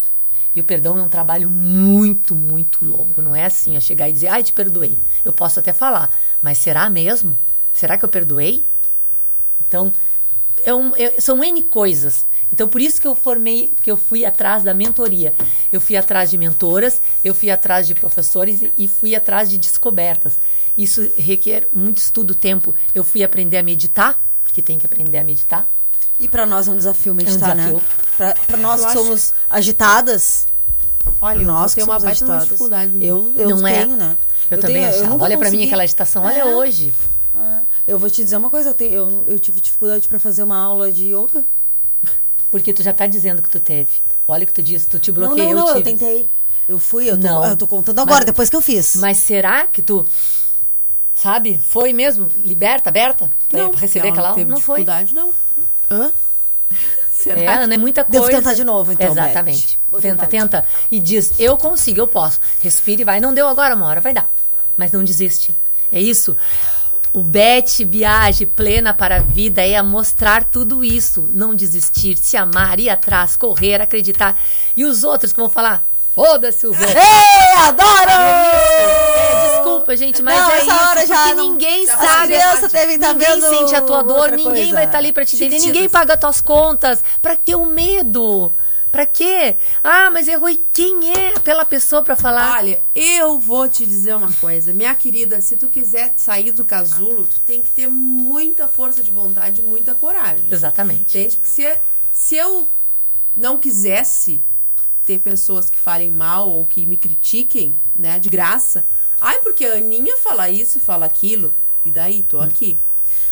E 0.58 0.60
o 0.60 0.64
perdão 0.64 0.98
é 0.98 1.02
um 1.02 1.08
trabalho 1.08 1.48
muito, 1.48 2.34
muito 2.34 2.84
longo. 2.84 3.22
Não 3.22 3.32
é 3.32 3.44
assim, 3.44 3.76
eu 3.76 3.80
chegar 3.80 4.08
e 4.08 4.12
dizer, 4.12 4.26
ai, 4.26 4.42
te 4.42 4.52
perdoei. 4.52 4.98
Eu 5.24 5.32
posso 5.32 5.60
até 5.60 5.72
falar, 5.72 6.10
mas 6.42 6.58
será 6.58 6.90
mesmo? 6.90 7.38
Será 7.72 7.96
que 7.96 8.04
eu 8.04 8.08
perdoei? 8.08 8.66
Então, 9.64 9.92
é 10.64 10.74
um- 10.74 10.96
é- 10.96 11.20
são 11.20 11.44
N 11.44 11.62
coisas. 11.62 12.26
Então, 12.52 12.66
por 12.66 12.80
isso 12.80 13.00
que 13.00 13.06
eu 13.06 13.14
formei, 13.14 13.72
que 13.84 13.88
eu 13.88 13.96
fui 13.96 14.24
atrás 14.24 14.64
da 14.64 14.74
mentoria. 14.74 15.32
Eu 15.72 15.80
fui 15.80 15.96
atrás 15.96 16.28
de 16.28 16.36
mentoras, 16.36 17.00
eu 17.22 17.36
fui 17.36 17.52
atrás 17.52 17.86
de 17.86 17.94
professores 17.94 18.60
e 18.76 18.88
fui 18.88 19.14
atrás 19.14 19.48
de 19.48 19.58
descobertas. 19.58 20.38
Isso 20.76 21.08
requer 21.16 21.68
muito 21.72 21.98
estudo, 21.98 22.34
tempo. 22.34 22.74
Eu 22.92 23.04
fui 23.04 23.22
aprender 23.22 23.58
a 23.58 23.62
meditar, 23.62 24.20
porque 24.42 24.60
tem 24.60 24.76
que 24.76 24.86
aprender 24.86 25.18
a 25.18 25.24
meditar. 25.24 25.70
E 26.20 26.28
pra 26.28 26.44
nós 26.46 26.66
é 26.68 26.70
um 26.70 26.76
desafio 26.76 27.14
meditar, 27.14 27.54
desafio. 27.54 27.76
né? 27.76 27.82
Pra, 28.16 28.34
pra 28.46 28.56
nós 28.56 28.80
Eu 28.80 28.86
que 28.88 28.92
somos 28.92 29.34
agitadas. 29.48 30.46
Olha, 31.20 31.42
nós 31.44 31.72
eu 31.72 31.76
que 31.76 31.82
uma 31.90 32.00
somos 32.00 32.04
baita 32.04 32.10
agitadas. 32.24 32.44
dificuldade. 32.44 32.92
Eu, 33.00 33.32
eu 33.36 33.48
Não 33.50 33.66
é? 33.66 33.84
tenho, 33.84 33.96
né? 33.96 34.16
Eu, 34.50 34.60
também 34.60 34.90
tenho- 34.90 35.04
eu 35.04 35.20
Olha 35.20 35.38
pra 35.38 35.50
mim 35.50 35.64
aquela 35.66 35.82
agitação, 35.82 36.24
olha 36.24 36.38
É. 36.40 36.44
hoje. 36.44 36.92
É. 37.38 37.58
Eu 37.86 37.98
vou 37.98 38.10
te 38.10 38.22
dizer 38.24 38.36
uma 38.36 38.50
coisa, 38.50 38.70
eu, 38.70 38.74
tenho- 38.74 38.92
eu, 38.94 39.24
eu 39.28 39.38
tive 39.38 39.60
dificuldade 39.60 40.08
pra 40.08 40.18
fazer 40.18 40.42
uma 40.42 40.58
aula 40.58 40.90
de 40.92 41.04
yoga. 41.14 41.44
Porque 42.50 42.72
tu 42.72 42.82
já 42.82 42.92
tá 42.92 43.06
dizendo 43.06 43.42
que 43.42 43.48
tu 43.50 43.60
teve. 43.60 44.00
Olha 44.26 44.44
o 44.44 44.46
que 44.46 44.52
tu 44.52 44.62
disse, 44.62 44.88
tu 44.88 44.98
te 44.98 45.12
Não, 45.12 45.28
bloqueia. 45.28 45.48
não, 45.54 45.54
não, 45.54 45.68
eu, 45.68 45.74
tive. 45.76 45.84
tentei. 45.96 46.28
Eu 46.68 46.78
fui, 46.78 47.08
eu 47.10 47.16
tô, 47.18 47.26
Não. 47.26 47.44
eu 47.46 47.56
tô 47.56 47.66
contando 47.66 47.98
agora, 48.00 48.18
Mas- 48.20 48.26
depois 48.26 48.50
que 48.50 48.56
eu 48.56 48.60
fiz. 48.60 48.96
Mas 48.96 49.18
será 49.18 49.66
que 49.66 49.80
tu 49.82 50.04
Sabe? 51.14 51.60
Foi 51.68 51.92
mesmo? 51.92 52.28
Liberta, 52.44 52.90
aberta? 52.90 53.28
Pra 53.48 53.62
Não, 53.64 53.72
receber 53.72 54.06
ela 54.06 54.12
aquela 54.14 54.28
aula? 54.28 54.38
teve 54.38 54.50
Não 54.50 54.60
foi. 54.60 54.80
dificuldade, 54.84 55.12
não. 55.14 55.32
Hã? 55.90 56.12
Será? 57.10 57.40
É, 57.40 57.46
Ana, 57.48 57.74
é 57.74 57.78
muita 57.78 58.04
coisa. 58.04 58.20
Devo 58.20 58.30
tentar 58.30 58.54
de 58.54 58.62
novo, 58.62 58.92
então, 58.92 59.10
Exatamente. 59.10 59.78
Tenta, 60.00 60.26
tenta. 60.26 60.66
E 60.90 61.00
diz, 61.00 61.32
eu 61.38 61.56
consigo, 61.56 62.00
eu 62.00 62.06
posso. 62.06 62.40
Respire 62.62 63.02
e 63.02 63.04
vai. 63.04 63.18
Não 63.20 63.34
deu 63.34 63.48
agora, 63.48 63.74
uma 63.74 63.86
hora 63.86 64.00
vai 64.00 64.14
dar. 64.14 64.28
Mas 64.76 64.92
não 64.92 65.02
desiste. 65.02 65.52
É 65.90 66.00
isso. 66.00 66.36
O 67.12 67.22
Bete 67.22 67.84
Viagem 67.84 68.46
Plena 68.46 68.94
para 68.94 69.16
a 69.16 69.20
Vida 69.20 69.66
é 69.66 69.74
a 69.74 69.82
mostrar 69.82 70.44
tudo 70.44 70.84
isso. 70.84 71.28
Não 71.32 71.54
desistir, 71.54 72.16
se 72.18 72.36
amar, 72.36 72.78
ir 72.78 72.90
atrás, 72.90 73.36
correr, 73.36 73.80
acreditar. 73.80 74.38
E 74.76 74.84
os 74.84 75.02
outros 75.02 75.32
que 75.32 75.40
vão 75.40 75.48
falar, 75.48 75.82
foda-se 76.14 76.66
os 76.66 76.78
outros. 76.78 76.94
Ei, 76.94 77.52
adoro! 77.66 78.10
É, 78.10 79.07
desculpa, 79.68 79.96
gente, 79.96 80.22
mas 80.22 80.38
Não, 80.40 80.50
é 80.50 80.58
isso, 80.58 80.70
hora 80.70 81.06
já 81.06 81.16
porque 81.22 81.34
não- 81.34 81.50
ninguém 81.52 81.88
As 81.90 81.98
sabe. 82.00 82.26
crianças 82.28 82.72
devem 82.72 82.98
tá 82.98 83.12
ninguém 83.12 83.28
vendo 83.40 83.48
sente 83.48 83.74
a 83.74 83.82
tua 83.82 84.02
dor, 84.02 84.30
ninguém 84.32 84.44
coisa. 84.44 84.72
vai 84.72 84.84
estar 84.86 84.98
ali 84.98 85.12
pra 85.12 85.24
te 85.24 85.36
entender, 85.36 85.58
ninguém 85.60 85.88
paga 85.88 86.16
tuas 86.16 86.40
contas. 86.40 87.02
Pra 87.22 87.36
ter 87.36 87.54
o 87.56 87.64
medo? 87.66 88.52
Pra 88.90 89.04
quê? 89.04 89.56
Ah, 89.84 90.08
mas 90.10 90.28
errou. 90.28 90.48
E 90.48 90.56
quem 90.56 91.12
é 91.12 91.34
aquela 91.36 91.64
pessoa 91.66 92.02
pra 92.02 92.16
falar? 92.16 92.56
Olha, 92.58 92.80
eu 92.94 93.38
vou 93.38 93.68
te 93.68 93.84
dizer 93.84 94.16
uma 94.16 94.32
coisa. 94.40 94.72
Minha 94.72 94.94
querida, 94.94 95.42
se 95.42 95.56
tu 95.56 95.66
quiser 95.68 96.14
sair 96.16 96.52
do 96.52 96.64
casulo, 96.64 97.26
tu 97.26 97.38
tem 97.40 97.60
que 97.60 97.70
ter 97.70 97.86
muita 97.86 98.66
força 98.66 99.02
de 99.02 99.10
vontade 99.10 99.60
e 99.60 99.64
muita 99.64 99.94
coragem. 99.94 100.46
Exatamente. 100.50 101.02
Entende? 101.18 101.36
Porque 101.36 101.48
se, 101.50 101.76
se 102.12 102.36
eu 102.36 102.66
não 103.36 103.58
quisesse 103.58 104.40
ter 105.04 105.18
pessoas 105.18 105.68
que 105.68 105.78
falem 105.78 106.10
mal 106.10 106.48
ou 106.48 106.64
que 106.64 106.86
me 106.86 106.96
critiquem, 106.96 107.78
né, 107.94 108.18
de 108.18 108.30
graça. 108.30 108.84
Ai, 109.20 109.38
porque 109.40 109.64
a 109.64 109.74
Aninha 109.74 110.16
fala 110.16 110.48
isso, 110.50 110.78
fala 110.80 111.06
aquilo. 111.06 111.52
E 111.84 111.90
daí, 111.90 112.22
tô 112.22 112.40
aqui. 112.40 112.78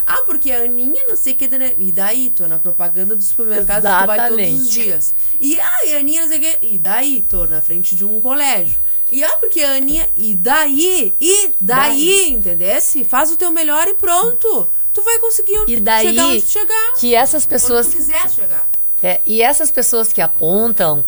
Ah, 0.06 0.22
porque 0.24 0.52
a 0.52 0.60
Aninha 0.62 1.04
não 1.08 1.16
sei 1.16 1.32
o 1.32 1.36
que. 1.36 1.48
né? 1.48 1.74
E 1.78 1.90
daí, 1.90 2.30
tô 2.30 2.46
na 2.46 2.58
propaganda 2.58 3.16
do 3.16 3.22
supermercado 3.22 3.82
que 3.82 4.00
tu 4.02 4.06
vai 4.06 4.28
todos 4.28 4.52
os 4.52 4.70
dias. 4.70 5.14
E 5.40 5.58
ai, 5.60 5.94
a 5.94 5.98
Aninha 5.98 6.22
não 6.22 6.28
sei 6.28 6.38
o 6.38 6.40
que. 6.40 6.58
E 6.66 6.78
daí, 6.78 7.22
tô 7.28 7.44
na 7.46 7.60
frente 7.60 7.94
de 7.96 8.04
um 8.04 8.20
colégio. 8.20 8.80
E 9.10 9.22
ah, 9.24 9.36
porque 9.38 9.62
a 9.62 9.72
Aninha. 9.72 10.08
E 10.16 10.34
daí? 10.34 11.12
E 11.20 11.50
daí, 11.60 12.30
entendesse? 12.30 13.04
Faz 13.04 13.30
o 13.32 13.36
teu 13.36 13.50
melhor 13.50 13.86
e 13.88 13.94
pronto. 13.94 14.68
Tu 14.92 15.02
vai 15.02 15.18
conseguir 15.18 15.62
E 15.68 15.78
daí 15.78 16.08
chegar 16.08 16.26
onde 16.26 16.42
tu 16.42 16.48
chegar. 16.50 16.94
que 16.94 17.14
essas 17.14 17.44
pessoas 17.44 17.86
tu 17.88 17.96
quiser 17.96 18.30
chegar. 18.30 18.66
É, 19.02 19.20
e 19.26 19.42
essas 19.42 19.70
pessoas 19.70 20.10
que 20.12 20.22
apontam 20.22 21.04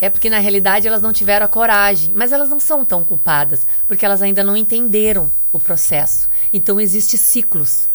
é 0.00 0.08
porque 0.08 0.30
na 0.30 0.38
realidade 0.38 0.86
elas 0.86 1.02
não 1.02 1.12
tiveram 1.12 1.46
a 1.46 1.48
coragem, 1.48 2.12
mas 2.14 2.32
elas 2.32 2.48
não 2.48 2.60
são 2.60 2.84
tão 2.84 3.04
culpadas, 3.04 3.66
porque 3.86 4.04
elas 4.04 4.22
ainda 4.22 4.42
não 4.42 4.56
entenderam 4.56 5.30
o 5.52 5.58
processo. 5.58 6.28
Então 6.52 6.80
existem 6.80 7.18
ciclos 7.18 7.88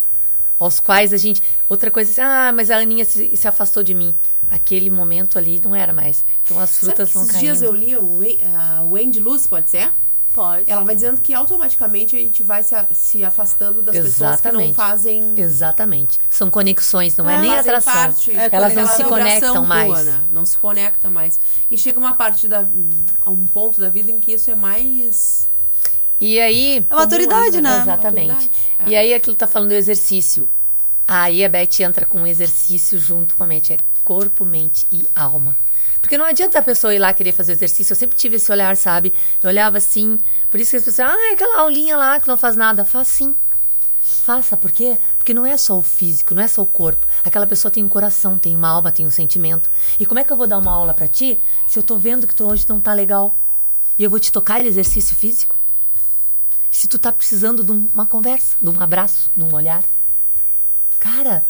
aos 0.60 0.80
quais 0.80 1.14
a 1.14 1.18
gente, 1.18 1.41
outra 1.68 1.91
coisa, 1.91 2.12
assim, 2.12 2.22
ah, 2.22 2.51
mas 2.54 2.72
a 2.72 2.78
Aninha 2.78 3.04
se, 3.04 3.36
se 3.36 3.47
afastou 3.47 3.84
de 3.84 3.93
mim. 3.93 4.16
Aquele 4.49 4.89
momento 4.89 5.38
ali 5.38 5.60
não 5.64 5.76
era 5.76 5.91
mais. 5.93 6.24
Então 6.43 6.60
as 6.60 6.78
frutas 6.78 7.10
Sabe 7.10 7.14
vão 7.14 7.24
esses 7.24 7.32
caindo. 7.34 7.45
dias 7.45 7.62
eu 7.62 7.74
li 7.74 7.97
o 7.97 8.22
a 8.56 8.84
Wendy 8.84 9.20
Luz, 9.20 9.47
pode 9.47 9.70
ser? 9.70 9.91
Pode. 10.34 10.69
Ela 10.69 10.84
vai 10.84 10.95
dizendo 10.95 11.21
que 11.21 11.34
automaticamente 11.34 12.15
a 12.15 12.19
gente 12.19 12.41
vai 12.41 12.63
se, 12.63 12.75
se 12.91 13.23
afastando 13.23 13.84
das 13.84 13.95
pessoas 13.95 14.41
que 14.41 14.51
não 14.51 14.61
Exatamente. 14.61 14.73
fazem. 14.75 15.39
Exatamente. 15.39 16.19
São 16.29 16.49
conexões, 16.49 17.15
não 17.15 17.29
é, 17.29 17.36
não 17.36 17.41
nem 17.41 17.51
fazem 17.51 17.71
atração. 17.71 17.93
parte 17.93 18.31
É, 18.31 18.49
elas 18.51 18.73
não 18.73 18.88
se 18.88 19.03
conectam 19.03 19.65
mais. 19.65 20.05
né? 20.05 20.19
Não 20.31 20.45
se 20.45 20.57
conecta 20.57 21.09
mais. 21.09 21.39
E 21.69 21.77
chega 21.77 21.99
uma 21.99 22.15
parte 22.15 22.47
da. 22.47 22.65
a 23.23 23.29
um 23.29 23.45
ponto 23.45 23.79
da 23.79 23.89
vida 23.89 24.11
em 24.11 24.19
que 24.19 24.34
isso 24.34 24.49
é 24.49 24.55
mais. 24.55 25.47
E 26.19 26.39
aí. 26.39 26.86
É 26.89 26.95
maturidade, 26.95 27.61
né? 27.61 27.81
Exatamente. 27.81 28.27
Maturidade, 28.34 28.51
é. 28.79 28.89
E 28.89 28.95
aí 28.95 29.13
aquilo 29.13 29.36
tá 29.36 29.45
falando 29.45 29.69
do 29.69 29.75
exercício. 29.75 30.49
Aí 31.07 31.43
a 31.43 31.49
Beth 31.49 31.81
entra 31.81 32.05
com 32.05 32.23
o 32.23 32.27
exercício 32.27 32.97
junto 32.97 33.36
com 33.36 33.43
a 33.43 33.47
mente. 33.47 33.73
É 33.73 33.77
corpo, 34.03 34.43
mente 34.45 34.88
e 34.91 35.05
alma. 35.15 35.55
Porque 36.04 36.18
não 36.18 36.26
adianta 36.26 36.60
a 36.60 36.62
pessoa 36.62 36.93
ir 36.93 36.99
lá 36.99 37.14
querer 37.14 37.32
fazer 37.32 37.54
o 37.54 37.56
exercício. 37.56 37.93
Eu 37.93 37.95
sempre 37.95 38.18
tive 38.18 38.36
esse 38.36 38.51
olhar, 38.51 38.76
sabe? 38.76 39.14
Eu 39.41 39.47
olhava 39.49 39.78
assim. 39.78 40.20
Por 40.51 40.60
isso 40.60 40.72
que 40.72 40.76
as 40.78 40.84
pessoas, 40.84 41.08
ah, 41.10 41.30
é 41.30 41.34
aquela 41.34 41.62
aulinha 41.62 41.95
lá 41.95 42.20
que 42.20 42.28
não 42.28 42.38
faz 42.38 42.58
nada. 42.58 42.84
Faz 42.84 43.08
sim. 43.08 43.34
Faça, 44.01 44.58
por 44.58 44.70
quê? 44.70 44.97
Porque 45.18 45.34
não 45.34 45.45
é 45.45 45.56
só 45.56 45.78
o 45.78 45.82
físico, 45.82 46.36
não 46.36 46.43
é 46.43 46.47
só 46.47 46.62
o 46.62 46.66
corpo. 46.66 47.08
Aquela 47.24 47.47
pessoa 47.47 47.72
tem 47.72 47.86
um 47.86 47.88
coração, 47.88 48.38
tem 48.38 48.54
uma 48.54 48.68
alma, 48.68 48.91
tem 48.91 49.08
um 49.08 49.12
sentimento. 49.12 49.70
E 49.97 50.06
como 50.06 50.20
é 50.20 50.26
que 50.26 50.32
eu 50.34 50.36
vou 50.36 50.45
dar 50.45 50.58
uma 50.58 50.74
aula 50.74 50.93
pra 50.93 51.08
ti 51.08 51.39
se 51.70 51.80
eu 51.80 51.84
tô 51.84 51.95
vendo 51.95 52.28
que 52.28 52.36
tu 52.36 52.43
hoje 52.43 52.66
não 52.68 52.82
tá 52.82 52.91
legal? 52.93 53.34
E 53.97 54.04
eu 54.04 54.10
vou 54.10 54.20
te 54.20 54.30
tocar 54.30 54.62
de 54.62 54.68
exercício 54.68 55.16
físico? 55.16 55.56
Se 56.70 56.86
tu 56.89 56.99
tá 56.99 57.14
precisando 57.14 57.64
de 57.64 57.72
um- 57.72 57.88
uma 57.93 58.06
conversa, 58.06 58.58
de 58.62 58.70
um 58.70 58.82
abraço, 58.82 59.32
de 59.38 59.41
um 59.43 59.54
olhar. 59.56 59.82
Cara, 60.99 61.45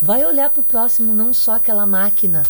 vai 0.00 0.24
olhar 0.24 0.48
pro 0.48 0.62
próximo, 0.62 1.14
não 1.14 1.34
só 1.34 1.56
aquela 1.56 1.84
máquina. 1.86 2.42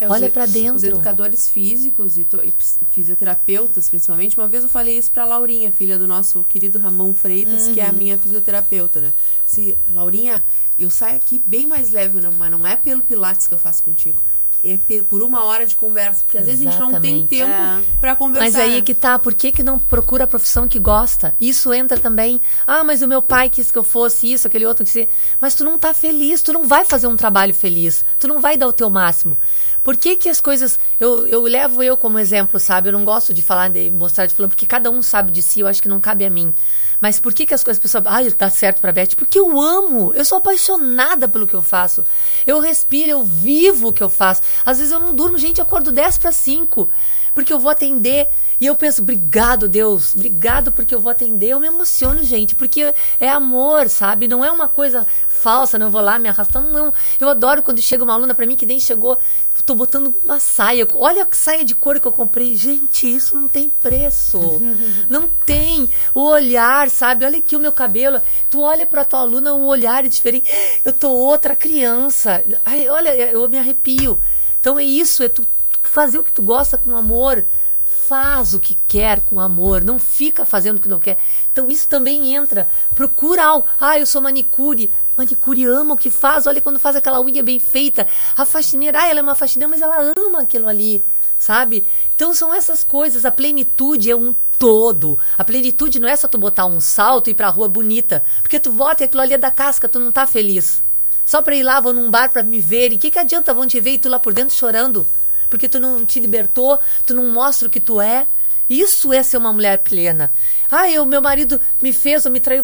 É, 0.00 0.08
Olha 0.08 0.26
e- 0.26 0.30
pra 0.30 0.44
Os 0.44 0.50
dentro. 0.52 0.86
educadores 0.88 1.48
físicos 1.48 2.16
e, 2.16 2.26
e 2.42 2.52
fisioterapeutas, 2.92 3.88
principalmente. 3.88 4.36
Uma 4.38 4.48
vez 4.48 4.62
eu 4.62 4.68
falei 4.68 4.96
isso 4.96 5.10
pra 5.10 5.24
Laurinha, 5.24 5.70
filha 5.72 5.98
do 5.98 6.06
nosso 6.06 6.42
querido 6.44 6.78
Ramon 6.78 7.14
Freitas, 7.14 7.68
que 7.68 7.80
é 7.80 7.84
Uhum. 7.84 7.90
a 7.90 7.92
minha 7.92 8.18
fisioterapeuta, 8.18 9.00
né? 9.00 9.12
Se, 9.44 9.76
Laurinha, 9.92 10.42
eu 10.78 10.90
saio 10.90 11.16
aqui 11.16 11.40
bem 11.46 11.66
mais 11.66 11.90
leve, 11.90 12.20
né? 12.20 12.30
mas 12.38 12.50
não 12.50 12.66
é 12.66 12.76
pelo 12.76 13.02
Pilates 13.02 13.46
que 13.46 13.54
eu 13.54 13.58
faço 13.58 13.82
contigo. 13.82 14.18
É 14.62 14.78
por 15.08 15.22
uma 15.22 15.42
hora 15.46 15.64
de 15.64 15.74
conversa. 15.74 16.22
Porque 16.22 16.36
às 16.36 16.44
vezes 16.44 16.66
a 16.66 16.70
gente 16.70 16.78
não 16.78 17.00
tem 17.00 17.22
Exatamente. 17.22 17.28
tempo 17.28 17.50
É. 17.50 17.82
pra 17.98 18.14
conversar. 18.14 18.44
Mas 18.44 18.54
aí 18.56 18.74
né? 18.74 18.80
que 18.82 18.92
tá, 18.94 19.18
por 19.18 19.32
que, 19.32 19.50
que 19.52 19.62
não 19.62 19.78
procura 19.78 20.24
a 20.24 20.26
profissão 20.26 20.68
que 20.68 20.78
gosta? 20.78 21.34
Isso 21.40 21.72
entra 21.72 21.98
também. 21.98 22.38
Ah, 22.66 22.84
mas 22.84 23.00
o 23.00 23.08
meu 23.08 23.22
pai 23.22 23.48
quis 23.48 23.70
que 23.70 23.78
eu 23.78 23.82
fosse 23.82 24.30
isso, 24.30 24.46
aquele 24.46 24.66
outro 24.66 24.84
que 24.84 24.90
se. 24.90 25.08
Mas 25.40 25.54
tu 25.54 25.64
não 25.64 25.78
tá 25.78 25.94
feliz, 25.94 26.42
tu 26.42 26.52
não 26.52 26.68
vai 26.68 26.84
fazer 26.84 27.06
um 27.06 27.16
trabalho 27.16 27.54
feliz, 27.54 28.04
tu 28.18 28.28
não 28.28 28.38
vai 28.38 28.58
dar 28.58 28.66
o 28.68 28.72
teu 28.72 28.90
máximo. 28.90 29.34
Por 29.82 29.96
que, 29.96 30.16
que 30.16 30.28
as 30.28 30.40
coisas. 30.40 30.78
Eu, 30.98 31.26
eu 31.26 31.42
levo 31.42 31.82
eu 31.82 31.96
como 31.96 32.18
exemplo, 32.18 32.60
sabe? 32.60 32.88
Eu 32.88 32.92
não 32.92 33.04
gosto 33.04 33.32
de 33.32 33.42
falar, 33.42 33.68
de 33.68 33.90
mostrar 33.90 34.26
de 34.26 34.34
fulano, 34.34 34.50
porque 34.50 34.66
cada 34.66 34.90
um 34.90 35.00
sabe 35.00 35.30
de 35.30 35.40
si, 35.40 35.60
eu 35.60 35.66
acho 35.66 35.80
que 35.80 35.88
não 35.88 36.00
cabe 36.00 36.24
a 36.24 36.30
mim. 36.30 36.52
Mas 37.00 37.18
por 37.18 37.32
que, 37.32 37.46
que 37.46 37.54
as 37.54 37.64
coisas, 37.64 37.78
as 37.78 37.82
pessoas. 37.82 38.04
Ai, 38.06 38.30
dá 38.36 38.50
certo 38.50 38.80
pra 38.80 38.92
Beth? 38.92 39.16
Porque 39.16 39.38
eu 39.38 39.58
amo. 39.58 40.12
Eu 40.12 40.24
sou 40.24 40.38
apaixonada 40.38 41.26
pelo 41.26 41.46
que 41.46 41.54
eu 41.54 41.62
faço. 41.62 42.04
Eu 42.46 42.60
respiro, 42.60 43.08
eu 43.08 43.24
vivo 43.24 43.88
o 43.88 43.92
que 43.92 44.02
eu 44.02 44.10
faço. 44.10 44.42
Às 44.66 44.78
vezes 44.78 44.92
eu 44.92 45.00
não 45.00 45.14
durmo, 45.14 45.38
gente, 45.38 45.58
eu 45.58 45.64
acordo 45.64 45.90
10 45.90 46.18
para 46.18 46.30
5. 46.30 46.90
Porque 47.34 47.52
eu 47.52 47.58
vou 47.58 47.70
atender. 47.70 48.28
E 48.60 48.66
eu 48.66 48.74
penso, 48.74 49.02
obrigado, 49.02 49.68
Deus. 49.68 50.14
Obrigado 50.14 50.70
porque 50.70 50.94
eu 50.94 51.00
vou 51.00 51.10
atender. 51.10 51.48
Eu 51.48 51.60
me 51.60 51.66
emociono, 51.66 52.22
gente. 52.22 52.54
Porque 52.54 52.94
é 53.18 53.28
amor, 53.28 53.88
sabe? 53.88 54.28
Não 54.28 54.44
é 54.44 54.50
uma 54.50 54.68
coisa 54.68 55.06
falsa, 55.26 55.78
não 55.78 55.90
vou 55.90 56.00
lá 56.00 56.18
me 56.18 56.28
arrastando. 56.28 56.68
Não. 56.68 56.92
Eu 57.18 57.28
adoro 57.28 57.62
quando 57.62 57.80
chega 57.80 58.04
uma 58.04 58.12
aluna 58.12 58.34
pra 58.34 58.46
mim 58.46 58.56
que 58.56 58.66
nem 58.66 58.78
chegou. 58.78 59.18
Tô 59.64 59.74
botando 59.74 60.14
uma 60.24 60.38
saia. 60.38 60.86
Olha 60.94 61.22
a 61.24 61.34
saia 61.34 61.64
de 61.64 61.74
cor 61.74 61.98
que 61.98 62.06
eu 62.06 62.12
comprei. 62.12 62.54
Gente, 62.54 63.14
isso 63.14 63.34
não 63.34 63.48
tem 63.48 63.70
preço. 63.70 64.60
não 65.08 65.26
tem. 65.26 65.88
O 66.14 66.22
olhar, 66.22 66.90
sabe? 66.90 67.24
Olha 67.24 67.38
aqui 67.38 67.56
o 67.56 67.60
meu 67.60 67.72
cabelo. 67.72 68.20
Tu 68.50 68.60
olha 68.60 68.84
pra 68.84 69.04
tua 69.04 69.20
aluna, 69.20 69.54
o 69.54 69.66
olhar 69.66 70.04
é 70.04 70.08
diferente. 70.08 70.50
Eu 70.84 70.92
tô 70.92 71.10
outra 71.10 71.56
criança. 71.56 72.44
Ai, 72.64 72.88
olha, 72.88 73.10
eu 73.10 73.48
me 73.48 73.58
arrepio. 73.58 74.18
Então 74.60 74.78
é 74.78 74.84
isso, 74.84 75.22
é 75.22 75.28
tu 75.28 75.46
fazer 75.90 76.18
o 76.18 76.24
que 76.24 76.32
tu 76.32 76.42
gosta 76.42 76.78
com 76.78 76.96
amor. 76.96 77.44
Faz 77.82 78.54
o 78.54 78.60
que 78.60 78.76
quer 78.86 79.20
com 79.20 79.40
amor, 79.40 79.84
não 79.84 79.98
fica 79.98 80.44
fazendo 80.44 80.78
o 80.78 80.80
que 80.80 80.88
não 80.88 81.00
quer. 81.00 81.18
Então 81.52 81.68
isso 81.68 81.88
também 81.88 82.34
entra. 82.34 82.68
Procura 82.94 83.44
algo. 83.44 83.66
Ah, 83.80 83.98
eu 83.98 84.06
sou 84.06 84.22
manicure. 84.22 84.90
Manicure 85.16 85.64
ama 85.66 85.94
o 85.94 85.96
que 85.96 86.10
faz. 86.10 86.46
Olha 86.46 86.60
quando 86.60 86.78
faz 86.78 86.96
aquela 86.96 87.20
unha 87.20 87.42
bem 87.42 87.58
feita. 87.58 88.06
A 88.36 88.44
faxineira, 88.44 89.00
ah, 89.02 89.08
ela 89.08 89.20
é 89.20 89.22
uma 89.22 89.34
faxineira, 89.34 89.70
mas 89.70 89.82
ela 89.82 90.12
ama 90.18 90.42
aquilo 90.42 90.68
ali, 90.68 91.02
sabe? 91.38 91.84
Então 92.14 92.32
são 92.32 92.54
essas 92.54 92.84
coisas. 92.84 93.24
A 93.24 93.30
plenitude 93.30 94.10
é 94.10 94.16
um 94.16 94.34
todo. 94.58 95.18
A 95.36 95.44
plenitude 95.44 95.98
não 95.98 96.08
é 96.08 96.16
só 96.16 96.28
tu 96.28 96.38
botar 96.38 96.66
um 96.66 96.80
salto 96.80 97.28
e 97.28 97.30
ir 97.32 97.34
pra 97.34 97.48
rua 97.48 97.68
bonita. 97.68 98.22
Porque 98.40 98.60
tu 98.60 98.72
bota 98.72 99.02
e 99.02 99.06
aquilo 99.06 99.22
ali 99.22 99.34
é 99.34 99.38
da 99.38 99.50
casca, 99.50 99.88
tu 99.88 99.98
não 99.98 100.12
tá 100.12 100.26
feliz. 100.26 100.82
Só 101.26 101.42
pra 101.42 101.54
ir 101.56 101.62
lá, 101.62 101.80
vou 101.80 101.92
num 101.92 102.10
bar 102.10 102.30
pra 102.30 102.42
me 102.42 102.60
ver. 102.60 102.92
E 102.92 102.96
o 102.96 102.98
que, 102.98 103.10
que 103.10 103.18
adianta 103.18 103.54
vão 103.54 103.66
te 103.66 103.80
ver 103.80 103.94
e 103.94 103.98
tu 103.98 104.08
lá 104.08 104.18
por 104.18 104.32
dentro 104.32 104.54
chorando? 104.54 105.06
Porque 105.50 105.68
tu 105.68 105.78
não 105.80 106.06
te 106.06 106.20
libertou, 106.20 106.78
tu 107.04 107.12
não 107.12 107.26
mostra 107.28 107.66
o 107.68 107.70
que 107.70 107.80
tu 107.80 108.00
é. 108.00 108.26
Isso 108.68 109.12
é 109.12 109.22
ser 109.22 109.36
uma 109.36 109.52
mulher 109.52 109.78
plena. 109.78 110.32
Ah, 110.70 110.88
eu, 110.88 111.04
meu 111.04 111.20
marido 111.20 111.60
me 111.82 111.92
fez 111.92 112.24
ou 112.24 112.30
me 112.32 112.38
traiu. 112.40 112.62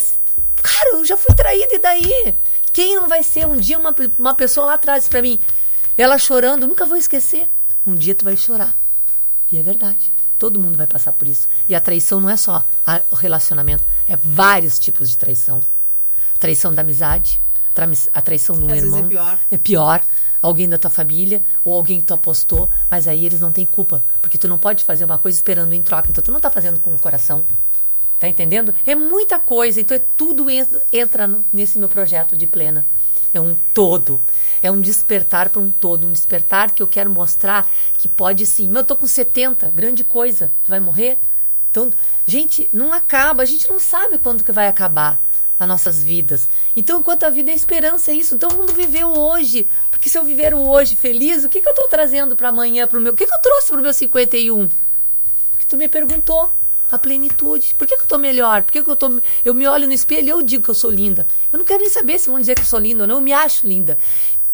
Cara, 0.62 0.90
eu 0.94 1.04
já 1.04 1.16
fui 1.16 1.34
traída 1.34 1.74
e 1.74 1.78
daí? 1.80 2.34
Quem 2.72 2.94
não 2.94 3.08
vai 3.08 3.22
ser? 3.22 3.46
Um 3.46 3.56
dia 3.56 3.78
uma, 3.78 3.94
uma 4.18 4.34
pessoa 4.34 4.66
lá 4.66 4.74
atrás 4.74 5.08
pra 5.08 5.20
mim, 5.20 5.38
ela 5.98 6.16
chorando, 6.16 6.66
nunca 6.68 6.86
vou 6.86 6.96
esquecer. 6.96 7.50
Um 7.86 7.94
dia 7.94 8.14
tu 8.14 8.24
vai 8.24 8.36
chorar. 8.36 8.74
E 9.50 9.58
é 9.58 9.62
verdade. 9.62 10.12
Todo 10.38 10.60
mundo 10.60 10.76
vai 10.76 10.86
passar 10.86 11.12
por 11.12 11.26
isso. 11.26 11.48
E 11.68 11.74
a 11.74 11.80
traição 11.80 12.20
não 12.20 12.28
é 12.30 12.36
só 12.36 12.62
a- 12.86 13.00
o 13.10 13.14
relacionamento, 13.14 13.82
é 14.06 14.16
vários 14.16 14.78
tipos 14.78 15.08
de 15.10 15.16
traição. 15.16 15.60
Traição 16.38 16.74
da 16.74 16.82
amizade, 16.82 17.40
a 18.12 18.20
traição 18.22 18.56
às 18.56 18.62
vezes 18.66 18.84
irmão. 18.84 19.06
é 19.06 19.08
pior. 19.08 19.38
É 19.50 19.58
pior. 19.58 20.00
Alguém 20.40 20.68
da 20.68 20.78
tua 20.78 20.90
família 20.90 21.42
ou 21.64 21.74
alguém 21.74 22.00
que 22.00 22.06
tu 22.06 22.14
apostou, 22.14 22.70
mas 22.90 23.08
aí 23.08 23.24
eles 23.24 23.40
não 23.40 23.52
têm 23.52 23.66
culpa. 23.66 24.04
Porque 24.20 24.38
tu 24.38 24.48
não 24.48 24.58
pode 24.58 24.84
fazer 24.84 25.04
uma 25.04 25.18
coisa 25.18 25.36
esperando 25.36 25.72
em 25.72 25.82
troca. 25.82 26.10
Então 26.10 26.22
tu 26.22 26.32
não 26.32 26.40
tá 26.40 26.50
fazendo 26.50 26.80
com 26.80 26.94
o 26.94 26.98
coração. 26.98 27.44
Tá 28.18 28.28
entendendo? 28.28 28.74
É 28.86 28.94
muita 28.94 29.38
coisa. 29.38 29.80
Então, 29.80 29.96
é 29.96 30.00
tudo 30.16 30.46
entra, 30.92 31.28
nesse 31.52 31.78
meu 31.78 31.88
projeto 31.88 32.34
de 32.34 32.46
plena. 32.46 32.86
É 33.34 33.40
um 33.40 33.54
todo. 33.74 34.22
É 34.62 34.70
um 34.70 34.80
despertar 34.80 35.50
para 35.50 35.60
um 35.60 35.70
todo. 35.70 36.06
Um 36.06 36.12
despertar 36.12 36.70
que 36.70 36.82
eu 36.82 36.86
quero 36.86 37.10
mostrar 37.10 37.68
que 37.98 38.08
pode 38.08 38.46
sim. 38.46 38.68
Mas 38.68 38.78
eu 38.78 38.84
tô 38.84 38.96
com 38.96 39.06
70, 39.06 39.70
grande 39.70 40.02
coisa. 40.02 40.50
Tu 40.64 40.70
vai 40.70 40.80
morrer? 40.80 41.18
Então, 41.70 41.90
gente, 42.26 42.70
não 42.72 42.92
acaba. 42.92 43.42
A 43.42 43.46
gente 43.46 43.68
não 43.68 43.78
sabe 43.78 44.16
quando 44.16 44.42
que 44.42 44.52
vai 44.52 44.66
acabar 44.66 45.20
as 45.58 45.68
nossas 45.68 46.02
vidas. 46.02 46.48
Então, 46.74 47.00
enquanto 47.00 47.24
a 47.24 47.30
vida 47.30 47.50
é 47.50 47.54
esperança, 47.54 48.10
é 48.10 48.14
isso. 48.14 48.34
Então, 48.34 48.48
vamos 48.48 48.72
viver 48.72 49.04
hoje. 49.04 49.66
Porque 49.96 50.10
se 50.10 50.18
eu 50.18 50.24
viver 50.24 50.52
o 50.52 50.60
hoje 50.68 50.94
feliz, 50.94 51.42
o 51.42 51.48
que, 51.48 51.58
que 51.58 51.66
eu 51.66 51.74
tô 51.74 51.88
trazendo 51.88 52.36
para 52.36 52.50
amanhã, 52.50 52.86
para 52.86 52.98
o 52.98 53.00
meu... 53.00 53.14
O 53.14 53.16
que, 53.16 53.26
que 53.26 53.32
eu 53.32 53.38
trouxe 53.38 53.68
para 53.68 53.78
o 53.78 53.82
meu 53.82 53.94
51? 53.94 54.68
Porque 55.50 55.64
tu 55.66 55.74
me 55.74 55.88
perguntou 55.88 56.50
a 56.92 56.98
plenitude. 56.98 57.74
Por 57.74 57.86
que, 57.86 57.96
que 57.96 58.02
eu 58.02 58.06
tô 58.06 58.18
melhor? 58.18 58.62
Por 58.62 58.72
que, 58.72 58.82
que 58.82 58.90
eu 58.90 58.94
tô. 58.94 59.20
Eu 59.42 59.54
me 59.54 59.66
olho 59.66 59.86
no 59.86 59.94
espelho 59.94 60.26
e 60.26 60.28
eu 60.28 60.42
digo 60.42 60.64
que 60.64 60.68
eu 60.68 60.74
sou 60.74 60.90
linda. 60.90 61.26
Eu 61.50 61.58
não 61.58 61.64
quero 61.64 61.80
nem 61.80 61.88
saber 61.88 62.18
se 62.18 62.28
vão 62.28 62.38
dizer 62.38 62.54
que 62.54 62.60
eu 62.60 62.66
sou 62.66 62.78
linda 62.78 63.04
ou 63.04 63.06
não. 63.06 63.16
Eu 63.16 63.20
me 63.22 63.32
acho 63.32 63.66
linda. 63.66 63.98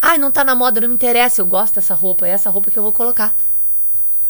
Ai, 0.01 0.17
não 0.17 0.31
tá 0.31 0.45
na 0.45 0.55
moda, 0.55 0.79
não 0.79 0.87
me 0.87 0.95
interessa. 0.95 1.41
Eu 1.41 1.45
gosto 1.45 1.75
dessa 1.75 1.93
roupa. 1.93 2.25
É 2.25 2.29
essa 2.29 2.49
roupa 2.49 2.71
que 2.71 2.79
eu 2.79 2.83
vou 2.83 2.93
colocar. 2.93 3.35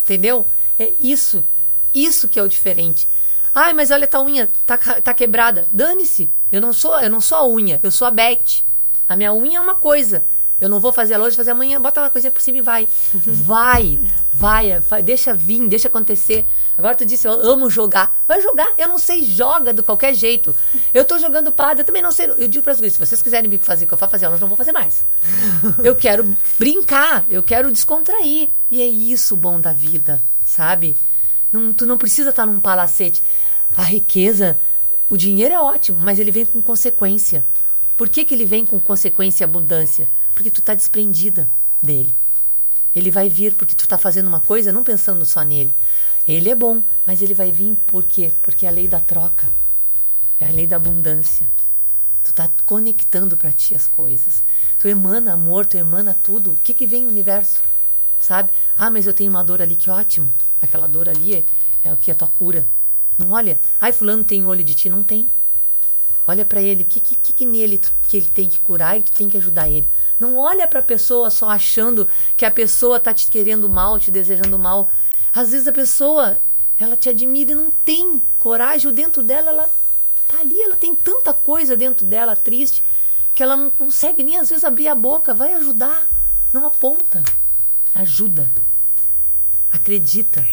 Entendeu? 0.01 0.47
É 0.79 0.91
isso. 0.99 1.45
Isso 1.93 2.27
que 2.27 2.39
é 2.39 2.43
o 2.43 2.47
diferente. 2.47 3.07
Ai, 3.53 3.71
mas 3.71 3.91
olha, 3.91 4.07
tá 4.07 4.19
unha, 4.19 4.49
tá, 4.65 4.77
tá 4.77 5.13
quebrada. 5.13 5.67
Dane-se. 5.71 6.29
Eu 6.51 6.59
não 6.59 6.73
sou, 6.73 6.99
eu 6.99 7.09
não 7.09 7.21
sou 7.21 7.37
a 7.37 7.47
unha, 7.47 7.79
eu 7.83 7.91
sou 7.91 8.07
a 8.07 8.11
Beth. 8.11 8.63
A 9.07 9.15
minha 9.15 9.31
unha 9.31 9.59
é 9.59 9.61
uma 9.61 9.75
coisa. 9.75 10.25
Eu 10.61 10.69
não 10.69 10.79
vou 10.79 10.93
fazer 10.93 11.15
ela 11.15 11.25
hoje, 11.25 11.35
fazer 11.35 11.51
amanhã, 11.51 11.81
bota 11.81 12.01
uma 12.01 12.09
coisinha 12.09 12.31
por 12.31 12.41
cima 12.41 12.59
e 12.59 12.61
vai. 12.61 12.87
Vai, 13.25 13.99
vai, 14.33 14.79
vai, 14.79 15.03
deixa 15.03 15.33
vir, 15.33 15.67
deixa 15.67 15.87
acontecer. 15.87 16.45
Agora 16.77 16.95
tu 16.95 17.05
disse, 17.05 17.27
eu 17.27 17.31
amo 17.31 17.69
jogar. 17.69 18.15
Vai 18.27 18.41
jogar. 18.41 18.71
Eu 18.77 18.87
não 18.87 18.97
sei, 18.97 19.23
joga 19.23 19.73
de 19.73 19.83
qualquer 19.83 20.13
jeito. 20.13 20.55
Eu 20.93 21.03
tô 21.03 21.19
jogando 21.19 21.51
padre, 21.51 21.81
eu 21.81 21.85
também 21.85 22.01
não 22.01 22.11
sei. 22.11 22.27
Eu 22.27 22.47
digo 22.47 22.63
para 22.63 22.71
as 22.71 22.77
gurias, 22.77 22.93
se 22.93 22.99
vocês 22.99 23.21
quiserem 23.21 23.49
me 23.49 23.57
fazer 23.57 23.85
o 23.85 23.87
que 23.87 23.93
eu 23.93 23.97
faço 23.97 24.11
fazer, 24.11 24.25
elas 24.25 24.39
não 24.39 24.47
vou 24.47 24.57
fazer 24.57 24.71
mais. 24.71 25.05
Eu 25.83 25.95
quero 25.95 26.35
brincar, 26.57 27.25
eu 27.29 27.43
quero 27.43 27.71
descontrair. 27.71 28.49
E 28.71 28.81
é 28.81 28.85
isso 28.85 29.33
o 29.33 29.37
bom 29.37 29.59
da 29.59 29.73
vida, 29.73 30.21
sabe? 30.45 30.95
Não, 31.51 31.73
tu 31.73 31.85
não 31.85 31.97
precisa 31.97 32.29
estar 32.29 32.45
num 32.45 32.59
palacete. 32.59 33.21
A 33.75 33.83
riqueza, 33.83 34.57
o 35.09 35.17
dinheiro 35.17 35.53
é 35.53 35.59
ótimo, 35.59 35.99
mas 35.99 36.19
ele 36.19 36.31
vem 36.31 36.45
com 36.45 36.61
consequência. 36.61 37.45
Por 37.97 38.09
que, 38.09 38.23
que 38.25 38.33
ele 38.33 38.45
vem 38.45 38.65
com 38.65 38.79
consequência 38.79 39.43
e 39.43 39.45
abundância? 39.45 40.07
Porque 40.33 40.51
tu 40.51 40.61
tá 40.61 40.73
desprendida 40.73 41.49
dele. 41.81 42.15
Ele 42.95 43.09
vai 43.09 43.29
vir 43.29 43.53
porque 43.55 43.75
tu 43.75 43.87
tá 43.87 43.97
fazendo 43.97 44.27
uma 44.27 44.39
coisa 44.39 44.71
não 44.71 44.83
pensando 44.83 45.25
só 45.25 45.41
nele. 45.41 45.73
Ele 46.27 46.49
é 46.49 46.55
bom, 46.55 46.81
mas 47.05 47.21
ele 47.21 47.33
vai 47.33 47.51
vir 47.51 47.75
por 47.87 48.03
quê? 48.03 48.31
Porque 48.41 48.65
é 48.65 48.69
a 48.69 48.71
lei 48.71 48.87
da 48.87 48.99
troca. 48.99 49.47
É 50.39 50.47
a 50.47 50.51
lei 50.51 50.67
da 50.67 50.77
abundância. 50.77 51.47
Tu 52.23 52.31
tá 52.31 52.49
conectando 52.65 53.35
para 53.35 53.51
ti 53.51 53.75
as 53.75 53.87
coisas. 53.87 54.43
Tu 54.79 54.87
emana 54.87 55.33
amor, 55.33 55.65
tu 55.65 55.75
emana 55.75 56.15
tudo. 56.23 56.51
O 56.51 56.55
que 56.55 56.73
que 56.73 56.87
vem 56.87 57.03
no 57.03 57.09
universo? 57.09 57.61
Sabe? 58.19 58.51
Ah, 58.77 58.89
mas 58.89 59.05
eu 59.05 59.13
tenho 59.13 59.29
uma 59.29 59.43
dor 59.43 59.61
ali, 59.61 59.75
que 59.75 59.89
ótimo. 59.89 60.31
Aquela 60.61 60.87
dor 60.87 61.09
ali 61.09 61.35
é, 61.35 61.43
é 61.83 61.91
o 61.91 61.97
que 61.97 62.09
é 62.09 62.13
a 62.13 62.17
tua 62.17 62.29
cura. 62.29 62.65
Não 63.17 63.31
olha. 63.31 63.59
Ai, 63.81 63.91
fulano 63.91 64.23
tem 64.23 64.45
olho 64.45 64.63
de 64.63 64.73
ti. 64.73 64.89
Não 64.89 65.03
tem. 65.03 65.29
Olha 66.25 66.45
para 66.45 66.61
ele, 66.61 66.83
o 66.83 66.85
que, 66.85 67.01
que, 67.01 67.33
que 67.33 67.45
nele 67.45 67.81
que 68.07 68.15
ele 68.15 68.29
tem 68.29 68.47
que 68.47 68.59
curar 68.59 68.97
e 68.97 69.03
que 69.03 69.11
tem 69.11 69.27
que 69.27 69.35
ajudar 69.35 69.67
ele. 69.67 69.89
Não 70.23 70.37
olha 70.37 70.65
para 70.65 70.79
a 70.79 70.83
pessoa 70.83 71.29
só 71.29 71.49
achando 71.49 72.07
que 72.37 72.45
a 72.45 72.51
pessoa 72.51 72.97
tá 72.97 73.13
te 73.13 73.29
querendo 73.29 73.67
mal, 73.67 73.99
te 73.99 74.09
desejando 74.09 74.57
mal. 74.57 74.89
Às 75.35 75.51
vezes 75.51 75.67
a 75.67 75.73
pessoa, 75.73 76.37
ela 76.79 76.95
te 76.95 77.09
admira 77.09 77.51
e 77.51 77.55
não 77.55 77.69
tem 77.69 78.21
coragem, 78.39 78.89
o 78.89 78.93
dentro 78.93 79.21
dela 79.21 79.49
ela 79.49 79.69
tá 80.25 80.39
ali, 80.39 80.61
ela 80.61 80.77
tem 80.77 80.95
tanta 80.95 81.33
coisa 81.33 81.75
dentro 81.75 82.05
dela 82.05 82.37
triste 82.37 82.81
que 83.35 83.43
ela 83.43 83.57
não 83.57 83.69
consegue 83.69 84.23
nem 84.23 84.37
às 84.37 84.47
vezes 84.47 84.63
abrir 84.63 84.87
a 84.87 84.95
boca, 84.95 85.33
vai 85.33 85.53
ajudar, 85.55 86.07
não 86.53 86.65
aponta. 86.65 87.21
Ajuda. 87.93 88.49
Acredita. 89.69 90.47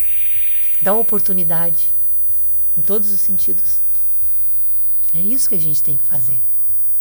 Dá 0.82 0.94
oportunidade 0.94 1.90
em 2.76 2.82
todos 2.82 3.12
os 3.12 3.20
sentidos. 3.20 3.80
É 5.14 5.20
isso 5.20 5.48
que 5.48 5.54
a 5.54 5.60
gente 5.60 5.80
tem 5.80 5.96
que 5.96 6.04
fazer. 6.04 6.49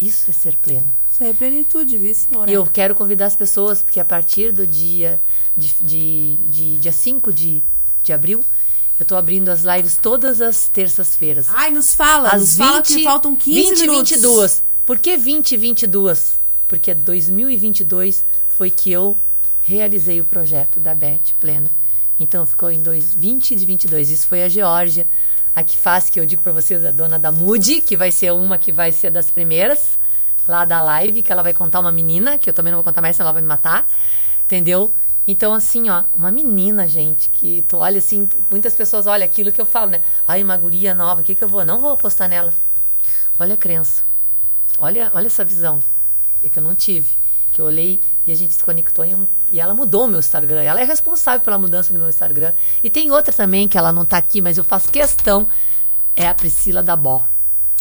Isso 0.00 0.30
é 0.30 0.32
ser 0.32 0.56
pleno. 0.56 0.86
Isso 1.12 1.22
é 1.22 1.32
plenitude, 1.32 1.98
viu, 1.98 2.14
senhora? 2.14 2.50
E 2.50 2.54
eu 2.54 2.64
quero 2.66 2.94
convidar 2.94 3.26
as 3.26 3.36
pessoas, 3.36 3.82
porque 3.82 4.00
a 4.00 4.04
partir 4.04 4.52
do 4.52 4.66
dia 4.66 5.20
de, 5.56 5.74
de, 5.82 6.36
de- 6.36 6.76
dia 6.78 6.92
5 6.92 7.32
de, 7.32 7.62
de 8.02 8.12
abril, 8.12 8.42
eu 8.98 9.04
tô 9.04 9.16
abrindo 9.16 9.48
as 9.50 9.62
lives 9.62 9.96
todas 9.96 10.40
as 10.40 10.68
terças-feiras. 10.68 11.46
Ai, 11.50 11.70
nos 11.70 11.94
fala, 11.94 12.30
Às 12.30 12.40
nos 12.40 12.56
fala 12.56 12.82
que 12.82 13.02
faltam 13.04 13.36
15 13.36 13.60
20 13.70 13.78
e 13.78 13.80
minutos. 13.82 14.10
22. 14.12 14.62
Por 14.86 14.98
que 14.98 15.16
20 15.16 15.52
e 15.52 15.56
22? 15.56 16.40
Porque 16.66 16.94
2022 16.94 18.24
foi 18.48 18.70
que 18.70 18.90
eu 18.90 19.16
realizei 19.62 20.20
o 20.20 20.24
projeto 20.24 20.80
da 20.80 20.94
Beth 20.94 21.34
Plena. 21.40 21.70
Então 22.18 22.44
ficou 22.46 22.70
em 22.70 22.82
dois, 22.82 23.14
20 23.14 23.54
de 23.54 23.64
22. 23.66 24.10
Isso 24.10 24.26
foi 24.28 24.42
a 24.42 24.48
Geórgia, 24.48 25.06
a 25.54 25.62
que 25.62 25.76
faz, 25.76 26.08
que 26.08 26.18
eu 26.20 26.26
digo 26.26 26.42
para 26.42 26.52
vocês, 26.52 26.84
a 26.84 26.90
dona 26.90 27.18
da 27.18 27.32
Moody, 27.32 27.80
que 27.80 27.96
vai 27.96 28.10
ser 28.10 28.32
uma 28.32 28.56
que 28.56 28.70
vai 28.70 28.92
ser 28.92 29.10
das 29.10 29.30
primeiras 29.30 29.98
lá 30.46 30.64
da 30.64 30.82
live, 30.82 31.22
que 31.22 31.32
ela 31.32 31.42
vai 31.42 31.52
contar 31.52 31.80
uma 31.80 31.92
menina, 31.92 32.38
que 32.38 32.48
eu 32.50 32.54
também 32.54 32.72
não 32.72 32.78
vou 32.78 32.84
contar 32.84 33.00
mais, 33.00 33.16
senão 33.16 33.26
ela 33.26 33.32
vai 33.34 33.42
me 33.42 33.48
matar. 33.48 33.86
Entendeu? 34.44 34.92
Então, 35.26 35.54
assim, 35.54 35.88
ó, 35.90 36.04
uma 36.16 36.30
menina, 36.30 36.88
gente, 36.88 37.30
que 37.30 37.64
tu 37.68 37.76
olha 37.76 37.98
assim, 37.98 38.28
muitas 38.50 38.74
pessoas 38.74 39.06
olham 39.06 39.24
aquilo 39.24 39.52
que 39.52 39.60
eu 39.60 39.66
falo, 39.66 39.90
né? 39.92 40.02
Ai, 40.26 40.42
uma 40.42 40.56
guria 40.56 40.94
nova, 40.94 41.20
o 41.20 41.24
que, 41.24 41.34
que 41.34 41.44
eu 41.44 41.48
vou? 41.48 41.64
Não 41.64 41.78
vou 41.78 41.92
apostar 41.92 42.28
nela. 42.28 42.52
Olha 43.38 43.54
a 43.54 43.56
crença. 43.56 44.02
Olha, 44.78 45.10
olha 45.14 45.26
essa 45.26 45.44
visão. 45.44 45.78
É 46.42 46.48
que 46.48 46.58
eu 46.58 46.62
não 46.62 46.74
tive. 46.74 47.19
Que 47.52 47.60
eu 47.60 47.64
olhei 47.66 48.00
e 48.26 48.32
a 48.32 48.34
gente 48.34 48.54
se 48.54 48.62
conectou 48.62 49.04
e, 49.04 49.16
e 49.50 49.60
ela 49.60 49.74
mudou 49.74 50.04
o 50.04 50.08
meu 50.08 50.20
Instagram. 50.20 50.62
Ela 50.62 50.80
é 50.80 50.84
responsável 50.84 51.40
pela 51.40 51.58
mudança 51.58 51.92
do 51.92 51.98
meu 51.98 52.08
Instagram. 52.08 52.52
E 52.82 52.90
tem 52.90 53.10
outra 53.10 53.32
também 53.32 53.66
que 53.66 53.76
ela 53.76 53.92
não 53.92 54.04
tá 54.04 54.16
aqui, 54.16 54.40
mas 54.40 54.56
eu 54.58 54.64
faço 54.64 54.90
questão. 54.90 55.46
É 56.14 56.28
a 56.28 56.34
Priscila 56.34 56.82
da 56.82 56.96
Bó. 56.96 57.26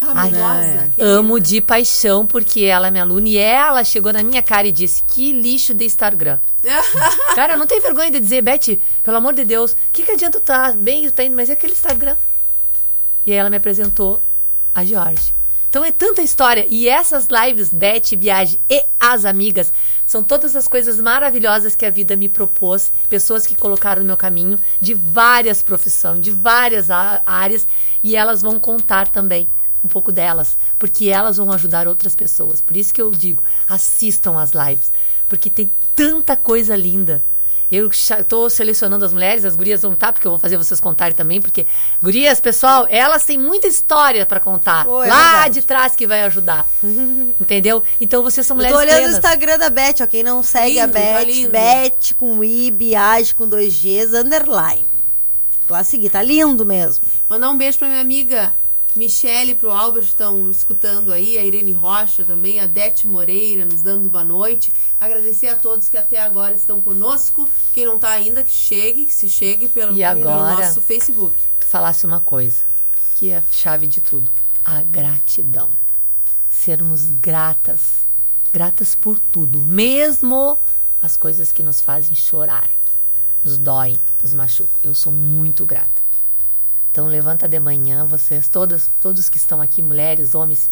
Ai, 0.02 0.32
Famosa, 0.32 0.92
querida. 0.96 1.06
amo 1.06 1.40
de 1.40 1.60
paixão 1.60 2.26
porque 2.26 2.62
ela 2.62 2.88
é 2.88 2.92
minha 2.92 3.04
aluna 3.04 3.28
e 3.28 3.38
ela 3.38 3.84
chegou 3.84 4.14
na 4.14 4.24
minha 4.24 4.42
cara 4.42 4.68
e 4.68 4.72
disse: 4.72 5.04
Que 5.04 5.34
lixo 5.34 5.74
de 5.74 5.84
Instagram. 5.86 6.40
Cara, 7.36 7.58
não 7.58 7.68
tem 7.68 7.82
vergonha 7.82 8.10
de 8.10 8.20
dizer, 8.20 8.42
Beth, 8.42 8.80
pelo 9.04 9.18
amor 9.18 9.34
de 9.34 9.44
Deus, 9.44 9.74
o 9.74 9.78
que, 9.92 10.04
que 10.04 10.12
adianta 10.12 10.40
tu 10.40 10.44
tá 10.44 10.72
bem, 10.72 11.06
tu 11.08 11.14
tá 11.14 11.24
indo, 11.24 11.36
mas 11.36 11.50
é 11.50 11.54
aquele 11.54 11.74
Instagram. 11.74 12.16
E 13.26 13.32
aí 13.32 13.38
ela 13.38 13.50
me 13.50 13.58
apresentou 13.58 14.22
a 14.74 14.86
George. 14.86 15.34
Então 15.70 15.86
é 15.86 15.92
tanta 15.92 16.24
história. 16.24 16.66
E 16.68 16.90
essas 16.90 17.28
lives, 17.28 17.70
Beth, 17.70 18.16
Biage 18.18 18.60
e 18.68 18.84
as 19.00 19.24
amigas, 19.24 19.72
são 20.06 20.24
todas 20.24 20.56
as 20.56 20.68
coisas 20.68 21.00
maravilhosas 21.00 21.76
que 21.76 21.86
a 21.86 21.92
vida 21.92 22.16
me 22.16 22.28
propôs. 22.28 22.92
Pessoas 23.08 23.46
que 23.46 23.56
colocaram 23.56 24.02
no 24.02 24.08
meu 24.08 24.18
caminho, 24.18 24.58
de 24.82 24.96
várias 24.96 25.62
profissões, 25.62 26.22
de 26.22 26.32
várias 26.32 26.90
áreas. 26.90 27.68
E 28.02 28.16
elas 28.16 28.42
vão 28.42 28.60
contar 28.60 29.10
também 29.10 29.48
um 29.84 29.88
pouco 29.88 30.12
delas. 30.12 30.58
Porque 30.80 31.08
elas 31.10 31.38
vão 31.38 31.52
ajudar 31.52 31.88
outras 31.88 32.16
pessoas. 32.16 32.62
Por 32.62 32.76
isso 32.76 32.92
que 32.92 33.02
eu 33.02 33.12
digo, 33.12 33.44
assistam 33.68 34.40
as 34.40 34.52
lives. 34.52 34.92
Porque 35.28 35.52
tem 35.52 35.72
tanta 35.96 36.36
coisa 36.36 36.76
linda. 36.76 37.24
Eu 37.72 37.88
estou 37.88 38.50
selecionando 38.50 39.06
as 39.06 39.14
mulheres, 39.14 39.46
as 39.46 39.56
gurias 39.56 39.84
vão 39.84 39.94
estar, 39.94 40.12
porque 40.12 40.26
eu 40.26 40.32
vou 40.32 40.40
fazer 40.40 40.58
vocês 40.58 40.80
contarem 40.80 41.16
também, 41.16 41.40
porque 41.40 41.68
gurias, 42.02 42.40
pessoal, 42.40 42.88
elas 42.90 43.24
têm 43.26 43.38
muita 43.38 43.68
história 43.68 44.26
para 44.26 44.40
contar. 44.40 44.86
Pô, 44.86 45.04
é 45.04 45.08
lá 45.08 45.32
verdade. 45.32 45.54
de 45.60 45.62
trás 45.68 45.96
que 45.96 46.08
vai 46.08 46.24
ajudar. 46.24 46.66
Entendeu? 47.40 47.84
Então 48.02 48.24
vocês 48.24 48.46
são 48.48 48.56
Eu 48.56 48.58
mulheres 48.58 48.76
tô 48.76 48.82
olhando 48.82 48.96
o 48.96 49.02
plenas. 49.02 49.18
Instagram 49.18 49.58
da 49.60 49.70
Beth, 49.70 49.96
ó. 50.02 50.08
Quem 50.08 50.24
não 50.24 50.42
segue 50.42 50.80
a 50.80 50.86
Lindo, 50.88 50.94
tá 50.94 51.00
Beth, 51.00 51.24
lindo. 51.26 51.52
Beth 51.52 52.14
com 52.18 52.44
I, 52.44 52.72
Biage 52.72 53.36
com 53.36 53.48
dois 53.48 53.74
Gs, 53.80 54.16
underline. 54.16 54.86
Lá 55.70 55.84
seguir, 55.84 56.10
tá 56.10 56.24
lindo 56.24 56.66
mesmo. 56.66 57.06
Mandar 57.30 57.52
um 57.52 57.58
beijo 57.58 57.78
pra 57.78 57.88
minha 57.88 58.02
amiga 58.02 58.52
Michele, 59.00 59.56
pro 59.56 59.72
Albert, 59.72 60.04
estão 60.04 60.52
escutando 60.52 61.14
aí, 61.14 61.38
a 61.38 61.46
Irene 61.46 61.72
Rocha 61.72 62.26
também, 62.26 62.60
a 62.60 62.66
Dete 62.68 63.08
Moreira 63.08 63.64
nos 63.64 63.82
dando 63.82 64.10
boa 64.10 64.26
noite. 64.26 64.74
Agradecer 65.00 65.48
a 65.48 65.56
todos 65.56 65.88
que 65.88 65.98
até 65.98 66.20
agora 66.22 66.54
estão 66.54 66.82
conosco. 66.82 67.48
Quem 67.74 67.86
não 67.86 67.98
tá 67.98 68.10
ainda, 68.10 68.44
que 68.44 68.52
chegue, 68.52 69.06
que 69.06 69.14
se 69.14 69.30
chegue 69.30 69.70
pelo, 69.70 69.96
E 69.96 70.04
agora? 70.04 70.58
pelo 70.58 70.62
nosso 70.68 70.82
Facebook. 70.82 71.34
tu 71.62 71.66
falasse 71.66 72.06
uma 72.06 72.20
coisa, 72.20 72.58
que 73.16 73.30
é 73.30 73.38
a 73.38 73.44
chave 73.50 73.88
de 73.88 74.02
tudo: 74.02 74.30
a 74.66 74.84
gratidão. 74.84 75.70
Sermos 76.50 77.06
gratas. 77.06 78.06
Gratas 78.52 78.96
por 78.96 79.18
tudo, 79.18 79.60
mesmo 79.60 80.60
as 81.02 81.16
coisas 81.16 81.54
que 81.54 81.64
nos 81.64 81.80
fazem 81.80 82.16
chorar, 82.16 82.70
nos 83.46 83.58
doem, 83.58 83.98
nos 84.22 84.34
machucam. 84.34 84.82
Eu 84.84 84.94
sou 84.94 85.14
muito 85.14 85.66
grata. 85.66 86.09
Então 86.92 87.08
levanta 87.08 87.48
de 87.48 87.60
manhã, 87.60 88.04
vocês, 88.06 88.48
todas, 88.48 88.90
todos 89.00 89.30
que 89.30 89.38
estão 89.38 89.62
aqui, 89.62 89.82
mulheres, 89.82 90.34
homens, 90.34 90.70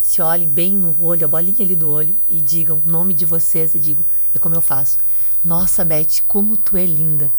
se 0.00 0.20
olhem 0.22 0.48
bem 0.48 0.74
no 0.74 0.96
olho, 1.00 1.24
a 1.24 1.28
bolinha 1.28 1.64
ali 1.64 1.76
do 1.76 1.88
olho, 1.90 2.16
e 2.28 2.40
digam 2.40 2.82
o 2.84 2.88
nome 2.90 3.14
de 3.14 3.24
vocês 3.24 3.74
e 3.74 3.78
digo, 3.78 4.04
é 4.34 4.38
como 4.38 4.54
eu 4.54 4.62
faço. 4.62 4.98
Nossa, 5.44 5.84
Beth, 5.84 6.22
como 6.26 6.56
tu 6.56 6.76
é 6.76 6.86
linda. 6.86 7.30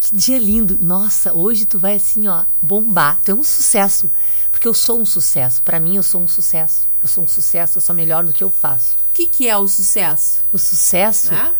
Que 0.00 0.16
dia 0.16 0.38
lindo. 0.38 0.78
Nossa, 0.80 1.32
hoje 1.32 1.66
tu 1.66 1.78
vai 1.78 1.96
assim, 1.96 2.26
ó, 2.26 2.44
bombar. 2.62 3.18
Tu 3.22 3.32
é 3.32 3.34
um 3.34 3.42
sucesso. 3.44 4.10
Porque 4.50 4.66
eu 4.66 4.72
sou 4.72 4.98
um 4.98 5.04
sucesso. 5.04 5.62
Para 5.62 5.78
mim, 5.78 5.96
eu 5.96 6.02
sou 6.02 6.22
um 6.22 6.28
sucesso. 6.28 6.88
Eu 7.02 7.08
sou 7.08 7.24
um 7.24 7.28
sucesso, 7.28 7.76
eu 7.78 7.82
sou 7.82 7.94
melhor 7.94 8.24
no 8.24 8.32
que 8.32 8.42
eu 8.42 8.50
faço. 8.50 8.94
O 9.10 9.12
que, 9.14 9.26
que 9.26 9.48
é 9.48 9.56
o 9.56 9.68
sucesso? 9.68 10.42
O 10.52 10.58
sucesso 10.58 11.32
Né? 11.32 11.54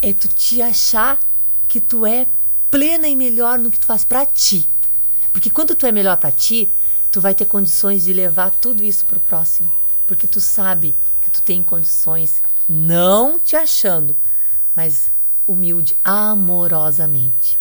é 0.00 0.12
tu 0.14 0.26
te 0.28 0.60
achar 0.62 1.18
que 1.68 1.80
tu 1.80 2.04
é 2.06 2.26
plena 2.70 3.06
e 3.08 3.14
melhor 3.14 3.58
no 3.58 3.70
que 3.70 3.78
tu 3.78 3.86
faz 3.86 4.04
pra 4.04 4.24
ti. 4.26 4.68
Porque 5.34 5.50
quando 5.50 5.74
tu 5.74 5.84
é 5.84 5.90
melhor 5.90 6.16
pra 6.16 6.30
ti, 6.30 6.70
tu 7.10 7.20
vai 7.20 7.34
ter 7.34 7.44
condições 7.44 8.04
de 8.04 8.12
levar 8.12 8.52
tudo 8.52 8.84
isso 8.84 9.04
pro 9.04 9.18
próximo. 9.18 9.70
Porque 10.06 10.28
tu 10.28 10.40
sabe 10.40 10.94
que 11.20 11.28
tu 11.28 11.42
tem 11.42 11.62
condições, 11.62 12.40
não 12.68 13.36
te 13.36 13.56
achando, 13.56 14.16
mas 14.76 15.10
humilde, 15.44 15.96
amorosamente. 16.04 17.58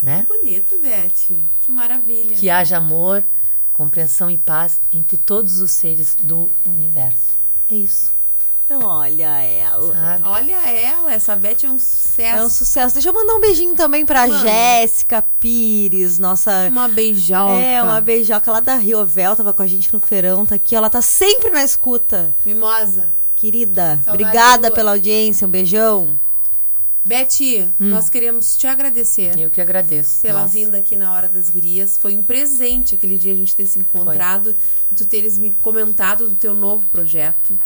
Né? 0.00 0.24
Bonito, 0.28 0.78
Beth. 0.78 1.36
Que 1.60 1.72
maravilha. 1.72 2.36
Que 2.36 2.48
haja 2.48 2.76
amor, 2.76 3.24
compreensão 3.74 4.30
e 4.30 4.38
paz 4.38 4.80
entre 4.92 5.16
todos 5.16 5.60
os 5.60 5.72
seres 5.72 6.16
do 6.22 6.48
universo. 6.64 7.34
É 7.68 7.74
isso, 7.74 8.14
Então, 8.66 8.82
olha 8.82 9.28
ela. 9.42 9.94
sabe? 9.94 10.22
Olha 10.26 10.56
ela, 10.68 11.14
essa 11.14 11.36
Beth 11.36 11.58
é 11.62 11.68
um 11.68 11.78
sucesso. 11.78 12.38
É 12.40 12.44
um 12.44 12.50
sucesso. 12.50 12.94
Deixa 12.94 13.08
eu 13.08 13.12
mandar 13.12 13.36
um 13.36 13.40
beijinho 13.40 13.76
também 13.76 14.04
pra 14.04 14.26
Manda. 14.26 14.40
Jéssica 14.40 15.22
Pires, 15.38 16.18
nossa. 16.18 16.66
Uma 16.68 16.88
beijoca. 16.88 17.52
É, 17.60 17.80
uma 17.80 18.00
beijoca 18.00 18.50
lá 18.50 18.58
da 18.58 18.74
Riovel, 18.74 19.36
tava 19.36 19.52
com 19.52 19.62
a 19.62 19.66
gente 19.68 19.92
no 19.94 20.00
feirão, 20.00 20.44
tá 20.44 20.56
aqui, 20.56 20.74
ela 20.74 20.90
tá 20.90 21.00
sempre 21.00 21.48
na 21.50 21.62
escuta. 21.62 22.34
Mimosa. 22.44 23.08
Querida, 23.36 24.00
Saudade 24.04 24.10
obrigada 24.10 24.70
pela 24.72 24.90
audiência, 24.92 25.46
um 25.46 25.50
beijão. 25.50 26.18
Beth, 27.04 27.70
nós 27.78 28.08
queremos 28.08 28.56
te 28.56 28.66
agradecer 28.66 29.38
Eu 29.38 29.48
que 29.48 29.60
agradeço. 29.60 30.22
pela 30.22 30.40
Nossa. 30.40 30.54
vinda 30.54 30.78
aqui 30.78 30.96
na 30.96 31.12
Hora 31.12 31.28
das 31.28 31.48
Gurias. 31.48 31.96
Foi 31.96 32.18
um 32.18 32.22
presente 32.22 32.96
aquele 32.96 33.16
dia 33.16 33.32
a 33.32 33.36
gente 33.36 33.54
ter 33.54 33.64
se 33.64 33.78
encontrado 33.78 34.52
e 34.90 34.94
tu 34.96 35.06
teres 35.06 35.38
me 35.38 35.54
comentado 35.54 36.26
do 36.28 36.34
teu 36.34 36.52
novo 36.52 36.84
projeto. 36.86 37.56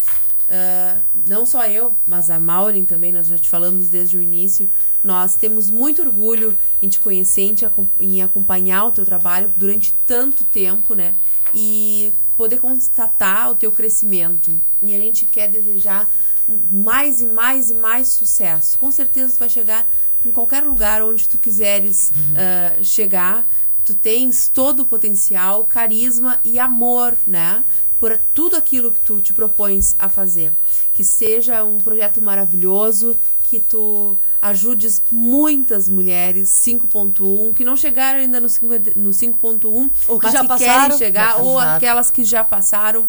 Ah, 0.51 0.97
não 1.29 1.47
só 1.47 1.65
eu, 1.67 1.95
mas 2.09 2.29
a 2.29 2.41
Maureen 2.41 2.85
também, 2.85 3.13
nós 3.13 3.29
já 3.29 3.39
te 3.39 3.49
falamos 3.49 3.89
desde 3.89 4.17
o 4.17 4.21
início. 4.21 4.69
Nós 5.03 5.37
temos 5.37 5.71
muito 5.71 6.03
orgulho 6.03 6.59
em 6.83 6.89
te 6.89 6.99
conhecer, 6.99 7.43
em, 7.43 7.55
te 7.55 7.65
em 8.01 8.21
acompanhar 8.21 8.85
o 8.87 8.91
teu 8.91 9.05
trabalho 9.05 9.53
durante 9.57 9.95
tanto 10.07 10.43
tempo, 10.45 10.95
né? 10.95 11.15
E 11.55 12.13
poder 12.37 12.59
constatar 12.59 13.51
o 13.51 13.55
teu 13.55 13.71
crescimento. 13.71 14.51
E 14.83 14.95
a 14.95 14.99
gente 14.99 15.25
quer 15.25 15.49
desejar 15.49 16.11
mais 16.71 17.21
e 17.21 17.27
mais 17.27 17.71
e 17.71 17.75
mais 17.75 18.09
sucesso. 18.09 18.77
Com 18.79 18.91
certeza 18.91 19.35
tu 19.35 19.39
vai 19.39 19.49
chegar 19.49 19.89
em 20.27 20.33
qualquer 20.33 20.65
lugar 20.65 21.01
onde 21.03 21.29
tu 21.29 21.39
quiseres 21.39 22.13
ah, 22.37 22.83
chegar. 22.83 23.47
Tu 23.85 23.95
tens 23.95 24.49
todo 24.49 24.81
o 24.81 24.87
potencial, 24.87 25.65
carisma 25.65 26.41
e 26.45 26.59
amor, 26.59 27.17
né? 27.27 27.65
Por 28.01 28.17
tudo 28.35 28.57
aquilo 28.57 28.91
que 28.91 29.01
tu 29.01 29.21
te 29.21 29.33
propões 29.33 29.95
a 29.99 30.09
fazer. 30.09 30.51
Que 30.93 31.05
seja 31.05 31.63
um 31.63 31.79
projeto 31.79 32.21
maravilhoso, 32.21 33.17
que 33.45 33.61
tu 33.61 34.17
ajudes 34.41 35.03
muitas 35.13 35.89
mulheres 35.89 36.49
5.1 36.49 37.53
que 37.55 37.65
não 37.65 37.77
chegaram 37.77 38.21
ainda 38.21 38.41
no 38.41 38.49
50 38.49 38.93
no 38.97 39.11
5.1 39.11 39.91
Ou 40.09 40.19
que 40.19 40.31
já 40.31 40.41
que 40.41 40.49
passaram. 40.49 40.83
querem 40.85 40.99
chegar 40.99 41.41
ou 41.43 41.59
aquelas 41.59 42.11
que 42.11 42.25
já 42.25 42.43
passaram 42.43 43.07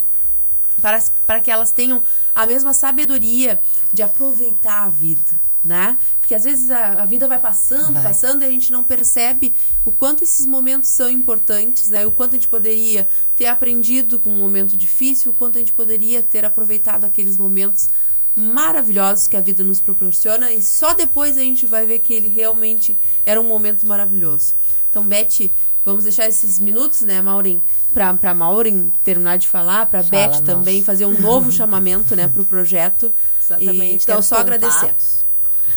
para, 0.82 1.00
para 1.26 1.40
que 1.40 1.50
elas 1.50 1.72
tenham 1.72 2.02
a 2.34 2.44
mesma 2.44 2.72
sabedoria 2.74 3.60
de 3.92 4.02
aproveitar 4.02 4.84
a 4.84 4.88
vida, 4.88 5.20
né? 5.64 5.96
Porque 6.20 6.34
às 6.34 6.44
vezes 6.44 6.70
a, 6.70 7.02
a 7.02 7.04
vida 7.04 7.28
vai 7.28 7.38
passando, 7.38 7.92
Vai. 7.94 8.02
passando 8.02 8.42
e 8.42 8.44
a 8.46 8.50
gente 8.50 8.72
não 8.72 8.82
percebe 8.82 9.52
o 9.84 9.92
quanto 9.92 10.24
esses 10.24 10.44
momentos 10.46 10.88
são 10.88 11.08
importantes, 11.08 11.88
né? 11.90 12.04
O 12.06 12.10
quanto 12.10 12.30
a 12.32 12.34
gente 12.34 12.48
poderia 12.48 13.08
ter 13.36 13.46
aprendido 13.46 14.18
com 14.18 14.30
um 14.30 14.38
momento 14.38 14.76
difícil, 14.76 15.32
o 15.32 15.34
quanto 15.34 15.56
a 15.56 15.60
gente 15.60 15.72
poderia 15.72 16.22
ter 16.22 16.44
aproveitado 16.44 17.04
aqueles 17.04 17.36
momentos 17.36 17.88
maravilhosos 18.34 19.28
que 19.28 19.36
a 19.36 19.40
vida 19.40 19.62
nos 19.62 19.80
proporciona 19.80 20.50
e 20.52 20.62
só 20.62 20.94
depois 20.94 21.36
a 21.36 21.40
gente 21.40 21.66
vai 21.66 21.86
ver 21.86 21.98
que 21.98 22.14
ele 22.14 22.28
realmente 22.28 22.96
era 23.26 23.40
um 23.40 23.46
momento 23.46 23.86
maravilhoso. 23.86 24.54
Então, 24.90 25.06
Beth, 25.06 25.50
vamos 25.84 26.04
deixar 26.04 26.28
esses 26.28 26.58
minutos, 26.58 27.02
né, 27.02 27.20
Maureen, 27.20 27.62
pra, 27.92 28.12
pra 28.14 28.34
Maureen 28.34 28.92
terminar 29.04 29.36
de 29.36 29.48
falar, 29.48 29.86
pra 29.86 30.02
Fala, 30.02 30.28
Beth 30.28 30.40
também 30.44 30.76
nossa. 30.76 30.86
fazer 30.86 31.04
um 31.06 31.20
novo 31.20 31.52
chamamento, 31.52 32.16
né, 32.16 32.26
pro 32.28 32.44
projeto. 32.44 33.12
Exatamente, 33.42 34.00
E, 34.00 34.02
então, 34.02 34.22
só 34.22 34.36
agradecer. 34.36 34.94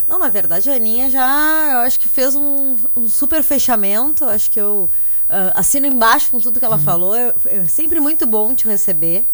Não, 0.08 0.20
na 0.20 0.30
verdade, 0.30 0.70
a 0.70 0.76
Aninha 0.76 1.10
já, 1.10 1.70
eu 1.74 1.80
acho 1.80 2.00
que 2.00 2.08
fez 2.08 2.36
um, 2.36 2.78
um 2.96 3.10
super 3.10 3.42
fechamento. 3.42 4.26
Acho 4.26 4.52
que 4.52 4.60
eu 4.60 4.90
ah, 5.30 5.54
assino 5.56 5.88
embaixo 5.88 6.30
com 6.30 6.40
tudo 6.40 6.60
que 6.60 6.66
ela 6.66 6.78
falou. 6.78 7.16
É, 7.16 7.34
é 7.46 7.66
sempre 7.66 8.00
muito 8.00 8.26
bom 8.26 8.54
te 8.54 8.68
receber. 8.68 9.26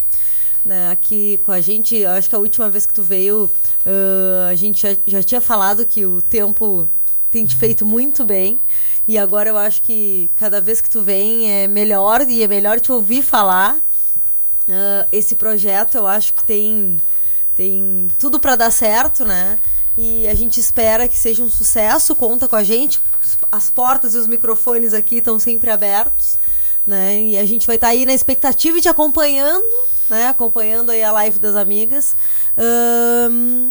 Né, 0.63 0.91
aqui 0.91 1.39
com 1.43 1.51
a 1.51 1.59
gente, 1.59 1.95
eu 1.95 2.11
acho 2.11 2.29
que 2.29 2.35
a 2.35 2.37
última 2.37 2.69
vez 2.69 2.85
que 2.85 2.93
tu 2.93 3.01
veio, 3.01 3.51
ah, 3.85 4.47
a 4.49 4.55
gente 4.55 4.81
já, 4.81 4.95
já 5.05 5.23
tinha 5.23 5.41
falado 5.41 5.85
que 5.85 6.05
o 6.05 6.21
tempo 6.21 6.87
tem 7.29 7.45
te 7.45 7.55
feito 7.55 7.85
muito 7.85 8.23
bem. 8.23 8.59
E 9.07 9.17
agora 9.17 9.49
eu 9.49 9.57
acho 9.57 9.81
que 9.81 10.29
cada 10.37 10.61
vez 10.61 10.79
que 10.79 10.89
tu 10.89 11.01
vem 11.01 11.51
é 11.51 11.67
melhor 11.67 12.21
e 12.29 12.43
é 12.43 12.47
melhor 12.47 12.79
te 12.79 12.91
ouvir 12.91 13.23
falar. 13.23 13.77
Ah, 14.69 15.05
esse 15.11 15.35
projeto 15.35 15.95
eu 15.95 16.07
acho 16.07 16.33
que 16.33 16.43
tem, 16.43 16.97
tem 17.55 18.07
tudo 18.19 18.39
para 18.39 18.55
dar 18.55 18.71
certo, 18.71 19.25
né? 19.25 19.59
E 20.03 20.27
a 20.27 20.33
gente 20.33 20.59
espera 20.59 21.07
que 21.07 21.15
seja 21.15 21.43
um 21.43 21.49
sucesso, 21.49 22.15
conta 22.15 22.47
com 22.47 22.55
a 22.55 22.63
gente. 22.63 22.99
As 23.51 23.69
portas 23.69 24.15
e 24.15 24.17
os 24.17 24.25
microfones 24.25 24.95
aqui 24.95 25.17
estão 25.17 25.37
sempre 25.37 25.69
abertos, 25.69 26.39
né? 26.87 27.21
E 27.21 27.37
a 27.37 27.45
gente 27.45 27.67
vai 27.67 27.75
estar 27.75 27.89
aí 27.89 28.03
na 28.03 28.11
expectativa 28.11 28.79
e 28.79 28.81
te 28.81 28.89
acompanhando, 28.89 29.63
né? 30.09 30.25
Acompanhando 30.25 30.89
aí 30.89 31.03
a 31.03 31.11
live 31.11 31.37
das 31.37 31.55
amigas. 31.55 32.15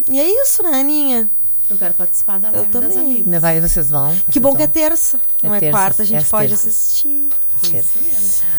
E 0.08 0.20
é 0.20 0.42
isso, 0.42 0.62
né, 0.62 0.78
Aninha? 0.78 1.28
Eu 1.70 1.76
quero 1.78 1.94
participar 1.94 2.38
da 2.40 2.48
Eu 2.48 2.54
live 2.56 2.72
das 2.72 2.82
também. 2.82 2.98
amigas. 2.98 3.24
Ainda 3.26 3.40
vai, 3.40 3.60
vocês 3.60 3.88
vão. 3.90 4.14
Que 4.14 4.32
vocês 4.32 4.42
bom 4.42 4.56
que 4.56 4.62
é 4.62 4.66
vão. 4.66 4.72
terça, 4.74 5.20
não 5.42 5.54
é 5.54 5.60
terça, 5.60 5.72
quarta, 5.78 6.02
a 6.02 6.04
é 6.04 6.06
gente 6.06 6.22
às 6.22 6.28
pode 6.28 6.48
terças. 6.48 6.66
assistir. 6.66 7.28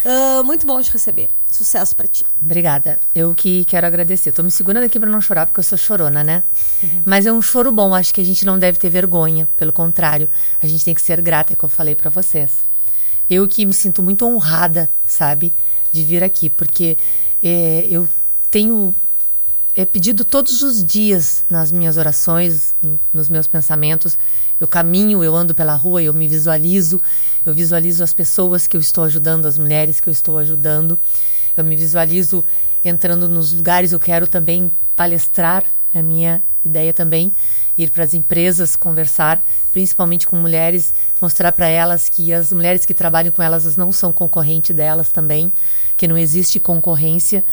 Ah, 0.05 0.43
muito 0.43 0.65
bom 0.65 0.81
te 0.81 0.91
receber. 0.91 1.29
Sucesso 1.49 1.95
pra 1.95 2.07
ti. 2.07 2.25
Obrigada. 2.41 2.99
Eu 3.13 3.33
que 3.35 3.65
quero 3.65 3.85
agradecer. 3.85 4.31
Tô 4.31 4.43
me 4.43 4.51
segurando 4.51 4.83
aqui 4.85 4.99
pra 4.99 5.09
não 5.09 5.19
chorar, 5.19 5.45
porque 5.47 5.59
eu 5.59 5.63
sou 5.63 5.77
chorona, 5.77 6.23
né? 6.23 6.43
Mas 7.05 7.25
é 7.25 7.31
um 7.31 7.41
choro 7.41 7.71
bom. 7.71 7.93
Acho 7.93 8.13
que 8.13 8.21
a 8.21 8.23
gente 8.23 8.45
não 8.45 8.57
deve 8.57 8.77
ter 8.77 8.89
vergonha. 8.89 9.47
Pelo 9.57 9.73
contrário, 9.73 10.29
a 10.61 10.67
gente 10.67 10.85
tem 10.85 10.93
que 10.93 11.01
ser 11.01 11.19
grata, 11.21 11.51
é 11.51 11.55
o 11.55 11.57
que 11.57 11.63
eu 11.65 11.69
falei 11.69 11.95
pra 11.95 12.09
vocês. 12.09 12.51
Eu 13.29 13.47
que 13.47 13.65
me 13.65 13.73
sinto 13.73 14.01
muito 14.03 14.25
honrada, 14.25 14.89
sabe? 15.05 15.53
De 15.91 16.03
vir 16.03 16.23
aqui, 16.23 16.49
porque 16.49 16.97
é, 17.43 17.87
eu 17.89 18.07
tenho 18.49 18.95
é 19.75 19.85
pedido 19.85 20.25
todos 20.25 20.61
os 20.63 20.83
dias 20.83 21.45
nas 21.49 21.71
minhas 21.71 21.97
orações, 21.97 22.75
nos 23.13 23.29
meus 23.29 23.47
pensamentos. 23.47 24.17
Eu 24.59 24.67
caminho, 24.67 25.23
eu 25.23 25.35
ando 25.35 25.55
pela 25.55 25.75
rua, 25.75 26.03
eu 26.03 26.13
me 26.13 26.27
visualizo, 26.27 27.01
eu 27.45 27.53
visualizo 27.53 28.03
as 28.03 28.13
pessoas 28.13 28.67
que 28.67 28.75
eu 28.75 28.81
estou 28.81 29.05
ajudando, 29.05 29.45
as 29.45 29.57
mulheres 29.57 29.99
que 29.99 30.09
eu 30.09 30.11
estou 30.11 30.37
ajudando. 30.37 30.99
Eu 31.55 31.63
me 31.63 31.75
visualizo 31.75 32.43
entrando 32.83 33.29
nos 33.29 33.53
lugares, 33.53 33.91
eu 33.91 33.99
quero 33.99 34.27
também 34.27 34.71
palestrar, 34.95 35.63
é 35.93 35.99
a 35.99 36.03
minha 36.03 36.41
ideia 36.63 36.93
também, 36.93 37.31
ir 37.77 37.89
para 37.89 38.03
as 38.03 38.13
empresas 38.13 38.75
conversar, 38.75 39.41
principalmente 39.71 40.27
com 40.27 40.35
mulheres, 40.35 40.93
mostrar 41.19 41.51
para 41.51 41.67
elas 41.67 42.09
que 42.09 42.33
as 42.33 42.51
mulheres 42.51 42.85
que 42.85 42.93
trabalham 42.93 43.31
com 43.31 43.41
elas 43.41 43.77
não 43.77 43.91
são 43.91 44.11
concorrente 44.11 44.73
delas 44.73 45.09
também, 45.09 45.51
que 45.95 46.07
não 46.07 46.17
existe 46.17 46.59
concorrência 46.59 47.43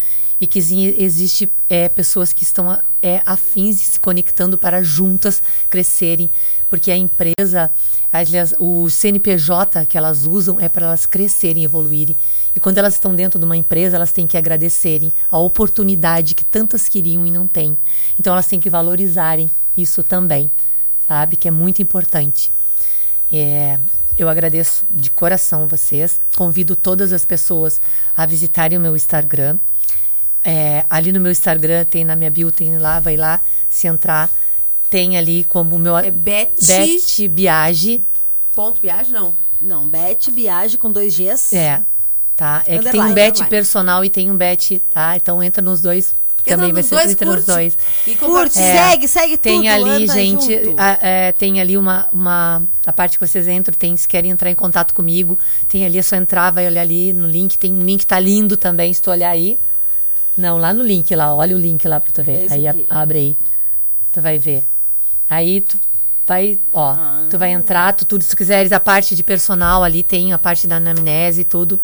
e 0.40 0.46
que 0.46 0.58
existe 0.58 1.50
é, 1.68 1.88
pessoas 1.88 2.32
que 2.32 2.42
estão 2.42 2.78
é, 3.02 3.20
afins 3.26 3.80
e 3.80 3.84
se 3.84 4.00
conectando 4.00 4.56
para 4.56 4.82
juntas 4.82 5.42
crescerem, 5.68 6.30
porque 6.70 6.90
a 6.90 6.96
empresa, 6.96 7.70
aliás, 8.12 8.54
o 8.58 8.88
CNPJ 8.88 9.86
que 9.86 9.96
elas 9.96 10.24
usam 10.24 10.60
é 10.60 10.68
para 10.68 10.86
elas 10.86 11.06
crescerem, 11.06 11.64
evoluírem. 11.64 12.16
E 12.54 12.60
quando 12.60 12.78
elas 12.78 12.94
estão 12.94 13.14
dentro 13.14 13.38
de 13.38 13.44
uma 13.44 13.56
empresa, 13.56 13.96
elas 13.96 14.12
têm 14.12 14.26
que 14.26 14.36
agradecerem 14.36 15.12
a 15.30 15.38
oportunidade 15.38 16.34
que 16.34 16.44
tantas 16.44 16.88
queriam 16.88 17.26
e 17.26 17.30
não 17.30 17.46
têm. 17.46 17.76
Então 18.18 18.32
elas 18.32 18.46
têm 18.46 18.60
que 18.60 18.70
valorizarem 18.70 19.50
isso 19.76 20.02
também, 20.02 20.50
sabe? 21.06 21.36
Que 21.36 21.48
é 21.48 21.50
muito 21.50 21.80
importante. 21.80 22.50
É, 23.32 23.78
eu 24.18 24.28
agradeço 24.28 24.84
de 24.90 25.10
coração 25.10 25.68
vocês. 25.68 26.20
Convido 26.36 26.74
todas 26.74 27.12
as 27.12 27.24
pessoas 27.24 27.80
a 28.16 28.26
visitarem 28.26 28.76
o 28.76 28.80
meu 28.80 28.96
Instagram. 28.96 29.58
É, 30.44 30.84
ali 30.88 31.12
no 31.12 31.20
meu 31.20 31.32
Instagram 31.32 31.84
tem 31.84 32.04
na 32.04 32.14
minha 32.16 32.30
bio, 32.30 32.50
tem 32.50 32.78
lá, 32.78 33.00
vai 33.00 33.16
lá, 33.16 33.40
se 33.68 33.86
entrar, 33.86 34.30
tem 34.88 35.18
ali 35.18 35.44
como 35.44 35.76
o 35.76 35.78
meu 35.78 35.96
É 35.98 36.10
Beth 36.10 36.52
Biagi. 37.30 38.00
ponto 38.54 38.80
viagem, 38.80 39.12
não. 39.12 39.34
Não, 39.60 39.86
Beth 39.88 40.30
Biage 40.30 40.78
com 40.78 40.90
dois 40.90 41.16
Gs. 41.16 41.54
É, 41.54 41.82
tá? 42.36 42.62
É 42.66 42.78
que 42.78 42.90
tem 42.90 43.00
um 43.02 43.12
bet 43.12 43.44
personal 43.46 44.04
e 44.04 44.10
tem 44.10 44.30
um 44.30 44.36
bet, 44.36 44.80
tá? 44.92 45.16
Então 45.16 45.42
entra 45.42 45.60
nos 45.60 45.80
dois 45.80 46.14
também 46.44 46.72
vai 46.72 46.80
nos 46.82 46.88
ser 46.88 46.94
dois, 46.94 47.10
entre 47.10 47.28
os 47.28 47.34
curte 47.34 47.46
dois. 47.46 47.78
E 48.06 48.14
Curte. 48.14 48.58
É, 48.58 48.90
segue, 48.90 49.08
segue 49.08 49.36
tudo. 49.36 49.42
Tem 49.42 49.68
ali, 49.68 50.04
anda 50.04 50.14
gente, 50.14 50.74
a- 50.78 50.98
é, 51.02 51.32
tem 51.32 51.60
ali 51.60 51.76
uma, 51.76 52.08
uma. 52.12 52.62
A 52.86 52.92
parte 52.92 53.18
que 53.18 53.26
vocês 53.26 53.46
entram, 53.48 53.76
tem, 53.76 53.96
se 53.96 54.08
querem 54.08 54.30
entrar 54.30 54.50
em 54.50 54.54
contato 54.54 54.94
comigo, 54.94 55.38
tem 55.68 55.84
ali, 55.84 55.98
é 55.98 56.02
só 56.02 56.16
entrar, 56.16 56.50
vai 56.50 56.66
olhar 56.66 56.80
ali 56.82 57.12
no 57.12 57.28
link. 57.28 57.58
Tem 57.58 57.70
um 57.72 57.82
link, 57.82 58.06
tá 58.06 58.18
lindo 58.18 58.56
também, 58.56 58.92
se 58.94 59.02
tu 59.02 59.10
olhar 59.10 59.30
aí. 59.30 59.58
Não, 60.38 60.56
lá 60.56 60.72
no 60.72 60.82
link 60.82 61.14
lá, 61.14 61.34
olha 61.34 61.54
o 61.56 61.58
link 61.58 61.86
lá 61.86 61.98
pra 62.00 62.10
tu 62.12 62.22
ver. 62.22 62.44
Esse 62.44 62.54
aí 62.54 62.66
a- 62.66 62.70
aqui. 62.70 62.86
abre 62.88 63.18
aí. 63.18 63.36
Tu 64.12 64.20
vai 64.20 64.38
ver. 64.38 64.64
Aí 65.28 65.60
tu 65.60 65.78
vai, 66.26 66.58
ó, 66.72 66.96
tu 67.28 67.38
vai 67.38 67.50
entrar, 67.50 67.92
tu, 67.94 68.04
tudo, 68.06 68.22
se 68.22 68.30
tu 68.30 68.36
quiseres 68.36 68.72
a 68.72 68.80
parte 68.80 69.14
de 69.16 69.22
personal 69.22 69.82
ali, 69.84 70.02
tem 70.02 70.32
a 70.32 70.38
parte 70.38 70.66
da 70.66 70.76
anamnese 70.76 71.42
e 71.42 71.44
tudo. 71.44 71.80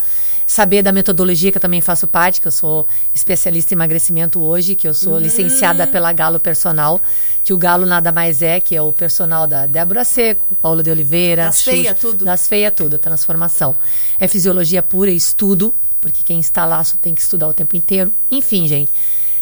Saber 0.46 0.82
da 0.82 0.92
metodologia, 0.92 1.50
que 1.50 1.56
eu 1.56 1.62
também 1.62 1.80
faço 1.80 2.06
parte, 2.06 2.38
que 2.40 2.46
eu 2.46 2.52
sou 2.52 2.86
especialista 3.14 3.72
em 3.72 3.76
emagrecimento 3.76 4.40
hoje, 4.42 4.74
que 4.74 4.86
eu 4.86 4.92
sou 4.92 5.18
licenciada 5.18 5.86
pela 5.86 6.12
Galo 6.12 6.38
Personal, 6.38 7.00
que 7.42 7.52
o 7.54 7.56
Galo 7.56 7.86
nada 7.86 8.12
mais 8.12 8.42
é, 8.42 8.60
que 8.60 8.76
é 8.76 8.82
o 8.82 8.92
personal 8.92 9.46
da 9.46 9.64
Débora 9.66 10.04
Seco, 10.04 10.46
Paula 10.60 10.82
de 10.82 10.90
Oliveira, 10.90 11.46
Das 11.46 11.56
Xuxa- 11.62 11.70
feia 11.70 11.94
tudo. 11.94 12.24
Das 12.26 12.46
feia 12.46 12.70
tudo, 12.70 12.98
transformação. 12.98 13.74
É 14.20 14.28
fisiologia 14.28 14.82
pura 14.82 15.10
e 15.10 15.16
estudo, 15.16 15.74
porque 16.04 16.22
quem 16.22 16.38
está 16.38 16.66
lá 16.66 16.84
só 16.84 16.98
tem 16.98 17.14
que 17.14 17.22
estudar 17.22 17.48
o 17.48 17.54
tempo 17.54 17.74
inteiro. 17.74 18.12
Enfim, 18.30 18.68
gente. 18.68 18.92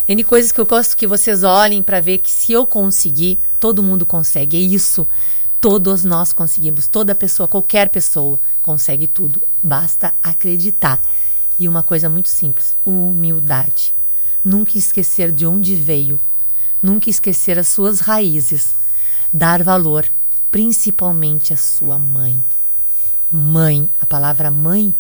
N 0.07 0.23
coisas 0.23 0.53
que 0.53 0.61
eu 0.61 0.65
gosto 0.65 0.97
que 0.97 1.09
vocês 1.09 1.43
olhem 1.43 1.83
para 1.83 1.99
ver 1.99 2.19
que 2.19 2.31
se 2.31 2.53
eu 2.53 2.65
conseguir, 2.65 3.37
todo 3.59 3.83
mundo 3.83 4.07
consegue. 4.07 4.57
É 4.57 4.61
isso. 4.61 5.05
Todos 5.61 6.05
nós 6.05 6.33
conseguimos. 6.33 6.87
Toda 6.87 7.17
pessoa, 7.17 7.49
qualquer 7.49 7.89
pessoa, 7.89 8.39
consegue 8.63 9.09
tudo. 9.09 9.43
Basta 9.61 10.15
acreditar. 10.23 11.03
E 11.59 11.69
uma 11.69 11.83
coisa 11.83 12.09
muito 12.09 12.29
simples: 12.29 12.77
humildade. 12.87 13.93
Nunca 14.45 14.79
esquecer 14.79 15.33
de 15.33 15.45
onde 15.45 15.75
veio. 15.75 16.21
Nunca 16.81 17.11
esquecer 17.11 17.59
as 17.59 17.67
suas 17.67 17.99
raízes. 17.99 18.77
Dar 19.33 19.65
valor, 19.65 20.09
principalmente 20.49 21.53
à 21.53 21.57
sua 21.57 21.99
mãe. 21.99 22.41
Mãe, 23.33 23.91
a 24.01 24.07
palavra 24.07 24.49
mãe 24.49 24.95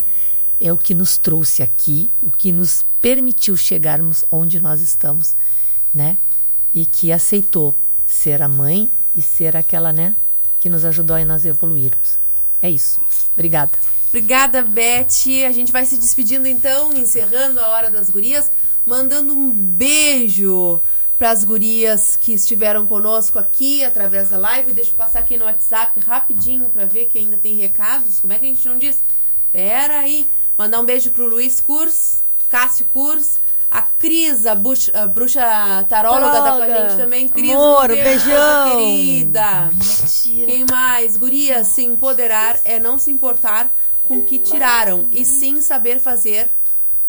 é 0.62 0.72
o 0.72 0.78
que 0.78 0.94
nos 0.94 1.18
trouxe 1.18 1.62
aqui, 1.62 2.08
o 2.22 2.30
que 2.30 2.52
nos 2.52 2.84
permitiu 3.00 3.56
chegarmos 3.56 4.24
onde 4.30 4.60
nós 4.60 4.80
estamos, 4.80 5.34
né? 5.92 6.16
E 6.72 6.86
que 6.86 7.10
aceitou 7.10 7.74
ser 8.06 8.40
a 8.40 8.48
mãe 8.48 8.90
e 9.16 9.20
ser 9.20 9.56
aquela, 9.56 9.92
né, 9.92 10.14
que 10.60 10.70
nos 10.70 10.84
ajudou 10.84 11.16
a 11.16 11.24
nós 11.24 11.44
evoluirmos. 11.44 12.18
É 12.62 12.70
isso. 12.70 13.00
Obrigada. 13.32 13.72
Obrigada, 14.08 14.62
Beth. 14.62 15.46
A 15.46 15.50
gente 15.50 15.72
vai 15.72 15.84
se 15.84 15.96
despedindo 15.96 16.46
então, 16.46 16.92
encerrando 16.92 17.58
a 17.58 17.68
Hora 17.68 17.90
das 17.90 18.08
Gurias, 18.08 18.50
mandando 18.86 19.32
um 19.32 19.50
beijo 19.50 20.80
para 21.18 21.30
as 21.30 21.44
gurias 21.44 22.16
que 22.16 22.32
estiveram 22.32 22.86
conosco 22.86 23.38
aqui 23.38 23.84
através 23.84 24.30
da 24.30 24.38
live. 24.38 24.72
Deixa 24.72 24.92
eu 24.92 24.96
passar 24.96 25.20
aqui 25.20 25.36
no 25.36 25.44
WhatsApp 25.44 25.98
rapidinho 26.00 26.68
para 26.68 26.84
ver 26.84 27.06
que 27.06 27.18
ainda 27.18 27.36
tem 27.36 27.56
recados. 27.56 28.20
Como 28.20 28.32
é 28.32 28.38
que 28.38 28.44
a 28.44 28.48
gente 28.48 28.68
não 28.68 28.78
diz? 28.78 29.02
Pera 29.50 29.98
aí. 29.98 30.26
Mandar 30.62 30.78
um 30.78 30.84
beijo 30.84 31.10
pro 31.10 31.26
Luiz 31.26 31.60
Curs, 31.60 32.22
Cássio 32.48 32.86
Curs, 32.92 33.40
a 33.68 33.82
Cris, 33.82 34.46
a, 34.46 34.54
bruxa 34.54 35.84
taróloga, 35.88 36.40
tá 36.40 36.52
com 36.52 36.62
a 36.62 36.68
gente 36.68 36.96
também. 36.96 37.28
Cris, 37.28 37.50
Amor, 37.50 37.90
um 37.90 37.94
beijo, 37.94 38.04
beijão. 38.04 38.70
querida. 38.70 39.70
Quem 40.46 40.64
mais? 40.70 41.16
Guria, 41.16 41.64
se 41.64 41.82
empoderar 41.82 42.60
é 42.64 42.78
não 42.78 42.96
se 42.96 43.10
importar 43.10 43.74
com 44.04 44.18
o 44.18 44.22
que 44.22 44.38
tiraram, 44.38 45.08
e 45.10 45.24
sim 45.24 45.60
saber 45.60 45.98
fazer 45.98 46.48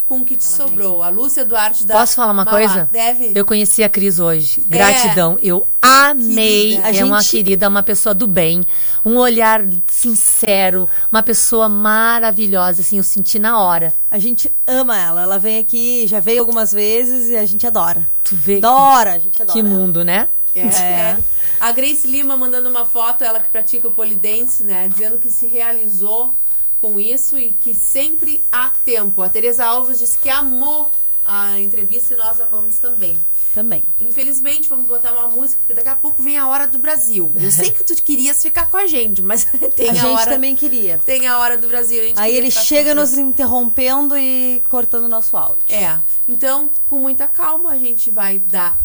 com 0.05 0.17
o 0.19 0.25
que 0.25 0.35
te 0.35 0.43
sobrou. 0.43 1.01
A 1.01 1.09
Lúcia 1.09 1.43
Duarte 1.45 1.85
da 1.85 1.93
Posso 1.95 2.15
falar 2.15 2.31
uma 2.33 2.43
Mauá. 2.45 2.57
coisa? 2.57 2.89
Deve. 2.91 3.31
Eu 3.33 3.45
conheci 3.45 3.83
a 3.83 3.89
Cris 3.89 4.19
hoje. 4.19 4.61
Gratidão. 4.67 5.37
Eu 5.41 5.65
amei. 5.81 6.77
Querida. 6.77 6.97
É 6.97 7.01
A 7.01 7.05
uma 7.05 7.21
gente- 7.21 7.31
querida, 7.31 7.69
uma 7.69 7.81
pessoa 7.83 8.13
do 8.13 8.27
bem. 8.27 8.63
Um 9.05 9.17
olhar 9.17 9.61
sincero. 9.87 10.89
Uma 11.11 11.23
pessoa 11.23 11.67
maravilhosa. 11.69 12.81
Assim, 12.81 12.97
eu 12.97 13.03
senti 13.03 13.39
na 13.39 13.59
hora. 13.59 13.93
A 14.11 14.19
gente 14.19 14.51
ama 14.67 14.97
ela. 14.99 15.21
Ela 15.23 15.39
vem 15.39 15.57
aqui, 15.59 16.05
já 16.07 16.19
veio 16.19 16.39
algumas 16.41 16.71
vezes 16.71 17.29
e 17.29 17.35
a 17.37 17.45
gente 17.45 17.65
adora. 17.65 18.05
Tu 18.23 18.35
vê 18.35 18.57
Adora, 18.57 19.13
a 19.13 19.19
gente 19.19 19.41
adora. 19.41 19.53
que 19.53 19.65
ela. 19.65 19.69
mundo, 19.69 20.03
né? 20.03 20.27
É, 20.55 20.69
sério. 20.69 21.23
A 21.59 21.71
Grace 21.71 22.05
Lima 22.05 22.35
mandando 22.37 22.69
uma 22.69 22.85
foto, 22.85 23.23
ela 23.23 23.39
que 23.39 23.49
pratica 23.49 23.87
o 23.87 23.91
polidense, 23.91 24.63
né? 24.63 24.87
Dizendo 24.89 25.17
que 25.17 25.31
se 25.31 25.47
realizou 25.47 26.33
com 26.83 26.99
isso 26.99 27.39
e 27.39 27.51
que 27.61 27.73
sempre 27.73 28.43
há 28.51 28.69
tempo. 28.83 29.21
A 29.21 29.29
Tereza 29.29 29.63
Alves 29.63 29.99
disse 29.99 30.17
que 30.17 30.29
amou 30.29 30.91
a 31.25 31.57
entrevista 31.57 32.13
e 32.13 32.17
nós 32.17 32.41
amamos 32.41 32.75
também. 32.75 33.17
Também. 33.53 33.81
Infelizmente, 34.01 34.67
vamos 34.67 34.85
botar 34.87 35.13
uma 35.13 35.29
música, 35.29 35.61
porque 35.61 35.73
daqui 35.73 35.87
a 35.87 35.95
pouco 35.95 36.21
vem 36.21 36.37
a 36.37 36.45
hora 36.45 36.67
do 36.67 36.77
Brasil. 36.77 37.31
Eu 37.39 37.49
sei 37.51 37.71
que 37.71 37.85
tu 37.85 37.95
querias 38.03 38.41
ficar 38.41 38.69
com 38.69 38.75
a 38.75 38.85
gente, 38.85 39.21
mas 39.21 39.45
tem 39.77 39.87
a 39.87 39.91
a, 39.91 39.95
gente 39.95 40.07
hora. 40.07 40.31
também 40.31 40.57
queria. 40.57 40.99
Tem 41.05 41.25
a 41.25 41.39
hora 41.39 41.57
do 41.57 41.69
Brasil. 41.69 42.01
a 42.01 42.05
gente 42.07 42.19
Aí 42.19 42.35
ele 42.35 42.51
chega 42.51 42.93
nos 42.93 43.17
interrompendo 43.17 44.17
e 44.17 44.61
cortando 44.67 45.07
nosso 45.07 45.37
áudio. 45.37 45.63
É. 45.69 45.97
Então, 46.27 46.69
com 46.89 46.97
muita 46.97 47.29
calma, 47.29 47.71
a 47.71 47.77
gente 47.77 48.11
vai 48.11 48.39
dar 48.39 48.77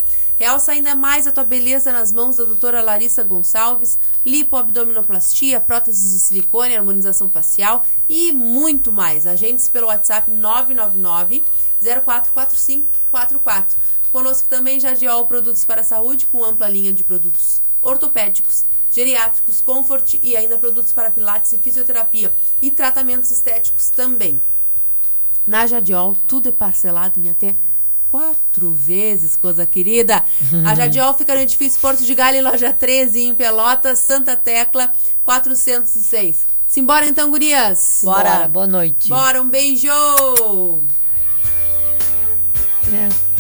Realça 0.43 0.73
ainda 0.73 0.93
mais 0.93 1.25
a 1.25 1.31
tua 1.31 1.45
beleza 1.45 1.93
nas 1.93 2.11
mãos 2.11 2.35
da 2.35 2.43
doutora 2.43 2.81
Larissa 2.81 3.23
Gonçalves, 3.23 3.97
lipoabdominoplastia, 4.25 5.61
próteses 5.61 6.11
de 6.11 6.19
silicone, 6.19 6.75
harmonização 6.75 7.29
facial 7.29 7.85
e 8.09 8.33
muito 8.33 8.91
mais. 8.91 9.25
Agende-se 9.25 9.71
pelo 9.71 9.87
WhatsApp 9.87 10.29
999 10.29 11.45
044544. 11.81 13.77
Conosco 14.11 14.49
também 14.49 14.81
Jadiol 14.81 15.25
Produtos 15.27 15.63
para 15.63 15.79
a 15.79 15.85
Saúde, 15.85 16.25
com 16.25 16.43
ampla 16.43 16.67
linha 16.67 16.91
de 16.91 17.05
produtos 17.05 17.61
ortopédicos, 17.81 18.65
geriátricos, 18.91 19.61
comfort 19.61 20.19
e 20.21 20.35
ainda 20.35 20.57
produtos 20.57 20.91
para 20.91 21.09
pilates 21.09 21.53
e 21.53 21.57
fisioterapia 21.57 22.33
e 22.61 22.69
tratamentos 22.69 23.31
estéticos 23.31 23.89
também. 23.89 24.41
Na 25.47 25.65
Jadiol, 25.65 26.17
tudo 26.27 26.49
é 26.49 26.51
parcelado 26.51 27.17
em 27.17 27.29
até 27.29 27.55
quatro 28.13 28.69
vezes, 28.69 29.35
coisa 29.35 29.65
querida. 29.65 30.23
A 30.67 30.75
Jadiol 30.75 31.15
fica 31.15 31.33
no 31.33 31.41
edifício 31.41 31.81
Porto 31.81 32.03
de 32.03 32.13
Galho, 32.13 32.43
loja 32.43 32.71
13, 32.71 33.23
em 33.23 33.33
Pelotas, 33.33 33.97
Santa 33.97 34.35
Tecla, 34.35 34.93
406. 35.23 36.45
Simbora 36.67 37.07
então, 37.07 37.31
gurias? 37.31 38.01
Bora. 38.03 38.29
Bora, 38.29 38.47
boa 38.47 38.67
noite. 38.67 39.09
Bora, 39.09 39.41
um 39.41 39.49
beijo! 39.49 39.89
É. 42.93 43.32